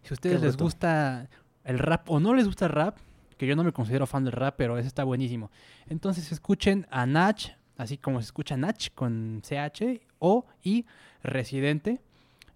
Si 0.03 0.09
a 0.09 0.13
ustedes 0.13 0.41
les 0.41 0.55
gusta 0.55 1.29
el 1.65 1.79
rap 1.79 2.09
o 2.09 2.21
no 2.21 2.33
les 2.33 2.45
gusta 2.45 2.67
el 2.67 2.71
rap, 2.71 2.97
que 3.37 3.45
yo 3.45 3.57
no 3.57 3.65
me 3.65 3.73
considero 3.73 4.07
fan 4.07 4.23
del 4.23 4.31
rap, 4.31 4.55
pero 4.57 4.77
ese 4.77 4.87
está 4.87 5.03
buenísimo. 5.03 5.51
Entonces 5.89 6.31
escuchen 6.31 6.87
a 6.89 7.05
Nach, 7.05 7.57
así 7.75 7.97
como 7.97 8.21
se 8.21 8.25
escucha 8.27 8.55
Nach 8.55 8.87
con 8.95 9.41
CH 9.43 9.99
o 10.19 10.45
y 10.63 10.85
Residente, 11.23 11.99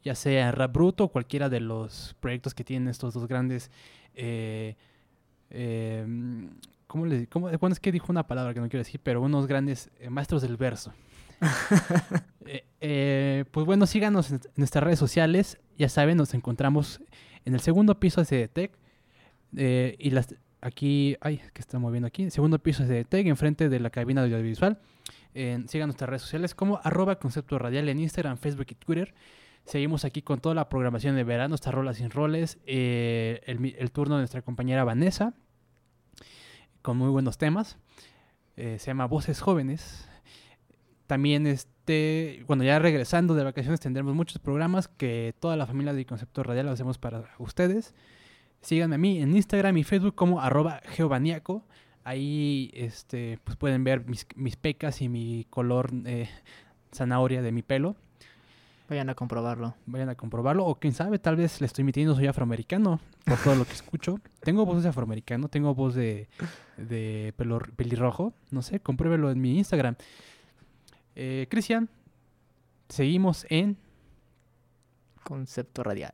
ya 0.03 0.15
sea 0.15 0.51
rap 0.51 0.73
bruto 0.73 1.05
o 1.05 1.07
cualquiera 1.09 1.49
de 1.49 1.59
los 1.59 2.15
proyectos 2.19 2.53
que 2.53 2.63
tienen 2.63 2.87
estos 2.89 3.13
dos 3.13 3.27
grandes 3.27 3.69
eh, 4.15 4.75
eh, 5.49 6.05
¿cómo 6.87 7.05
le, 7.05 7.27
cómo- 7.27 7.49
bueno, 7.59 7.73
es 7.73 7.79
que 7.79 7.91
dijo 7.91 8.07
una 8.11 8.25
palabra 8.27 8.53
que 8.53 8.59
no 8.59 8.69
quiero 8.69 8.83
decir, 8.83 8.99
pero 9.03 9.21
unos 9.21 9.47
grandes 9.47 9.89
eh, 9.99 10.09
maestros 10.09 10.41
del 10.41 10.57
verso. 10.57 10.93
Eh, 12.47 12.65
eh, 12.81 13.45
pues 13.51 13.65
bueno, 13.67 13.85
síganos 13.85 14.31
en, 14.31 14.41
nuestras 14.55 14.83
redes 14.83 14.97
sociales. 14.99 15.59
Ya 15.77 15.89
saben, 15.89 16.17
nos 16.17 16.33
encontramos 16.33 16.99
en 17.45 17.53
el 17.53 17.59
segundo 17.61 17.99
piso 17.99 18.21
de 18.23 18.25
CDTEC. 18.47 18.71
eh, 19.55 19.95
y 19.99 20.09
las, 20.09 20.35
aquí, 20.59 21.15
ay, 21.21 21.39
que 21.53 21.61
está 21.61 21.77
moviendo 21.79 22.07
aquí. 22.07 22.29
Segundo 22.31 22.59
piso 22.59 22.83
de 22.85 23.03
CDTEC, 23.05 23.27
enfrente 23.27 23.69
de 23.69 23.79
la 23.79 23.89
cabina 23.91 24.23
de 24.23 24.33
audiovisual. 24.33 24.79
Eh, 25.33 25.63
sigan 25.67 25.87
nuestras 25.87 26.09
redes 26.09 26.23
sociales 26.23 26.55
como 26.55 26.79
arroba 26.83 27.19
concepto 27.19 27.57
radial 27.59 27.87
en 27.89 27.99
Instagram, 27.99 28.37
Facebook 28.37 28.67
y 28.71 28.75
Twitter. 28.75 29.13
Seguimos 29.65 30.05
aquí 30.05 30.21
con 30.21 30.39
toda 30.39 30.55
la 30.55 30.69
programación 30.69 31.15
de 31.15 31.23
verano, 31.23 31.55
estas 31.55 31.73
rolas 31.73 31.97
sin 31.97 32.09
roles, 32.09 32.59
eh, 32.65 33.41
el, 33.45 33.91
turno 33.91 34.15
de 34.15 34.21
nuestra 34.21 34.41
compañera 34.41 34.83
Vanessa, 34.83 35.33
con 36.81 36.97
muy 36.97 37.09
buenos 37.09 37.37
temas. 37.37 37.77
Eh, 38.57 38.77
se 38.79 38.87
llama 38.87 39.05
Voces 39.05 39.39
Jóvenes. 39.39 40.09
También, 41.07 41.45
este, 41.47 42.43
bueno, 42.47 42.63
ya 42.63 42.79
regresando 42.79 43.35
de 43.35 43.43
vacaciones 43.43 43.79
tendremos 43.79 44.15
muchos 44.15 44.39
programas 44.39 44.87
que 44.87 45.35
toda 45.39 45.55
la 45.55 45.67
familia 45.67 45.93
de 45.93 46.05
Concepto 46.05 46.43
Radial 46.43 46.65
lo 46.65 46.71
hacemos 46.71 46.97
para 46.97 47.29
ustedes. 47.37 47.93
Síganme 48.61 48.95
a 48.95 48.97
mí 48.97 49.21
en 49.21 49.35
Instagram 49.35 49.77
y 49.77 49.83
Facebook 49.83 50.15
como 50.15 50.41
arroba 50.41 50.81
geobaniaco. 50.85 51.65
Ahí 52.03 52.71
este, 52.73 53.39
pues 53.43 53.57
pueden 53.57 53.83
ver 53.83 54.05
mis, 54.05 54.25
mis 54.35 54.55
pecas 54.55 55.01
y 55.01 55.09
mi 55.09 55.45
color 55.49 55.91
eh, 56.05 56.29
zanahoria 56.93 57.41
de 57.41 57.51
mi 57.51 57.61
pelo. 57.61 57.95
Vayan 58.91 59.09
a 59.09 59.15
comprobarlo. 59.15 59.73
Vayan 59.85 60.09
a 60.09 60.15
comprobarlo. 60.15 60.65
O 60.65 60.75
quién 60.75 60.93
sabe, 60.93 61.17
tal 61.17 61.37
vez 61.37 61.61
le 61.61 61.67
estoy 61.67 61.85
mintiendo, 61.85 62.13
soy 62.13 62.27
afroamericano 62.27 62.99
por 63.23 63.37
todo 63.37 63.55
lo 63.55 63.63
que 63.63 63.71
escucho. 63.71 64.19
Tengo 64.41 64.65
voz 64.65 64.83
de 64.83 64.89
afroamericano, 64.89 65.47
tengo 65.47 65.73
voz 65.73 65.95
de, 65.95 66.27
de 66.75 67.33
pelo, 67.37 67.59
pelirrojo. 67.77 68.33
No 68.49 68.61
sé, 68.61 68.81
compruébelo 68.81 69.31
en 69.31 69.39
mi 69.39 69.57
Instagram. 69.57 69.95
Eh, 71.15 71.47
Cristian, 71.49 71.87
seguimos 72.89 73.45
en... 73.49 73.77
Concepto 75.23 75.83
radial. 75.83 76.13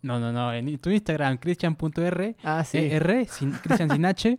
No, 0.00 0.18
no, 0.18 0.32
no, 0.32 0.50
en 0.54 0.78
tu 0.78 0.88
Instagram, 0.88 1.36
cristian.r. 1.36 2.36
Ah, 2.42 2.64
sí. 2.64 2.78
R, 2.78 3.26
sin, 3.26 3.50
Cristian 3.52 3.90
sin 3.90 4.06
H. 4.06 4.38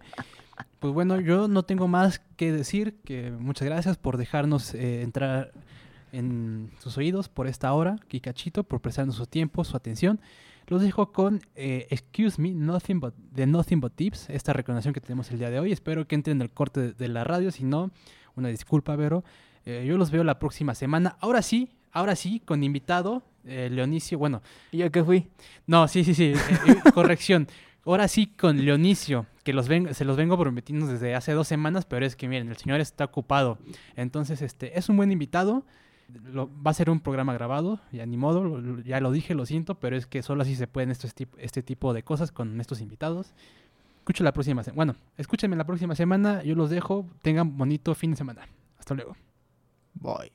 Pues 0.79 0.91
bueno, 0.91 1.19
yo 1.19 1.47
no 1.47 1.61
tengo 1.61 1.87
más 1.87 2.17
que 2.35 2.51
decir 2.51 2.95
que 3.05 3.29
muchas 3.29 3.67
gracias 3.67 3.95
por 3.95 4.17
dejarnos 4.17 4.73
eh, 4.73 5.03
entrar 5.03 5.51
en 6.17 6.71
sus 6.79 6.97
oídos 6.97 7.29
por 7.29 7.47
esta 7.47 7.71
hora, 7.73 7.97
Kikachito, 8.07 8.63
por 8.63 8.81
prestarnos 8.81 9.15
su 9.15 9.25
tiempo, 9.25 9.63
su 9.63 9.75
atención. 9.77 10.19
Los 10.67 10.81
dejo 10.81 11.11
con 11.11 11.41
eh, 11.55 11.85
Excuse 11.91 12.41
Me, 12.41 12.49
Nothing 12.51 12.99
But, 12.99 13.15
de 13.15 13.45
Nothing 13.45 13.79
But 13.81 13.93
Tips, 13.95 14.29
esta 14.29 14.51
recomendación 14.53 14.93
que 14.93 15.01
tenemos 15.01 15.29
el 15.31 15.37
día 15.39 15.49
de 15.51 15.59
hoy. 15.59 15.71
Espero 15.71 16.07
que 16.07 16.15
entren 16.15 16.37
en 16.37 16.41
el 16.41 16.49
corte 16.51 16.79
de, 16.79 16.93
de 16.93 17.07
la 17.07 17.23
radio, 17.23 17.51
si 17.51 17.63
no, 17.63 17.91
una 18.35 18.47
disculpa, 18.49 18.95
Vero. 18.95 19.23
Eh, 19.65 19.85
yo 19.87 19.97
los 19.97 20.09
veo 20.09 20.23
la 20.23 20.39
próxima 20.39 20.73
semana. 20.73 21.17
Ahora 21.19 21.41
sí, 21.43 21.69
ahora 21.91 22.15
sí, 22.15 22.39
con 22.43 22.63
invitado, 22.63 23.21
eh, 23.43 23.69
Leonicio, 23.71 24.17
bueno, 24.17 24.41
¿Y 24.71 24.77
yo 24.79 24.91
qué 24.91 25.03
fui? 25.03 25.27
no, 25.67 25.87
sí, 25.87 26.03
sí, 26.03 26.15
sí. 26.15 26.33
eh, 26.33 26.35
eh, 26.67 26.75
corrección. 26.93 27.47
Ahora 27.85 28.07
sí 28.07 28.25
con 28.25 28.65
Leonicio, 28.65 29.27
que 29.43 29.53
los 29.53 29.67
ven- 29.67 29.93
se 29.93 30.03
los 30.05 30.17
vengo 30.17 30.35
prometiendo 30.39 30.87
desde 30.87 31.13
hace 31.13 31.33
dos 31.33 31.47
semanas, 31.47 31.85
pero 31.85 32.03
es 32.07 32.15
que 32.15 32.27
miren, 32.27 32.49
el 32.49 32.57
señor 32.57 32.79
está 32.79 33.05
ocupado. 33.05 33.59
Entonces, 33.95 34.41
este, 34.41 34.79
es 34.79 34.89
un 34.89 34.97
buen 34.97 35.11
invitado. 35.11 35.63
Lo- 36.31 36.49
va 36.63 36.71
a 36.71 36.73
ser 36.73 36.89
un 36.89 36.99
programa 36.99 37.33
grabado, 37.33 37.79
ya 37.91 38.05
ni 38.05 38.15
modo, 38.17 38.43
lo- 38.43 38.79
ya 38.81 38.99
lo 38.99 39.11
dije, 39.11 39.33
lo 39.35 39.45
siento, 39.45 39.75
pero 39.79 39.95
es 39.97 40.05
que 40.05 40.21
solo 40.21 40.43
así 40.43 40.55
se 40.55 40.67
pueden 40.67 40.91
estos 40.91 41.13
este 41.37 41.63
tipo 41.63 41.93
de 41.93 42.03
cosas 42.03 42.31
con 42.31 42.59
estos 42.61 42.79
invitados. 42.81 43.33
Escucho 43.99 44.23
la 44.23 44.31
próxima 44.33 44.63
semana. 44.63 44.75
Bueno, 44.75 44.95
escúchenme 45.17 45.55
la 45.55 45.63
próxima 45.65 45.95
semana, 45.95 46.43
yo 46.43 46.53
los 46.55 46.69
dejo. 46.69 47.07
Tengan 47.23 47.57
bonito 47.57 47.95
fin 47.95 48.11
de 48.11 48.17
semana. 48.17 48.47
Hasta 48.77 48.93
luego. 48.93 49.15
Voy. 49.95 50.31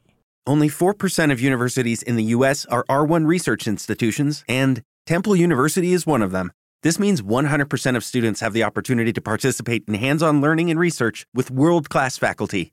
Only 0.46 0.68
4% 0.68 1.30
of 1.32 1.40
universities 1.40 2.02
in 2.02 2.16
the 2.16 2.34
U.S. 2.34 2.66
are 2.68 2.82
R1 2.88 3.28
research 3.28 3.68
institutions, 3.68 4.42
and 4.48 4.82
Temple 5.06 5.36
University 5.36 5.92
is 5.92 6.06
one 6.06 6.22
of 6.24 6.32
them. 6.32 6.50
This 6.82 6.98
means 6.98 7.22
100% 7.22 7.94
of 7.96 8.02
students 8.04 8.40
have 8.40 8.54
the 8.54 8.64
opportunity 8.64 9.12
to 9.12 9.20
participate 9.20 9.84
in 9.86 9.94
hands 9.94 10.22
on 10.22 10.40
learning 10.40 10.70
and 10.70 10.80
research 10.80 11.26
with 11.34 11.50
world 11.50 11.90
class 11.90 12.16
faculty. 12.16 12.72